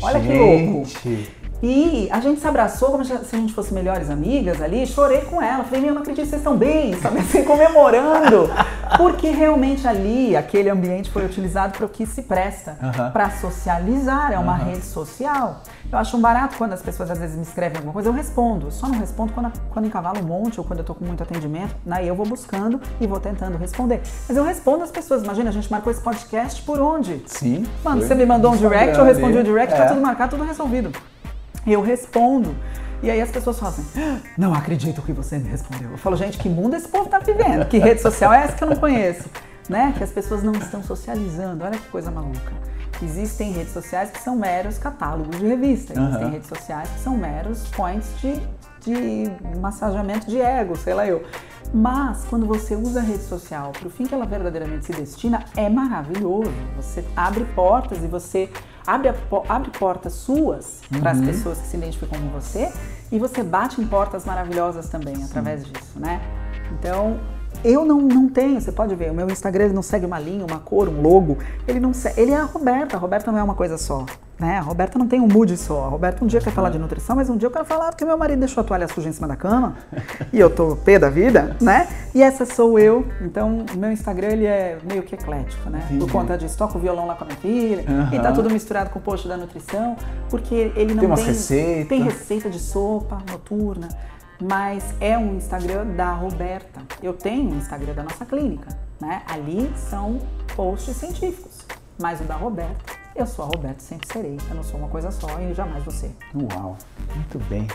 Olha 0.00 0.20
que 0.20 0.36
louco. 0.36 0.88
E 1.62 2.08
a 2.10 2.18
gente 2.20 2.40
se 2.40 2.46
abraçou 2.48 2.90
como 2.90 3.04
se 3.04 3.12
a 3.12 3.38
gente 3.38 3.52
fosse 3.54 3.72
melhores 3.72 4.10
amigas 4.10 4.60
ali, 4.60 4.84
chorei 4.86 5.20
com 5.20 5.40
ela. 5.40 5.62
Falei, 5.62 5.80
meu, 5.80 5.90
eu 5.90 5.94
não 5.94 6.02
acredito, 6.02 6.26
vocês 6.26 6.40
estão 6.40 6.56
bem, 6.56 6.92
sabe 7.00 7.20
assim, 7.20 7.44
comemorando. 7.44 8.50
Porque 8.96 9.30
realmente 9.30 9.86
ali, 9.86 10.36
aquele 10.36 10.68
ambiente 10.68 11.10
foi 11.10 11.24
utilizado 11.24 11.72
para 11.76 11.86
o 11.86 11.88
que 11.88 12.04
se 12.04 12.22
presta, 12.22 12.76
Aham. 12.82 13.10
para 13.12 13.30
socializar, 13.30 14.32
é 14.32 14.38
uma 14.38 14.54
Aham. 14.56 14.64
rede 14.64 14.84
social. 14.84 15.62
Eu 15.90 15.98
acho 15.98 16.16
um 16.16 16.20
barato 16.20 16.56
quando 16.58 16.72
as 16.72 16.82
pessoas 16.82 17.10
às 17.10 17.18
vezes 17.18 17.36
me 17.36 17.42
escrevem 17.42 17.76
alguma 17.76 17.92
coisa, 17.92 18.08
eu 18.08 18.12
respondo. 18.12 18.70
Só 18.72 18.88
não 18.88 18.98
respondo 18.98 19.32
quando, 19.32 19.52
quando 19.70 19.86
encavalo 19.86 20.18
um 20.20 20.24
monte 20.24 20.58
ou 20.58 20.64
quando 20.66 20.80
eu 20.80 20.84
tô 20.84 20.94
com 20.94 21.04
muito 21.04 21.22
atendimento. 21.22 21.74
Daí 21.86 22.08
eu 22.08 22.14
vou 22.16 22.26
buscando 22.26 22.80
e 23.00 23.06
vou 23.06 23.20
tentando 23.20 23.56
responder. 23.56 24.00
Mas 24.28 24.36
eu 24.36 24.42
respondo 24.44 24.82
as 24.82 24.90
pessoas. 24.90 25.22
Imagina, 25.22 25.50
a 25.50 25.52
gente 25.52 25.70
marcou 25.70 25.92
esse 25.92 26.00
podcast 26.00 26.60
por 26.62 26.80
onde? 26.80 27.22
sim. 27.26 27.64
Mano, 27.84 28.02
você 28.02 28.14
me 28.14 28.26
mandou 28.26 28.52
um 28.52 28.56
direct, 28.56 28.98
eu 28.98 29.04
respondi 29.04 29.36
o 29.36 29.40
ali. 29.40 29.48
direct, 29.48 29.74
É. 29.74 29.76
tá 29.76 29.86
tudo 29.86 30.00
marcado, 30.00 30.36
tudo 30.36 30.44
resolvido. 30.44 30.90
Eu 31.66 31.82
respondo. 31.82 32.54
E 33.02 33.10
aí 33.10 33.20
as 33.20 33.30
pessoas 33.30 33.58
falam 33.58 33.74
assim, 33.74 34.00
"Ah, 34.00 34.18
não 34.38 34.54
acredito 34.54 35.02
que 35.02 35.12
você 35.12 35.38
me 35.38 35.48
respondeu. 35.48 35.90
Eu 35.90 35.98
falo, 35.98 36.16
gente, 36.16 36.38
que 36.38 36.48
mundo 36.48 36.76
esse 36.76 36.86
povo 36.88 37.08
tá 37.08 37.18
vivendo? 37.18 37.66
Que 37.66 37.78
rede 37.78 38.00
social 38.00 38.32
é 38.32 38.44
essa 38.44 38.52
que 38.56 38.62
eu 38.62 38.68
não 38.68 38.76
conheço? 38.76 39.28
Né? 39.68 39.92
Que 39.96 40.04
as 40.04 40.10
pessoas 40.10 40.42
não 40.42 40.52
estão 40.52 40.82
socializando. 40.82 41.64
Olha 41.64 41.78
que 41.78 41.88
coisa 41.88 42.10
maluca. 42.10 42.52
Existem 43.02 43.50
redes 43.52 43.72
sociais 43.72 44.10
que 44.10 44.20
são 44.20 44.36
meros 44.36 44.78
catálogos 44.78 45.36
de 45.36 45.46
revista. 45.46 45.92
Existem 45.92 46.22
Aham. 46.22 46.30
redes 46.30 46.48
sociais 46.48 46.88
que 46.88 47.00
são 47.00 47.16
meros 47.16 47.66
points 47.70 48.08
de, 48.20 48.40
de 48.80 49.58
massageamento 49.58 50.28
de 50.28 50.40
ego, 50.40 50.76
sei 50.76 50.94
lá 50.94 51.04
eu. 51.06 51.24
Mas 51.74 52.24
quando 52.28 52.46
você 52.46 52.76
usa 52.76 53.00
a 53.00 53.02
rede 53.02 53.22
social 53.24 53.72
para 53.72 53.88
o 53.88 53.90
fim 53.90 54.04
que 54.04 54.14
ela 54.14 54.26
verdadeiramente 54.26 54.86
se 54.86 54.92
destina, 54.92 55.44
é 55.56 55.68
maravilhoso. 55.68 56.52
Você 56.76 57.04
abre 57.16 57.44
portas 57.56 57.98
e 58.04 58.06
você 58.06 58.48
abre, 58.86 59.08
a 59.08 59.14
abre 59.48 59.70
portas 59.70 60.12
suas 60.14 60.80
para 61.00 61.12
as 61.12 61.20
pessoas 61.20 61.58
que 61.58 61.66
se 61.66 61.76
identificam 61.76 62.20
com 62.20 62.28
você 62.28 62.72
e 63.10 63.18
você 63.18 63.42
bate 63.42 63.80
em 63.80 63.86
portas 63.86 64.24
maravilhosas 64.24 64.88
também 64.88 65.22
através 65.22 65.64
disso, 65.64 65.98
né? 65.98 66.20
Então, 66.78 67.20
eu 67.64 67.84
não, 67.84 68.00
não 68.00 68.28
tenho, 68.28 68.60
você 68.60 68.72
pode 68.72 68.94
ver, 68.94 69.10
o 69.10 69.14
meu 69.14 69.28
Instagram 69.28 69.66
ele 69.66 69.74
não 69.74 69.82
segue 69.82 70.06
uma 70.06 70.18
linha, 70.18 70.44
uma 70.44 70.58
cor, 70.58 70.88
um 70.88 71.00
logo, 71.00 71.38
ele 71.68 71.78
não 71.78 71.92
segue, 71.92 72.20
ele 72.20 72.32
é 72.32 72.36
a 72.36 72.44
Roberta, 72.44 72.96
a 72.96 72.98
Roberta 72.98 73.30
não 73.30 73.38
é 73.38 73.42
uma 73.42 73.54
coisa 73.54 73.76
só, 73.76 74.06
né? 74.42 74.58
A 74.58 74.60
Roberta 74.60 74.98
não 74.98 75.06
tem 75.06 75.20
um 75.20 75.28
mood 75.28 75.56
só, 75.56 75.84
a 75.84 75.88
Roberta 75.88 76.24
um 76.24 76.26
dia 76.26 76.40
quer 76.40 76.50
falar 76.50 76.70
de 76.70 76.78
nutrição, 76.78 77.14
mas 77.14 77.30
um 77.30 77.36
dia 77.36 77.46
eu 77.46 77.50
quero 77.50 77.64
falar 77.64 77.90
porque 77.90 78.04
meu 78.04 78.18
marido 78.18 78.40
deixou 78.40 78.60
a 78.60 78.64
toalha 78.64 78.88
suja 78.88 79.08
em 79.08 79.12
cima 79.12 79.28
da 79.28 79.36
cama 79.36 79.76
e 80.32 80.40
eu 80.40 80.50
tô 80.50 80.74
pé 80.74 80.98
da 80.98 81.08
vida, 81.08 81.56
né? 81.60 81.86
E 82.12 82.20
essa 82.22 82.44
sou 82.44 82.76
eu, 82.76 83.06
então 83.20 83.64
o 83.72 83.78
meu 83.78 83.92
Instagram 83.92 84.28
ele 84.28 84.46
é 84.46 84.78
meio 84.82 85.04
que 85.04 85.14
eclético, 85.14 85.70
né? 85.70 85.86
Por 85.96 86.10
conta 86.10 86.36
disso, 86.36 86.58
toco 86.58 86.76
violão 86.76 87.06
lá 87.06 87.14
com 87.14 87.22
a 87.22 87.26
minha 87.28 87.38
filha, 87.38 87.84
e 88.12 88.18
tá 88.18 88.32
tudo 88.32 88.50
misturado 88.50 88.90
com 88.90 88.98
o 88.98 89.02
post 89.02 89.28
da 89.28 89.36
nutrição, 89.36 89.96
porque 90.28 90.72
ele 90.74 90.92
não 90.92 90.94
Tem 90.94 90.96
tem... 90.98 91.06
umas 91.06 91.24
receitas. 91.24 91.88
Tem 91.88 92.02
receita 92.02 92.50
de 92.50 92.58
sopa 92.58 93.18
noturna, 93.30 93.88
mas 94.40 94.92
é 95.00 95.16
um 95.16 95.36
Instagram 95.36 95.86
da 95.94 96.12
Roberta. 96.12 96.80
Eu 97.00 97.12
tenho 97.12 97.52
um 97.52 97.56
Instagram 97.58 97.94
da 97.94 98.02
nossa 98.02 98.26
clínica, 98.26 98.76
né? 99.00 99.22
Ali 99.28 99.70
são 99.76 100.18
posts 100.56 100.96
científicos, 100.96 101.64
mas 102.00 102.20
o 102.20 102.24
da 102.24 102.34
Roberta, 102.34 103.01
eu 103.14 103.26
sou 103.26 103.44
a 103.44 103.48
Roberta, 103.48 103.80
sempre 103.80 104.08
serei. 104.12 104.38
Eu 104.48 104.56
não 104.56 104.62
sou 104.62 104.78
uma 104.78 104.88
coisa 104.88 105.10
só 105.10 105.28
e 105.40 105.54
jamais 105.54 105.84
você. 105.84 106.10
Uau, 106.34 106.76
muito 107.14 107.38
bem. 107.48 107.68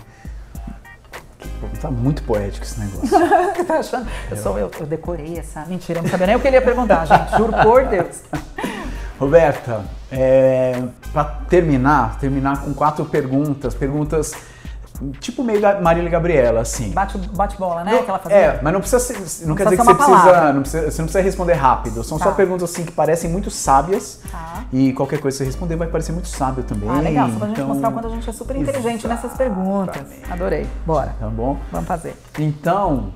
Tá 1.81 1.91
muito 1.91 2.23
poético 2.23 2.65
esse 2.65 2.79
negócio. 2.79 3.09
Tá 3.67 3.79
achando? 3.79 4.07
Eu, 4.29 4.37
sou, 4.37 4.57
eu, 4.57 4.71
eu 4.79 4.85
decorei 4.85 5.37
essa. 5.37 5.65
Mentira, 5.65 5.99
eu 5.99 6.03
não 6.03 6.09
sabia 6.09 6.27
nem 6.27 6.35
o 6.35 6.39
que 6.39 6.47
ele 6.47 6.55
ia 6.55 6.61
perguntar, 6.61 7.05
gente. 7.05 7.37
Juro 7.37 7.53
por 7.63 7.85
Deus. 7.85 8.21
Roberta, 9.19 9.83
é, 10.11 10.83
para 11.11 11.25
terminar, 11.49 12.19
terminar 12.19 12.61
com 12.61 12.73
quatro 12.73 13.03
perguntas, 13.05 13.73
perguntas 13.73 14.33
tipo 15.19 15.43
meio 15.43 15.61
Marília 15.81 16.09
Gabriela, 16.09 16.61
assim. 16.61 16.91
Bate, 16.91 17.17
bate 17.17 17.57
bola, 17.57 17.83
né? 17.83 17.97
Que 18.03 18.09
ela 18.09 18.19
fazia. 18.19 18.37
É, 18.37 18.59
mas 18.61 18.73
não 18.73 18.79
precisa 18.79 18.99
ser, 18.99 19.45
não, 19.47 19.55
quer 19.55 19.65
precisa 19.65 19.69
dizer 19.69 19.77
que 19.77 19.83
você 19.83 19.93
precisa, 20.13 20.53
não 20.53 20.61
precisa, 20.61 20.91
você 20.91 21.01
não 21.01 21.05
precisa 21.05 21.21
responder 21.21 21.53
rápido. 21.53 22.03
São 22.03 22.17
só 22.17 22.25
Tá. 22.25 22.31
perguntas 22.31 22.69
assim 22.71 22.83
que 22.83 22.91
parecem 22.91 23.29
muito 23.29 23.49
sábias. 23.51 24.19
Tá. 24.31 24.63
E 24.73 24.93
qualquer 24.93 25.19
coisa 25.19 25.35
que 25.37 25.43
você 25.43 25.45
responder 25.45 25.75
vai 25.75 25.87
parecer 25.87 26.11
muito 26.11 26.27
sábio 26.27 26.63
também. 26.63 26.89
Ah, 26.89 26.99
legal. 27.01 27.29
Só 27.29 27.37
pra 27.37 27.47
gente 27.47 27.55
então- 27.57 27.67
mostrar 27.67 27.89
o 27.89 27.91
quanto 27.93 28.07
a 28.07 28.11
gente 28.11 28.29
é 28.29 28.33
super 28.33 28.55
inteligente 28.55 29.07
nessas 29.07 29.33
perguntas. 29.33 30.01
Adorei. 30.29 30.67
Bora. 30.85 31.15
Tá 31.19 31.27
bom? 31.27 31.57
Vamos 31.71 31.87
fazer. 31.87 32.15
Então, 32.39 33.13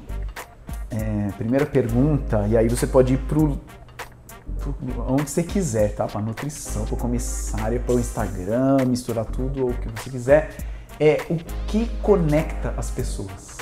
é, 0.90 1.30
primeira 1.38 1.66
pergunta, 1.66 2.46
e 2.48 2.58
aí 2.58 2.68
você 2.68 2.86
pode 2.86 3.14
ir 3.14 3.18
pro, 3.18 3.60
pro 4.60 4.76
onde 5.08 5.30
você 5.30 5.42
quiser, 5.44 5.96
tá? 5.96 6.06
Pra 6.06 6.22
nutrição, 6.22 6.86
pra 6.86 6.98
comissária, 6.98 7.80
para 7.80 7.96
o 7.96 8.00
Instagram, 8.00 8.78
misturar 8.88 9.26
tudo 9.26 9.64
ou 9.64 9.70
o 9.70 9.74
que 9.74 9.88
você 9.90 10.10
quiser. 10.10 10.50
É 11.00 11.26
o 11.30 11.38
que 11.68 11.88
conecta 12.02 12.74
as 12.78 12.92
pessoas. 12.92 13.58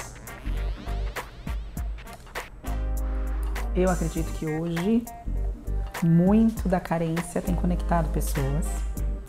Eu 3.76 3.90
acredito 3.90 4.32
que 4.34 4.46
hoje 4.46 5.06
muito 6.04 6.68
da 6.68 6.80
carência 6.80 7.42
tem 7.42 7.56
conectado 7.56 8.10
pessoas. 8.10 8.66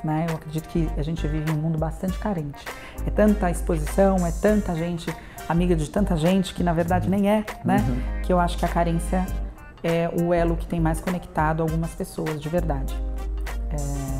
Né? 0.02 0.26
Eu 0.28 0.36
acredito 0.36 0.68
que 0.68 0.88
a 0.96 1.02
gente 1.02 1.26
vive 1.28 1.50
em 1.50 1.54
um 1.54 1.58
mundo 1.58 1.78
bastante 1.78 2.18
carente. 2.18 2.64
É 3.06 3.10
tanta 3.10 3.50
exposição, 3.50 4.26
é 4.26 4.32
tanta 4.32 4.74
gente, 4.74 5.14
amiga 5.48 5.76
de 5.76 5.88
tanta 5.90 6.16
gente, 6.16 6.54
que 6.54 6.62
na 6.62 6.72
verdade 6.72 7.08
nem 7.08 7.30
é, 7.30 7.44
né? 7.64 7.84
Uhum. 7.86 8.22
Que 8.22 8.32
eu 8.32 8.40
acho 8.40 8.56
que 8.56 8.64
a 8.64 8.68
carência 8.68 9.26
é 9.82 10.10
o 10.22 10.32
elo 10.32 10.56
que 10.56 10.66
tem 10.66 10.80
mais 10.80 11.00
conectado 11.00 11.62
algumas 11.62 11.90
pessoas 11.90 12.40
de 12.40 12.48
verdade. 12.48 12.96
É... 13.70 14.19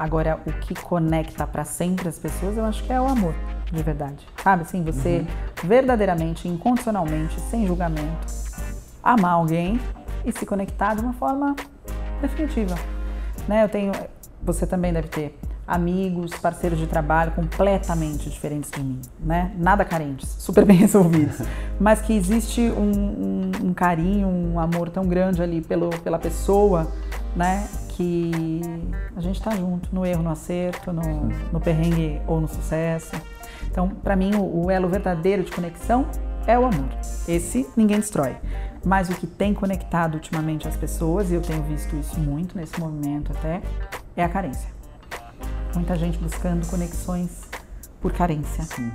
Agora, 0.00 0.40
o 0.46 0.52
que 0.60 0.74
conecta 0.74 1.46
para 1.46 1.62
sempre 1.62 2.08
as 2.08 2.18
pessoas, 2.18 2.56
eu 2.56 2.64
acho 2.64 2.82
que 2.84 2.90
é 2.90 2.98
o 2.98 3.06
amor, 3.06 3.34
de 3.70 3.82
verdade. 3.82 4.26
Sabe 4.42 4.62
assim, 4.62 4.82
você 4.82 5.18
uhum. 5.18 5.68
verdadeiramente, 5.68 6.48
incondicionalmente, 6.48 7.38
sem 7.38 7.66
julgamento, 7.66 8.26
amar 9.02 9.32
alguém 9.32 9.78
e 10.24 10.32
se 10.32 10.46
conectar 10.46 10.94
de 10.94 11.02
uma 11.02 11.12
forma 11.12 11.54
definitiva. 12.22 12.76
Né? 13.46 13.62
Eu 13.62 13.68
tenho, 13.68 13.92
você 14.42 14.66
também 14.66 14.90
deve 14.90 15.08
ter 15.08 15.38
amigos, 15.68 16.32
parceiros 16.32 16.78
de 16.78 16.86
trabalho 16.86 17.32
completamente 17.32 18.30
diferentes 18.30 18.70
de 18.70 18.82
mim, 18.82 19.02
né? 19.20 19.52
Nada 19.58 19.84
carentes, 19.84 20.30
super 20.38 20.64
bem 20.64 20.78
resolvidos, 20.80 21.46
mas 21.78 22.00
que 22.00 22.16
existe 22.16 22.62
um, 22.62 22.90
um, 22.90 23.50
um, 23.66 23.74
carinho, 23.74 24.26
um 24.26 24.58
amor 24.58 24.88
tão 24.88 25.06
grande 25.06 25.42
ali 25.42 25.60
pelo, 25.60 25.90
pela 26.00 26.18
pessoa, 26.18 26.90
né? 27.36 27.68
Que 28.00 28.62
a 29.14 29.20
gente 29.20 29.36
está 29.36 29.50
junto 29.54 29.94
no 29.94 30.06
erro, 30.06 30.22
no 30.22 30.30
acerto, 30.30 30.90
no, 30.90 31.02
no 31.52 31.60
perrengue 31.60 32.18
ou 32.26 32.40
no 32.40 32.48
sucesso. 32.48 33.12
Então, 33.70 33.90
para 33.90 34.16
mim, 34.16 34.34
o, 34.36 34.64
o 34.64 34.70
elo 34.70 34.88
verdadeiro 34.88 35.42
de 35.42 35.52
conexão 35.52 36.06
é 36.46 36.58
o 36.58 36.64
amor. 36.64 36.88
Esse 37.28 37.68
ninguém 37.76 38.00
destrói. 38.00 38.38
Mas 38.82 39.10
o 39.10 39.14
que 39.14 39.26
tem 39.26 39.52
conectado 39.52 40.14
ultimamente 40.14 40.66
as 40.66 40.78
pessoas, 40.78 41.30
e 41.30 41.34
eu 41.34 41.42
tenho 41.42 41.62
visto 41.64 41.94
isso 41.94 42.18
muito 42.18 42.56
nesse 42.56 42.80
movimento 42.80 43.32
até, 43.32 43.60
é 44.16 44.24
a 44.24 44.28
carência. 44.30 44.70
Muita 45.74 45.94
gente 45.94 46.16
buscando 46.16 46.66
conexões 46.68 47.42
por 48.00 48.14
carência. 48.14 48.64
Sim. 48.64 48.90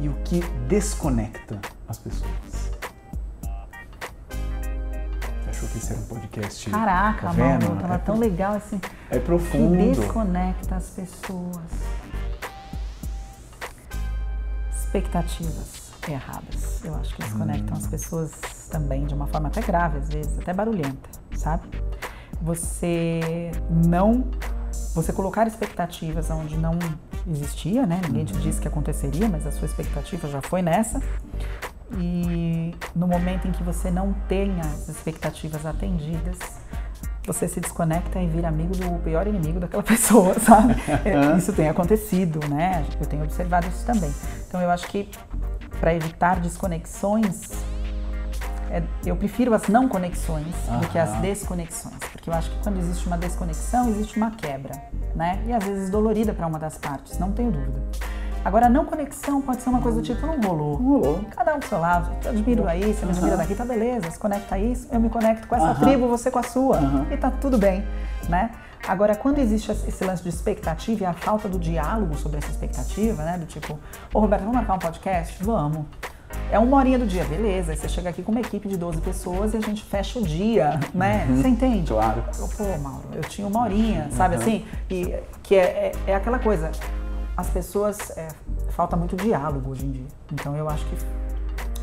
E 0.00 0.08
o 0.08 0.14
que 0.24 0.40
desconecta 0.66 1.60
as 1.86 1.96
pessoas? 1.96 2.49
Achou 5.60 5.68
que 5.68 5.78
esse 5.78 5.92
era 5.92 6.00
um 6.00 6.04
podcast? 6.04 6.70
Caraca, 6.70 7.26
tá 7.28 7.32
mano, 7.32 7.80
tava 7.80 7.94
é 7.94 7.98
tão 7.98 8.18
legal 8.18 8.54
assim. 8.54 8.80
É 9.10 9.18
profundo. 9.18 9.76
Que 9.76 10.00
desconecta 10.00 10.76
as 10.76 10.90
pessoas. 10.90 11.56
Expectativas 14.72 15.92
erradas. 16.08 16.84
Eu 16.84 16.94
acho 16.96 17.14
que 17.14 17.22
desconectam 17.22 17.76
hum. 17.76 17.78
as 17.78 17.86
pessoas 17.86 18.30
também 18.70 19.04
de 19.04 19.14
uma 19.14 19.26
forma 19.26 19.48
até 19.48 19.60
grave, 19.60 19.98
às 19.98 20.08
vezes, 20.08 20.38
até 20.38 20.52
barulhenta, 20.52 21.10
sabe? 21.36 21.68
Você 22.40 23.52
não. 23.68 24.24
Você 24.94 25.12
colocar 25.12 25.46
expectativas 25.46 26.30
onde 26.30 26.56
não 26.56 26.78
existia, 27.28 27.86
né? 27.86 28.00
Ninguém 28.06 28.24
te 28.24 28.34
uhum. 28.34 28.40
disse 28.40 28.60
que 28.60 28.66
aconteceria, 28.66 29.28
mas 29.28 29.46
a 29.46 29.52
sua 29.52 29.66
expectativa 29.66 30.26
já 30.28 30.40
foi 30.40 30.62
nessa. 30.62 31.00
E 31.98 32.74
no 32.94 33.06
momento 33.06 33.48
em 33.48 33.52
que 33.52 33.62
você 33.62 33.90
não 33.90 34.12
tem 34.28 34.60
as 34.60 34.88
expectativas 34.88 35.66
atendidas, 35.66 36.38
você 37.26 37.46
se 37.48 37.60
desconecta 37.60 38.20
e 38.20 38.26
vira 38.26 38.48
amigo 38.48 38.74
do 38.76 39.02
pior 39.02 39.26
inimigo 39.26 39.60
daquela 39.60 39.82
pessoa, 39.84 40.34
sabe? 40.38 40.74
isso 41.36 41.52
tem 41.52 41.68
acontecido, 41.68 42.40
né? 42.48 42.84
Eu 43.00 43.06
tenho 43.06 43.22
observado 43.22 43.66
isso 43.68 43.84
também. 43.84 44.12
Então 44.48 44.60
eu 44.60 44.70
acho 44.70 44.86
que 44.88 45.08
para 45.80 45.94
evitar 45.94 46.40
desconexões, 46.40 47.50
é, 48.70 48.82
eu 49.04 49.16
prefiro 49.16 49.52
as 49.52 49.66
não 49.66 49.88
conexões 49.88 50.54
do 50.80 50.88
que 50.88 50.98
as 50.98 51.12
desconexões, 51.20 51.98
porque 52.12 52.30
eu 52.30 52.34
acho 52.34 52.50
que 52.50 52.62
quando 52.62 52.78
existe 52.78 53.06
uma 53.06 53.18
desconexão, 53.18 53.88
existe 53.88 54.16
uma 54.16 54.30
quebra, 54.30 54.72
né? 55.14 55.42
E 55.46 55.52
às 55.52 55.64
vezes 55.64 55.90
dolorida 55.90 56.32
para 56.32 56.46
uma 56.46 56.58
das 56.58 56.78
partes, 56.78 57.18
não 57.18 57.32
tenho 57.32 57.50
dúvida. 57.50 57.82
Agora, 58.44 58.66
a 58.66 58.68
não 58.68 58.84
conexão 58.84 59.42
pode 59.42 59.60
ser 59.60 59.68
uma 59.68 59.80
coisa 59.80 60.00
do 60.00 60.04
tipo, 60.04 60.26
não 60.26 60.40
rolou. 60.40 60.78
Não 60.80 60.88
rolou. 60.88 61.24
Cada 61.30 61.54
um 61.54 61.58
do 61.58 61.64
seu 61.66 61.78
lado. 61.78 62.10
Eu 62.24 62.30
admiro 62.30 62.66
aí, 62.66 62.94
você 62.94 63.04
me 63.04 63.12
admira 63.12 63.36
daqui, 63.36 63.54
tá 63.54 63.64
beleza. 63.64 64.10
Se 64.10 64.18
conecta 64.18 64.58
isso, 64.58 64.88
eu 64.90 64.98
me 64.98 65.10
conecto 65.10 65.46
com 65.46 65.54
essa 65.56 65.74
tribo, 65.74 66.08
você 66.08 66.30
com 66.30 66.38
a 66.38 66.42
sua. 66.42 66.78
E 67.10 67.16
tá 67.16 67.30
tudo 67.30 67.58
bem, 67.58 67.84
né? 68.28 68.50
Agora, 68.88 69.14
quando 69.14 69.38
existe 69.38 69.70
esse 69.70 70.04
lance 70.04 70.22
de 70.22 70.30
expectativa 70.30 71.02
e 71.02 71.06
a 71.06 71.12
falta 71.12 71.48
do 71.48 71.58
diálogo 71.58 72.16
sobre 72.16 72.38
essa 72.38 72.50
expectativa, 72.50 73.22
né? 73.22 73.36
Do 73.36 73.44
tipo, 73.44 73.78
ô 74.12 74.20
Roberto, 74.20 74.42
vamos 74.42 74.56
marcar 74.56 74.74
um 74.74 74.78
podcast? 74.78 75.42
Vamos. 75.44 75.84
É 76.50 76.58
uma 76.58 76.76
horinha 76.76 76.98
do 76.98 77.06
dia, 77.06 77.24
beleza. 77.24 77.72
Aí 77.72 77.76
você 77.76 77.88
chega 77.88 78.10
aqui 78.10 78.22
com 78.22 78.32
uma 78.32 78.40
equipe 78.40 78.68
de 78.68 78.76
12 78.76 79.00
pessoas 79.00 79.54
e 79.54 79.58
a 79.58 79.60
gente 79.60 79.84
fecha 79.84 80.18
o 80.18 80.22
dia, 80.22 80.80
né? 80.94 81.26
Uhum. 81.28 81.36
Você 81.36 81.48
entende? 81.48 81.92
Claro. 81.92 82.24
Pô, 82.56 82.78
Mauro, 82.78 83.04
eu 83.14 83.22
tinha 83.22 83.46
uma 83.46 83.62
horinha, 83.62 84.08
sabe 84.12 84.36
uhum. 84.36 84.40
assim? 84.40 84.64
E 84.88 85.14
que 85.42 85.54
é, 85.54 85.60
é, 85.62 85.92
é, 86.06 86.14
aquela 86.14 86.38
coisa. 86.38 86.70
As 87.40 87.48
pessoas. 87.48 88.10
É, 88.18 88.28
falta 88.72 88.96
muito 88.98 89.16
diálogo 89.16 89.70
hoje 89.70 89.86
em 89.86 89.92
dia. 89.92 90.06
Então 90.30 90.54
eu 90.54 90.68
acho 90.68 90.84
que 90.84 90.96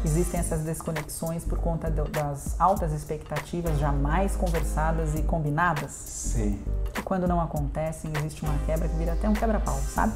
existem 0.05 0.39
essas 0.39 0.61
desconexões 0.61 1.43
por 1.43 1.57
conta 1.57 1.89
do, 1.89 2.03
das 2.03 2.55
altas 2.61 2.93
expectativas 2.93 3.79
jamais 3.79 4.35
conversadas 4.35 5.15
e 5.15 5.23
combinadas. 5.23 5.89
Sim. 5.89 6.63
Que 6.93 7.01
quando 7.01 7.27
não 7.27 7.41
acontecem, 7.41 8.13
existe 8.19 8.45
uma 8.45 8.55
quebra 8.67 8.87
que 8.87 8.95
vira 8.97 9.13
até 9.13 9.27
um 9.27 9.33
quebra-pau, 9.33 9.79
sabe? 9.79 10.13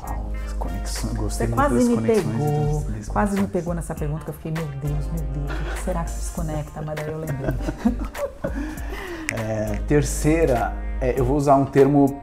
Uau, 0.00 0.32
conexões, 0.60 1.14
gostei 1.14 1.48
Você 1.48 1.52
quase 1.52 1.84
me 1.88 2.00
pegou, 2.00 2.86
quase 3.08 3.40
me 3.40 3.48
pegou 3.48 3.74
nessa 3.74 3.96
pergunta 3.96 4.24
que 4.24 4.30
eu 4.30 4.34
fiquei, 4.34 4.52
meu 4.52 4.66
Deus, 4.66 5.06
meu 5.06 5.24
Deus, 5.32 5.60
o 5.60 5.74
que 5.74 5.80
será 5.80 6.04
que 6.04 6.12
desconecta? 6.12 6.82
Mas 6.82 6.94
daí 6.94 7.10
eu 7.10 7.18
lembrei. 7.18 7.50
é, 9.34 9.76
terceira, 9.88 10.87
é, 11.00 11.18
eu 11.18 11.24
vou 11.24 11.36
usar 11.36 11.56
um 11.56 11.64
termo 11.64 12.22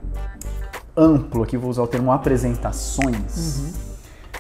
amplo 0.96 1.44
aqui, 1.44 1.58
vou 1.58 1.70
usar 1.70 1.84
o 1.84 1.88
termo 1.88 2.12
apresentações. 2.12 3.60
Uhum 3.60 3.86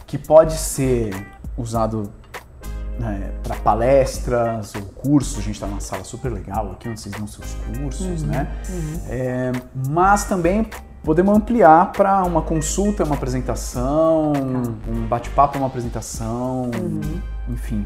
que 0.07 0.17
pode 0.17 0.53
ser 0.53 1.13
usado 1.57 2.11
né, 2.99 3.31
para 3.43 3.55
palestras 3.57 4.73
ou 4.75 4.81
cursos. 4.83 5.39
A 5.39 5.41
gente 5.41 5.55
está 5.55 5.67
numa 5.67 5.81
sala 5.81 6.03
super 6.03 6.31
legal 6.31 6.71
aqui 6.71 6.87
onde 6.87 6.99
vocês 6.99 7.13
dão 7.15 7.27
seus 7.27 7.53
cursos, 7.77 8.21
uhum, 8.21 8.27
né? 8.27 8.47
Uhum. 8.69 9.01
É, 9.09 9.51
mas 9.89 10.25
também 10.25 10.69
podemos 11.03 11.35
ampliar 11.35 11.91
para 11.91 12.23
uma 12.23 12.41
consulta, 12.41 13.03
uma 13.03 13.15
apresentação, 13.15 14.31
tá. 14.33 14.91
um 14.91 15.07
bate-papo, 15.07 15.57
uma 15.57 15.67
apresentação, 15.67 16.71
uhum. 16.73 17.21
enfim, 17.49 17.85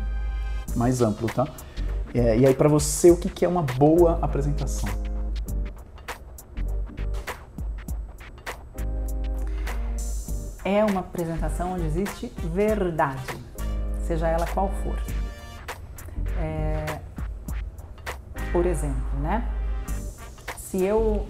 mais 0.76 1.02
amplo, 1.02 1.28
tá? 1.28 1.48
É, 2.14 2.38
e 2.38 2.46
aí 2.46 2.54
para 2.54 2.70
você 2.70 3.12
o 3.12 3.18
que, 3.18 3.30
que 3.30 3.46
é 3.46 3.48
uma 3.48 3.64
boa 3.64 4.20
apresentação? 4.22 4.90
É 10.64 10.84
uma 10.84 11.02
apresentação 11.02 11.74
onde 11.74 11.86
existe 11.86 12.32
verdade, 12.38 13.38
seja 14.06 14.28
ela 14.28 14.46
qual 14.48 14.70
for. 14.84 15.00
É, 16.38 17.00
por 18.52 18.66
exemplo, 18.66 19.20
né? 19.22 19.48
Se 20.58 20.84
eu 20.84 21.26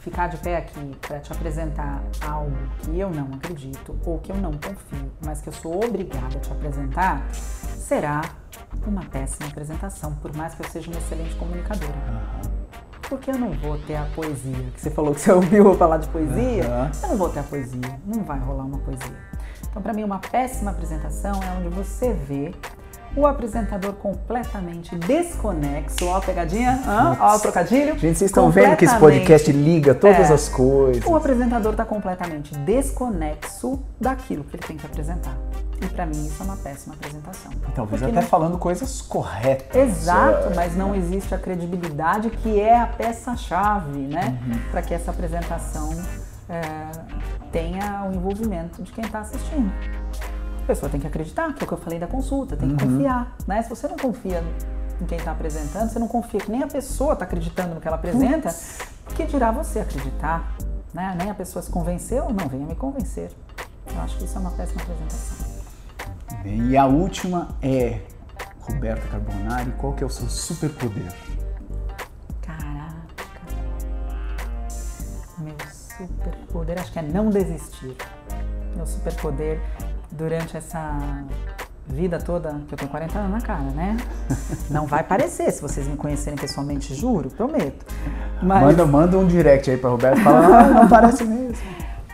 ficar 0.00 0.28
de 0.28 0.36
pé 0.36 0.58
aqui 0.58 0.96
para 1.00 1.18
te 1.18 1.32
apresentar 1.32 2.02
algo 2.20 2.56
que 2.80 2.98
eu 2.98 3.10
não 3.10 3.32
acredito 3.34 3.98
ou 4.04 4.18
que 4.18 4.30
eu 4.30 4.36
não 4.36 4.52
confio, 4.52 5.10
mas 5.24 5.40
que 5.40 5.48
eu 5.48 5.52
sou 5.52 5.82
obrigada 5.82 6.36
a 6.36 6.40
te 6.40 6.52
apresentar, 6.52 7.26
será 7.32 8.20
uma 8.86 9.02
péssima 9.04 9.48
apresentação, 9.48 10.14
por 10.16 10.36
mais 10.36 10.54
que 10.54 10.62
eu 10.62 10.68
seja 10.68 10.90
uma 10.90 10.98
excelente 10.98 11.34
comunicadora. 11.36 11.94
Porque 13.08 13.30
eu 13.30 13.38
não 13.38 13.50
vou 13.52 13.78
ter 13.78 13.96
a 13.96 14.04
poesia. 14.14 14.70
Que 14.74 14.80
você 14.80 14.90
falou 14.90 15.14
que 15.14 15.20
você 15.20 15.30
ouviu 15.32 15.66
eu 15.66 15.74
falar 15.76 15.98
de 15.98 16.08
poesia, 16.08 16.64
uhum. 16.64 16.90
eu 17.02 17.08
não 17.10 17.16
vou 17.16 17.28
ter 17.28 17.40
a 17.40 17.44
poesia, 17.44 18.00
não 18.06 18.24
vai 18.24 18.38
rolar 18.38 18.64
uma 18.64 18.78
poesia. 18.78 19.16
Então, 19.68 19.82
para 19.82 19.92
mim, 19.92 20.04
uma 20.04 20.18
péssima 20.18 20.70
apresentação 20.70 21.40
é 21.42 21.58
onde 21.58 21.68
você 21.68 22.12
vê 22.12 22.52
o 23.16 23.26
apresentador 23.26 23.92
completamente 23.94 24.96
desconexo. 24.96 26.04
Ó 26.06 26.16
a 26.16 26.20
pegadinha, 26.20 26.80
ó 27.20 27.36
o 27.36 27.38
trocadilho. 27.38 27.98
Gente, 27.98 28.18
vocês 28.18 28.30
estão 28.30 28.50
vendo 28.50 28.76
que 28.76 28.84
esse 28.84 28.98
podcast 28.98 29.50
liga 29.52 29.94
todas 29.94 30.30
é, 30.30 30.34
as 30.34 30.48
coisas. 30.48 31.04
O 31.04 31.14
apresentador 31.14 31.72
está 31.72 31.84
completamente 31.84 32.54
desconexo 32.58 33.82
daquilo 34.00 34.44
que 34.44 34.56
ele 34.56 34.66
tem 34.66 34.76
que 34.76 34.86
apresentar. 34.86 35.36
E 35.80 35.86
para 35.86 36.06
mim 36.06 36.26
isso 36.26 36.42
é 36.42 36.44
uma 36.46 36.56
péssima 36.56 36.94
apresentação. 36.94 37.52
Talvez 37.74 38.02
até 38.02 38.12
não... 38.12 38.22
falando 38.22 38.58
coisas 38.58 39.02
corretas. 39.02 39.76
Exato, 39.76 40.52
é... 40.52 40.54
mas 40.54 40.76
não 40.76 40.94
existe 40.94 41.34
a 41.34 41.38
credibilidade 41.38 42.30
que 42.30 42.60
é 42.60 42.78
a 42.78 42.86
peça-chave, 42.86 44.00
né? 44.00 44.38
Uhum. 44.46 44.58
Para 44.70 44.82
que 44.82 44.94
essa 44.94 45.10
apresentação 45.10 45.90
é, 46.48 46.62
tenha 47.52 48.08
o 48.08 48.14
envolvimento 48.14 48.82
de 48.82 48.92
quem 48.92 49.04
está 49.04 49.20
assistindo. 49.20 49.70
A 50.64 50.66
pessoa 50.66 50.90
tem 50.90 50.98
que 50.98 51.06
acreditar, 51.06 51.52
que 51.52 51.62
é 51.62 51.64
o 51.64 51.68
que 51.68 51.74
eu 51.74 51.78
falei 51.78 51.98
da 51.98 52.06
consulta, 52.06 52.56
tem 52.56 52.74
que 52.74 52.84
confiar, 52.84 53.36
né? 53.46 53.62
Se 53.62 53.68
você 53.68 53.86
não 53.86 53.96
confia 53.96 54.42
em 55.00 55.04
quem 55.04 55.18
está 55.18 55.32
apresentando, 55.32 55.90
você 55.90 55.98
não 55.98 56.08
confia 56.08 56.40
que 56.40 56.50
nem 56.50 56.62
a 56.62 56.66
pessoa 56.66 57.12
está 57.12 57.26
acreditando 57.26 57.74
no 57.74 57.80
que 57.82 57.86
ela 57.86 57.98
apresenta, 57.98 58.48
que 59.14 59.26
dirá 59.26 59.52
você 59.52 59.80
acreditar, 59.80 60.56
né? 60.94 61.14
Nem 61.18 61.30
a 61.30 61.34
pessoa 61.34 61.62
se 61.62 61.70
convenceu, 61.70 62.30
não 62.30 62.48
venha 62.48 62.66
me 62.66 62.74
convencer. 62.74 63.30
Eu 63.94 64.00
acho 64.00 64.16
que 64.16 64.24
isso 64.24 64.36
é 64.38 64.40
uma 64.40 64.50
péssima 64.52 64.80
apresentação. 64.80 65.54
E 66.46 66.76
a 66.78 66.86
última 66.86 67.48
é 67.60 68.00
Roberta 68.60 69.06
Carbonari, 69.08 69.70
qual 69.72 69.92
que 69.92 70.02
é 70.02 70.06
o 70.06 70.10
seu 70.10 70.28
superpoder? 70.28 71.12
Caraca. 72.40 72.94
Meu 75.38 75.54
superpoder 75.60 76.80
acho 76.80 76.90
que 76.90 76.98
é 76.98 77.02
não 77.02 77.28
desistir. 77.28 77.94
Meu 78.74 78.86
superpoder 78.86 79.60
durante 80.16 80.56
essa 80.56 80.96
vida 81.86 82.18
toda, 82.18 82.60
que 82.66 82.74
eu 82.74 82.78
tenho 82.78 82.90
40 82.90 83.18
anos 83.18 83.30
na 83.30 83.40
cara, 83.40 83.62
né? 83.62 83.96
Não 84.70 84.86
vai 84.86 85.02
parecer, 85.02 85.50
se 85.52 85.60
vocês 85.60 85.86
me 85.86 85.96
conhecerem 85.96 86.38
pessoalmente, 86.38 86.94
juro, 86.94 87.30
prometo. 87.30 87.84
Mas, 88.42 88.62
Manda, 88.62 88.86
manda 88.86 89.18
um 89.18 89.26
direct 89.26 89.70
aí 89.70 89.76
pra 89.76 89.90
Roberta 89.90 90.18
e 90.18 90.22
fala, 90.24 90.46
ah, 90.58 90.68
não 90.70 90.88
parece 90.88 91.24
mesmo. 91.24 91.56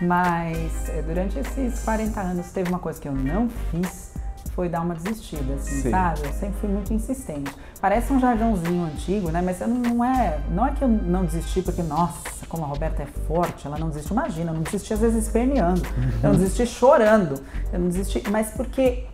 mas 0.01 0.89
é, 0.89 1.03
durante 1.03 1.39
esses 1.39 1.81
40 1.85 2.21
anos 2.21 2.51
teve 2.51 2.69
uma 2.69 2.79
coisa 2.81 3.01
que 3.01 3.09
eu 3.09 3.13
não 3.15 3.49
fiz, 3.71 4.11
foi 4.55 4.69
dar 4.69 4.81
uma 4.81 4.95
desistida, 4.95 5.55
assim, 5.55 5.83
Sim. 5.83 5.91
sabe? 5.91 6.21
Eu 6.25 6.33
sempre 6.33 6.61
fui 6.61 6.69
muito 6.69 6.93
insistente. 6.93 7.50
Parece 7.81 8.13
um 8.13 8.21
jargãozinho 8.21 8.85
antigo, 8.85 9.31
né? 9.31 9.41
Mas 9.41 9.61
não, 9.61 10.05
é, 10.05 10.39
não 10.51 10.67
é 10.67 10.73
que 10.73 10.83
eu 10.83 10.89
não 10.89 11.25
desisti 11.25 11.63
porque, 11.63 11.83
nossa, 11.83 12.45
como 12.49 12.65
a 12.65 12.67
Roberta 12.67 13.03
é 13.03 13.07
forte, 13.07 13.67
ela 13.67 13.79
não 13.79 13.89
desiste. 13.89 14.13
Imagina, 14.13 14.51
eu 14.51 14.55
não 14.55 14.63
desisti 14.63 14.93
às 14.93 15.01
vezes 15.01 15.27
esperneando, 15.27 15.83
eu 16.23 16.31
não 16.31 16.39
desisti 16.39 16.67
chorando, 16.67 17.41
eu 17.73 17.79
não 17.79 17.89
desisti, 17.89 18.23
mas 18.29 18.51
porque 18.51 19.07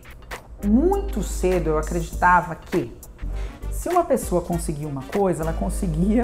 muito 0.65 1.23
cedo 1.23 1.69
eu 1.69 1.77
acreditava 1.77 2.55
que 2.55 2.93
se 3.71 3.87
uma 3.87 4.03
pessoa 4.03 4.41
conseguia 4.41 4.87
uma 4.87 5.03
coisa, 5.03 5.43
ela 5.43 5.53
conseguia 5.53 6.23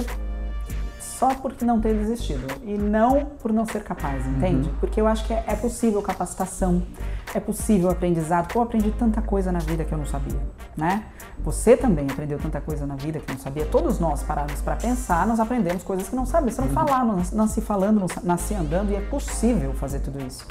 só 1.00 1.28
porque 1.34 1.64
não 1.64 1.80
ter 1.80 1.94
desistido 1.94 2.46
e 2.64 2.76
não 2.76 3.24
por 3.40 3.52
não 3.52 3.64
ser 3.64 3.82
capaz, 3.84 4.26
entende? 4.26 4.68
Porque 4.80 5.00
eu 5.00 5.06
acho 5.06 5.24
que 5.24 5.32
é, 5.32 5.44
é 5.46 5.54
possível 5.54 6.02
capacitação, 6.02 6.82
é 7.32 7.40
possível 7.40 7.88
aprendizado. 7.88 8.52
Pô, 8.52 8.58
Eu 8.58 8.64
aprendi 8.64 8.90
tanta 8.90 9.22
coisa 9.22 9.52
na 9.52 9.60
vida 9.60 9.84
que 9.84 9.92
eu 9.92 9.98
não 9.98 10.04
sabia, 10.06 10.40
né? 10.76 11.04
Você 11.40 11.76
também 11.76 12.06
aprendeu 12.10 12.38
tanta 12.38 12.60
coisa 12.60 12.86
na 12.86 12.96
vida 12.96 13.18
que 13.18 13.30
não 13.30 13.38
sabia. 13.38 13.66
Todos 13.66 13.98
nós 13.98 14.22
paramos 14.22 14.60
para 14.62 14.76
pensar, 14.76 15.26
nós 15.26 15.40
aprendemos 15.40 15.82
coisas 15.82 16.08
que 16.08 16.16
não 16.16 16.24
sabemos. 16.24 16.54
Você 16.54 16.62
não 16.62 16.68
falar, 16.68 17.04
não 17.04 17.20
nasci 17.32 17.60
falando, 17.60 18.00
não 18.00 18.06
nasci 18.22 18.54
andando 18.54 18.90
e 18.92 18.96
é 18.96 19.00
possível 19.00 19.74
fazer 19.74 20.00
tudo 20.00 20.24
isso. 20.24 20.46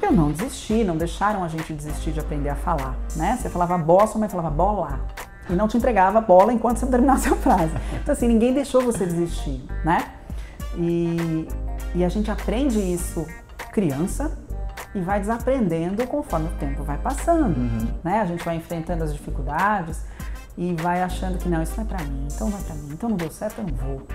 Eu 0.00 0.12
não 0.12 0.30
desisti, 0.30 0.84
não 0.84 0.96
deixaram 0.96 1.42
a 1.42 1.48
gente 1.48 1.72
desistir 1.72 2.12
de 2.12 2.20
aprender 2.20 2.50
a 2.50 2.56
falar, 2.56 2.94
né? 3.16 3.38
Você 3.40 3.48
falava 3.48 3.78
bola, 3.78 4.06
sua 4.06 4.20
mãe 4.20 4.28
falava 4.28 4.50
bola. 4.50 5.00
E 5.48 5.52
não 5.54 5.68
te 5.68 5.76
entregava 5.76 6.20
bola 6.20 6.52
enquanto 6.52 6.78
você 6.78 6.84
não 6.84 6.92
terminasse 6.92 7.28
a 7.28 7.36
frase. 7.36 7.72
Então, 7.92 8.12
assim, 8.12 8.28
ninguém 8.28 8.52
deixou 8.52 8.82
você 8.82 9.04
desistir, 9.04 9.64
né? 9.84 10.12
E, 10.76 11.48
e 11.94 12.04
a 12.04 12.08
gente 12.08 12.30
aprende 12.30 12.78
isso 12.78 13.26
criança 13.72 14.30
e 14.94 15.00
vai 15.00 15.20
desaprendendo 15.20 16.06
conforme 16.06 16.48
o 16.48 16.52
tempo 16.52 16.84
vai 16.84 16.98
passando, 16.98 17.56
né? 18.02 18.20
A 18.20 18.24
gente 18.26 18.44
vai 18.44 18.56
enfrentando 18.56 19.04
as 19.04 19.12
dificuldades 19.12 20.02
e 20.56 20.72
vai 20.74 21.02
achando 21.02 21.38
que 21.38 21.48
não, 21.48 21.62
isso 21.62 21.74
não 21.76 21.84
é 21.84 21.86
pra 21.86 22.04
mim, 22.04 22.28
então 22.32 22.48
não 22.48 22.58
é 22.58 22.62
pra 22.62 22.74
mim, 22.74 22.88
então 22.92 23.08
não 23.08 23.16
deu 23.16 23.30
certo, 23.30 23.58
eu 23.58 23.66
não 23.66 23.74
vou. 23.74 24.06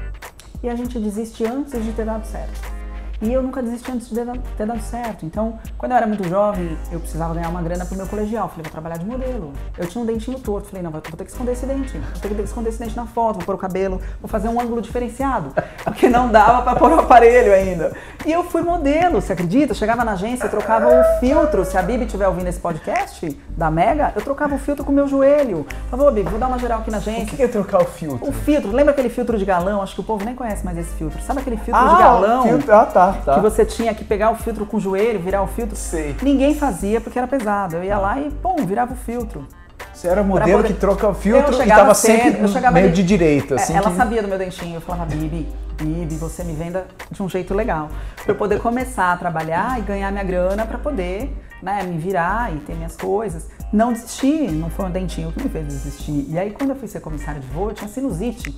E 0.63 0.69
a 0.69 0.75
gente 0.75 0.97
desiste 0.99 1.45
antes 1.45 1.83
de 1.83 1.91
ter 1.91 2.05
dado 2.05 2.25
certo. 2.25 2.78
E 3.21 3.33
eu 3.33 3.43
nunca 3.43 3.61
desisti 3.61 3.91
antes 3.91 4.09
de 4.09 4.15
ter 4.15 4.65
dado- 4.65 4.79
certo. 4.81 5.25
Então, 5.25 5.59
quando 5.77 5.91
eu 5.91 5.97
era 5.97 6.07
muito 6.07 6.27
jovem, 6.27 6.77
eu 6.91 6.99
precisava 6.99 7.33
ganhar 7.33 7.49
uma 7.49 7.61
grana 7.61 7.85
pro 7.85 7.95
meu 7.97 8.07
colegial. 8.07 8.47
Falei, 8.47 8.63
vou 8.63 8.71
trabalhar 8.71 8.97
de 8.97 9.05
modelo. 9.05 9.51
Eu 9.77 9.87
tinha 9.87 10.01
um 10.01 10.05
dentinho 10.05 10.39
torto. 10.39 10.67
Falei, 10.69 10.81
não, 10.81 10.89
vou 10.91 11.01
ter 11.01 11.11
que 11.17 11.23
esconder 11.31 11.51
esse 11.51 11.65
dente. 11.65 11.97
Vou 11.97 12.21
ter 12.21 12.33
que 12.33 12.41
esconder 12.41 12.69
esse 12.69 12.79
dente 12.79 12.95
na 12.95 13.05
foto, 13.05 13.35
vou 13.35 13.45
pôr 13.45 13.55
o 13.55 13.57
cabelo, 13.57 13.99
vou 14.21 14.29
fazer 14.29 14.47
um 14.47 14.59
ângulo 14.59 14.81
diferenciado. 14.81 15.53
Porque 15.83 16.07
não 16.07 16.29
dava 16.29 16.61
pra 16.61 16.75
pôr 16.75 16.91
o 16.91 16.99
aparelho 16.99 17.53
ainda. 17.53 17.91
E 18.25 18.31
eu 18.31 18.43
fui 18.43 18.61
modelo, 18.61 19.21
você 19.21 19.33
acredita? 19.33 19.71
Eu 19.71 19.75
chegava 19.75 20.05
na 20.05 20.13
agência, 20.13 20.45
eu 20.45 20.49
trocava 20.49 20.87
o 20.87 21.19
filtro. 21.19 21.65
Se 21.65 21.77
a 21.77 21.81
Bibi 21.81 22.05
estiver 22.05 22.27
ouvindo 22.27 22.47
esse 22.47 22.59
podcast 22.59 23.37
da 23.57 23.69
Mega, 23.69 24.13
eu 24.15 24.21
trocava 24.21 24.55
o 24.55 24.57
filtro 24.57 24.85
com 24.85 24.91
o 24.91 24.95
meu 24.95 25.07
joelho. 25.07 25.65
Ô 25.91 26.11
Bibi, 26.11 26.29
vou 26.29 26.39
dar 26.39 26.47
uma 26.47 26.57
geral 26.59 26.79
aqui 26.79 26.89
na 26.91 26.97
O 26.97 27.01
agência. 27.01 27.35
que 27.37 27.43
é 27.43 27.47
trocar 27.47 27.81
o 27.81 27.85
filtro? 27.85 28.27
O 28.27 28.31
filtro, 28.31 28.71
lembra 28.71 28.91
aquele 28.93 29.09
filtro 29.09 29.37
de 29.37 29.43
galão? 29.45 29.81
Acho 29.81 29.95
que 29.95 30.01
o 30.01 30.03
povo 30.03 30.23
nem 30.23 30.35
conhece 30.35 30.63
mais 30.63 30.77
esse 30.77 30.93
filtro. 30.95 31.21
Sabe 31.21 31.41
aquele 31.41 31.57
filtro 31.57 31.75
Ah, 31.83 31.95
de 31.95 32.01
galão? 32.01 32.39
o 32.39 32.47
filtro- 32.47 32.73
ah, 32.73 32.85
tá, 32.85 33.08
tá. 33.13 33.35
Que 33.35 33.41
você 33.41 33.65
tinha 33.65 33.93
que 33.93 34.03
pegar 34.03 34.31
o 34.31 34.35
filtro 34.35 34.65
com 34.65 34.77
o 34.77 34.79
joelho, 34.79 35.19
virar 35.19 35.41
o 35.43 35.47
filtro. 35.47 35.75
Sei. 35.75 36.15
Ninguém 36.21 36.55
fazia 36.55 36.99
porque 37.01 37.17
era 37.17 37.27
pesado. 37.27 37.75
Eu 37.77 37.83
ia 37.83 37.97
lá 37.97 38.19
e, 38.19 38.29
pum, 38.31 38.55
virava 38.65 38.93
o 38.93 38.97
filtro. 38.97 39.45
Você 39.93 40.07
era 40.07 40.23
modelo 40.23 40.57
poder- 40.61 40.67
que 40.73 40.79
troca 40.79 41.07
o 41.09 41.13
filtro 41.13 41.51
Eu 41.51 41.53
e 41.53 41.61
chegava 41.61 41.81
tava 41.81 41.93
cedo, 41.93 42.47
sempre 42.47 42.71
meio 42.71 42.85
ali- 42.85 42.93
de 42.93 43.03
direita, 43.03 43.55
É, 43.55 43.57
assim. 43.57 43.73
ela 43.75 43.89
que- 43.91 43.97
sabia 43.97 44.21
do 44.21 44.27
meu 44.29 44.37
dentinho. 44.37 44.75
Eu 44.75 44.81
falava, 44.81 45.05
Bibi, 45.13 45.47
Bibi, 45.81 46.15
você 46.15 46.43
me 46.43 46.53
venda 46.53 46.87
de 47.11 47.21
um 47.21 47.27
jeito 47.27 47.53
legal. 47.53 47.89
Pra 48.23 48.31
eu 48.31 48.35
poder 48.37 48.59
começar 48.61 49.11
a 49.13 49.17
trabalhar 49.17 49.77
e 49.77 49.81
ganhar 49.81 50.09
minha 50.11 50.23
grana 50.23 50.65
pra 50.65 50.77
poder 50.77 51.33
né, 51.61 51.83
me 51.83 51.97
virar 51.97 52.53
e 52.53 52.59
ter 52.59 52.73
minhas 52.75 52.95
coisas. 52.95 53.49
Não 53.73 53.91
desisti, 53.91 54.49
não 54.51 54.69
foi 54.69 54.85
um 54.85 54.91
dentinho 54.91 55.31
que 55.33 55.43
me 55.43 55.49
fez 55.49 55.67
desistir. 55.67 56.25
E 56.29 56.39
aí, 56.39 56.51
quando 56.51 56.69
eu 56.69 56.75
fui 56.77 56.87
ser 56.87 57.01
comissária 57.01 57.41
de 57.41 57.47
voo, 57.47 57.67
eu 57.69 57.73
tinha 57.73 57.89
sinusite. 57.89 58.57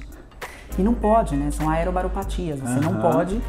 E 0.77 0.83
não 0.83 0.93
pode, 0.93 1.35
né? 1.35 1.49
São 1.51 1.67
aerobaropatias, 1.69 2.59
você 2.59 2.79
não 2.79 2.91
Aham. 2.91 3.11
pode. 3.11 3.41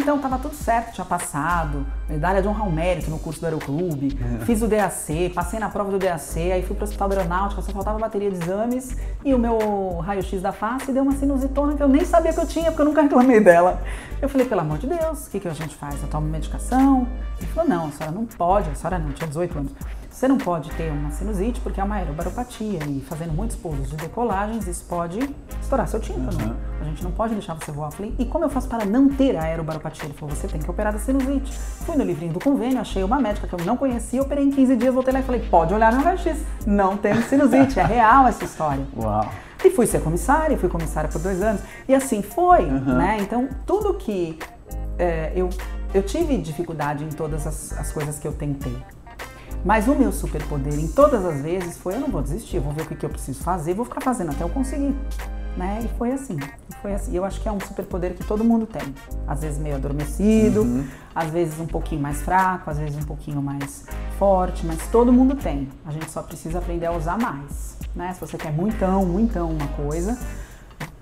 Então 0.00 0.18
tava 0.18 0.38
tudo 0.38 0.54
certo, 0.54 0.94
tinha 0.94 1.04
passado, 1.04 1.86
medalha 2.08 2.40
de 2.40 2.48
honra 2.48 2.64
ao 2.64 2.70
mérito 2.70 3.10
no 3.10 3.18
curso 3.18 3.38
do 3.38 3.44
Aeroclube, 3.44 4.18
fiz 4.46 4.62
o 4.62 4.66
DAC, 4.66 5.28
passei 5.34 5.60
na 5.60 5.68
prova 5.68 5.90
do 5.90 5.98
DAC, 5.98 6.38
aí 6.50 6.62
fui 6.62 6.74
pro 6.74 6.84
Hospital 6.84 7.10
da 7.10 7.16
Aeronáutica, 7.16 7.60
só 7.60 7.70
faltava 7.70 7.98
bateria 7.98 8.30
de 8.30 8.42
exames 8.42 8.96
e 9.22 9.34
o 9.34 9.38
meu 9.38 9.98
raio-x 9.98 10.40
da 10.40 10.52
face 10.52 10.90
deu 10.90 11.02
uma 11.02 11.12
sinusitona 11.12 11.74
que 11.74 11.82
eu 11.82 11.88
nem 11.88 12.02
sabia 12.02 12.32
que 12.32 12.40
eu 12.40 12.46
tinha, 12.46 12.70
porque 12.70 12.80
eu 12.80 12.86
nunca 12.86 13.02
reclamei 13.02 13.40
dela. 13.40 13.82
Eu 14.22 14.28
falei, 14.28 14.46
pelo 14.46 14.62
amor 14.62 14.78
de 14.78 14.86
Deus, 14.86 15.26
o 15.26 15.30
que, 15.30 15.38
que 15.38 15.48
a 15.48 15.52
gente 15.52 15.74
faz? 15.74 16.02
Eu 16.02 16.08
tomo 16.08 16.26
medicação? 16.26 17.06
Ele 17.38 17.46
falou, 17.48 17.68
não, 17.68 17.88
a 17.88 17.90
senhora 17.90 18.14
não 18.14 18.24
pode, 18.24 18.70
a 18.70 18.74
senhora 18.74 18.98
não, 18.98 19.12
tinha 19.12 19.28
18 19.28 19.58
anos. 19.58 19.72
Você 20.20 20.28
não 20.28 20.36
pode 20.36 20.68
ter 20.72 20.92
uma 20.92 21.10
sinusite 21.10 21.62
porque 21.62 21.80
é 21.80 21.82
uma 21.82 21.94
aerobaropatia 21.94 22.78
e 22.86 23.00
fazendo 23.08 23.32
muitos 23.32 23.56
pousos 23.56 23.88
de 23.88 23.96
decolagens 23.96 24.66
isso 24.66 24.84
pode 24.84 25.18
estourar 25.62 25.88
seu 25.88 25.98
tímpano. 25.98 26.54
A 26.78 26.84
gente 26.84 27.02
não 27.02 27.10
pode 27.10 27.32
deixar 27.32 27.54
você 27.54 27.72
voar. 27.72 27.90
Falei, 27.90 28.14
e 28.18 28.26
como 28.26 28.44
eu 28.44 28.50
faço 28.50 28.68
para 28.68 28.84
não 28.84 29.08
ter 29.08 29.34
a 29.34 29.44
aerobaropatia? 29.44 30.04
Ele 30.04 30.12
falou, 30.12 30.36
você 30.36 30.46
tem 30.46 30.60
que 30.60 30.70
operar 30.70 30.92
da 30.92 30.98
sinusite. 30.98 31.50
Fui 31.86 31.96
no 31.96 32.04
livrinho 32.04 32.34
do 32.34 32.38
convênio, 32.38 32.78
achei 32.78 33.02
uma 33.02 33.18
médica 33.18 33.46
que 33.46 33.54
eu 33.54 33.64
não 33.64 33.78
conhecia, 33.78 34.20
operei 34.20 34.44
em 34.44 34.50
15 34.50 34.76
dias, 34.76 34.92
voltei 34.92 35.10
lá 35.10 35.20
e 35.20 35.22
falei, 35.22 35.40
pode 35.40 35.72
olhar 35.72 35.90
no 35.90 36.02
raio-x, 36.02 36.38
não 36.66 36.98
tem 36.98 37.14
sinusite, 37.22 37.80
é 37.80 37.84
real 37.86 38.26
essa 38.26 38.44
história. 38.44 38.86
Uau. 38.94 39.26
E 39.64 39.70
fui 39.70 39.86
ser 39.86 40.02
comissária, 40.02 40.58
fui 40.58 40.68
comissária 40.68 41.08
por 41.08 41.22
dois 41.22 41.40
anos. 41.40 41.62
E 41.88 41.94
assim 41.94 42.20
foi, 42.20 42.66
né? 42.66 43.16
Então, 43.22 43.48
tudo 43.64 43.94
que 43.94 44.38
é, 44.98 45.32
eu, 45.34 45.48
eu 45.94 46.02
tive 46.02 46.36
dificuldade 46.36 47.04
em 47.04 47.08
todas 47.08 47.46
as, 47.46 47.72
as 47.72 47.90
coisas 47.90 48.18
que 48.18 48.28
eu 48.28 48.32
tentei. 48.34 48.76
Mas 49.64 49.86
o 49.88 49.94
meu 49.94 50.10
superpoder 50.10 50.78
em 50.78 50.88
todas 50.88 51.24
as 51.24 51.40
vezes 51.42 51.76
foi 51.76 51.94
eu 51.94 52.00
não 52.00 52.08
vou 52.08 52.22
desistir, 52.22 52.58
vou 52.58 52.72
ver 52.72 52.82
o 52.82 52.86
que, 52.86 52.94
que 52.94 53.04
eu 53.04 53.10
preciso 53.10 53.42
fazer, 53.42 53.74
vou 53.74 53.84
ficar 53.84 54.00
fazendo 54.00 54.30
até 54.30 54.42
eu 54.42 54.48
conseguir. 54.48 54.94
Né? 55.56 55.80
E 55.84 55.98
foi 55.98 56.12
assim. 56.12 56.38
Foi 56.80 56.94
assim. 56.94 57.14
Eu 57.14 57.24
acho 57.24 57.40
que 57.40 57.48
é 57.48 57.52
um 57.52 57.60
superpoder 57.60 58.14
que 58.14 58.24
todo 58.24 58.42
mundo 58.42 58.66
tem. 58.66 58.94
Às 59.26 59.42
vezes 59.42 59.58
meio 59.58 59.76
adormecido, 59.76 60.86
às 61.14 61.30
vezes 61.30 61.58
um 61.60 61.66
pouquinho 61.66 62.00
mais 62.00 62.22
fraco, 62.22 62.70
às 62.70 62.78
vezes 62.78 62.96
um 62.96 63.06
pouquinho 63.06 63.42
mais 63.42 63.84
forte, 64.18 64.64
mas 64.64 64.86
todo 64.88 65.12
mundo 65.12 65.34
tem. 65.34 65.68
A 65.84 65.90
gente 65.90 66.10
só 66.10 66.22
precisa 66.22 66.58
aprender 66.58 66.86
a 66.86 66.92
usar 66.92 67.18
mais. 67.18 67.76
Né? 67.94 68.14
Se 68.14 68.20
você 68.20 68.38
quer 68.38 68.52
muitão, 68.52 69.04
muitão 69.04 69.50
uma 69.50 69.66
coisa, 69.68 70.16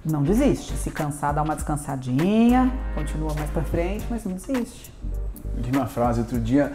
não 0.05 0.23
desiste. 0.23 0.73
Se 0.77 0.91
cansar, 0.91 1.35
dá 1.35 1.43
uma 1.43 1.55
descansadinha, 1.55 2.73
continua 2.95 3.35
mais 3.35 3.51
pra 3.51 3.63
frente, 3.63 4.07
mas 4.09 4.25
não 4.25 4.33
desiste. 4.33 4.93
Vi 5.57 5.77
uma 5.77 5.87
frase 5.87 6.21
outro 6.21 6.41
dia 6.41 6.73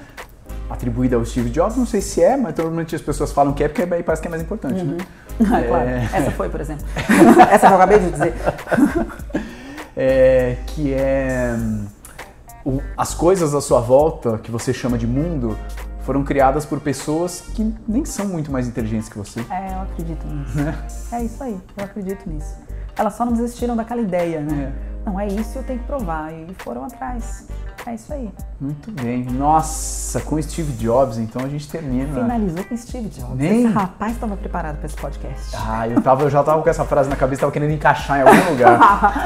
atribuída 0.70 1.16
ao 1.16 1.26
Steve 1.26 1.50
Jobs, 1.50 1.76
não 1.78 1.86
sei 1.86 2.02
se 2.02 2.22
é, 2.24 2.36
mas 2.38 2.56
normalmente 2.56 2.96
as 2.96 3.02
pessoas 3.02 3.32
falam 3.32 3.54
que 3.54 3.64
é 3.64 3.68
porque 3.68 3.82
aí 3.94 4.04
parece 4.04 4.22
que 4.22 4.28
é 4.28 4.32
mais 4.32 4.42
importante, 4.42 4.84
né? 4.84 4.98
Ah, 5.42 5.64
claro. 5.68 5.90
É. 5.90 6.10
Essa 6.14 6.30
foi, 6.32 6.48
por 6.48 6.62
exemplo. 6.62 6.86
Essa 7.52 7.66
que 7.68 7.74
eu 7.74 7.76
acabei 7.78 8.00
de 8.00 8.12
dizer. 8.12 8.34
É, 9.96 10.58
que 10.68 10.92
é 10.92 11.56
o- 12.66 12.82
as 12.98 13.14
coisas 13.14 13.54
à 13.54 13.62
sua 13.62 13.80
volta 13.80 14.40
que 14.40 14.50
você 14.50 14.74
chama 14.74 14.98
de 14.98 15.06
mundo 15.06 15.56
foram 16.02 16.24
criadas 16.24 16.66
por 16.66 16.80
pessoas 16.80 17.42
que 17.54 17.74
nem 17.88 18.04
são 18.04 18.28
muito 18.28 18.52
mais 18.52 18.68
inteligentes 18.68 19.08
que 19.08 19.18
você. 19.18 19.42
É, 19.52 19.74
eu 19.74 19.82
acredito 19.82 20.26
nisso. 20.28 20.58
É 21.12 21.24
isso 21.24 21.44
aí, 21.44 21.60
eu 21.78 21.84
acredito 21.84 22.28
nisso. 22.28 22.56
Elas 22.96 23.14
só 23.14 23.24
não 23.26 23.34
desistiram 23.34 23.76
daquela 23.76 24.02
ideia, 24.02 24.42
né? 24.42 24.74
Não, 25.06 25.20
é 25.20 25.28
isso, 25.28 25.58
eu 25.60 25.64
tenho 25.64 25.80
que 25.80 25.86
provar. 25.86 26.32
E 26.32 26.54
foram 26.60 26.86
atrás. 26.86 27.48
É 27.86 27.96
isso 27.96 28.14
aí. 28.14 28.32
Muito 28.60 28.90
bem. 28.92 29.26
Nossa, 29.26 30.22
com 30.22 30.42
Steve 30.42 30.72
Jobs, 30.74 31.18
então 31.18 31.44
a 31.44 31.50
gente 31.50 31.68
termina. 31.68 32.14
Finalizou 32.14 32.64
com 32.64 32.78
Steve 32.78 33.10
Jobs. 33.10 33.36
Nem- 33.36 33.66
Esse 33.66 33.74
rapaz 33.74 34.14
estava 34.14 34.38
preparado 34.38 34.78
para 34.78 34.86
esse 34.86 34.96
podcast. 34.96 35.56
Ah, 35.58 35.88
eu, 35.90 36.02
tava, 36.02 36.24
eu 36.24 36.30
já 36.30 36.42
tava 36.42 36.62
com 36.62 36.70
essa 36.70 36.86
frase 36.86 37.10
na 37.10 37.16
cabeça, 37.18 37.42
tava 37.42 37.52
querendo 37.52 37.72
encaixar 37.74 38.20
em 38.20 38.22
algum 38.22 38.50
lugar. 38.52 38.80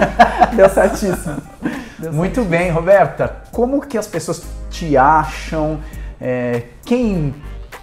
Deu 0.56 0.68
certíssimo. 0.70 1.38
Deu 2.00 2.12
Muito 2.12 2.44
bem, 2.44 2.72
Roberta. 2.72 3.44
Como 3.52 3.80
que 3.82 3.98
as 3.98 4.08
pessoas 4.08 4.44
te 4.72 4.98
acham? 4.98 5.80
É, 6.20 6.64
quem 6.84 7.36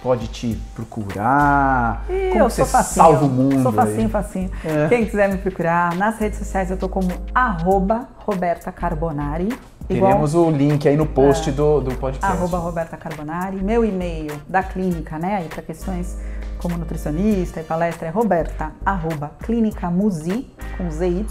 pode 0.05 0.27
te 0.27 0.55
procurar? 0.75 2.05
Ih, 2.07 2.29
Como 2.29 2.43
eu 2.43 2.49
você 2.49 2.57
sou 2.57 2.65
facinho. 2.67 3.03
salva 3.05 3.25
o 3.25 3.27
mundo? 3.29 3.63
Sou 3.63 3.71
aí? 3.71 3.75
facinho, 3.75 4.09
facinho. 4.09 4.51
É. 4.63 4.87
Quem 4.87 5.03
quiser 5.03 5.27
me 5.29 5.37
procurar, 5.39 5.95
nas 5.95 6.19
redes 6.19 6.37
sociais 6.37 6.69
eu 6.69 6.77
tô 6.77 6.87
como 6.87 7.07
arroba 7.33 8.07
Roberta 8.19 8.71
Carbonari. 8.71 9.49
igual- 9.89 10.11
Teremos 10.11 10.35
o 10.35 10.51
link 10.51 10.87
aí 10.87 10.95
no 10.95 11.07
post 11.07 11.51
do, 11.51 11.81
do 11.81 11.95
podcast. 11.95 12.23
arroba 12.37 12.59
Roberta 12.59 12.95
Carbonari. 12.95 13.57
Meu 13.63 13.83
e-mail 13.83 14.39
da 14.47 14.61
clínica, 14.61 15.17
né, 15.17 15.37
aí 15.37 15.47
para 15.49 15.63
questões 15.63 16.15
como 16.61 16.77
nutricionista 16.77 17.59
e 17.59 17.63
palestra 17.63 18.07
é 18.07 18.11
roberta, 18.11 18.73
arroba 18.85 19.31
clinicamusi, 19.43 20.47
com 20.77 20.87
ZY. 20.91 21.25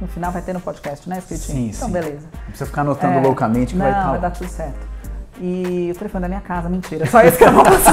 No 0.00 0.06
final 0.08 0.30
vai 0.32 0.42
ter 0.42 0.52
no 0.52 0.60
podcast, 0.60 1.08
né, 1.08 1.18
escritinho? 1.18 1.72
Sim, 1.72 1.76
então, 1.76 1.86
sim. 1.88 1.92
beleza. 1.92 2.26
Não 2.32 2.40
precisa 2.46 2.66
ficar 2.66 2.80
anotando 2.82 3.18
É, 3.18 3.20
loucamente 3.20 3.72
que 3.74 3.78
não, 3.78 3.86
vai 3.86 3.94
estar 3.94 4.10
vai 4.10 4.20
dar 4.20 4.30
tudo 4.30 4.48
certo. 4.48 4.97
E 5.40 5.90
o 5.94 5.98
telefone 5.98 6.22
da 6.22 6.28
minha 6.28 6.40
casa, 6.40 6.68
mentira. 6.68 7.06
Só 7.06 7.20
esse 7.22 7.38
que 7.38 7.44
eu 7.44 7.52
não 7.52 7.62
passo. 7.62 7.90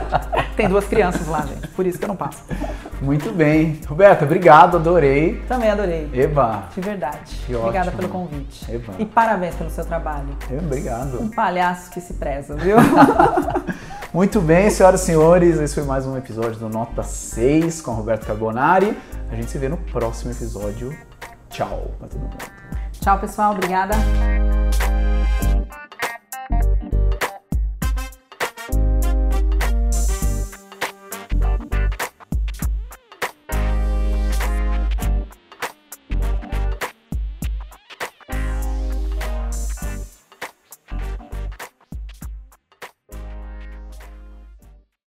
Tem 0.56 0.68
duas 0.68 0.86
crianças 0.86 1.26
lá, 1.28 1.42
gente. 1.42 1.68
Por 1.68 1.86
isso 1.86 1.98
que 1.98 2.04
eu 2.04 2.08
não 2.08 2.16
passo. 2.16 2.42
Muito 3.02 3.30
bem. 3.30 3.78
Roberta, 3.86 4.24
obrigado, 4.24 4.78
adorei. 4.78 5.42
Também 5.46 5.70
adorei. 5.70 6.08
Eba. 6.14 6.64
De 6.74 6.80
verdade. 6.80 7.36
Que 7.46 7.54
Obrigada 7.54 7.88
ótimo. 7.88 7.98
pelo 8.00 8.08
convite. 8.12 8.72
Eba. 8.72 8.94
E 8.98 9.04
parabéns 9.04 9.54
pelo 9.54 9.68
seu 9.68 9.84
trabalho. 9.84 10.28
Obrigado. 10.50 11.20
Um 11.20 11.28
palhaço 11.28 11.90
que 11.90 12.00
se 12.00 12.14
preza, 12.14 12.54
viu? 12.56 12.76
Muito 14.14 14.40
bem, 14.40 14.70
senhoras 14.70 15.02
e 15.02 15.04
senhores, 15.04 15.60
esse 15.60 15.74
foi 15.74 15.84
mais 15.84 16.06
um 16.06 16.16
episódio 16.16 16.58
do 16.58 16.70
Nota 16.70 17.02
6 17.02 17.82
com 17.82 17.90
Roberto 17.92 18.26
Carbonari. 18.26 18.96
A 19.30 19.34
gente 19.34 19.50
se 19.50 19.58
vê 19.58 19.68
no 19.68 19.76
próximo 19.76 20.30
episódio. 20.30 20.96
Tchau 21.50 21.90
pra 21.98 22.08
todo 22.08 22.20
mundo. 22.20 22.36
Tchau, 22.98 23.18
pessoal. 23.18 23.52
Obrigada. 23.52 23.94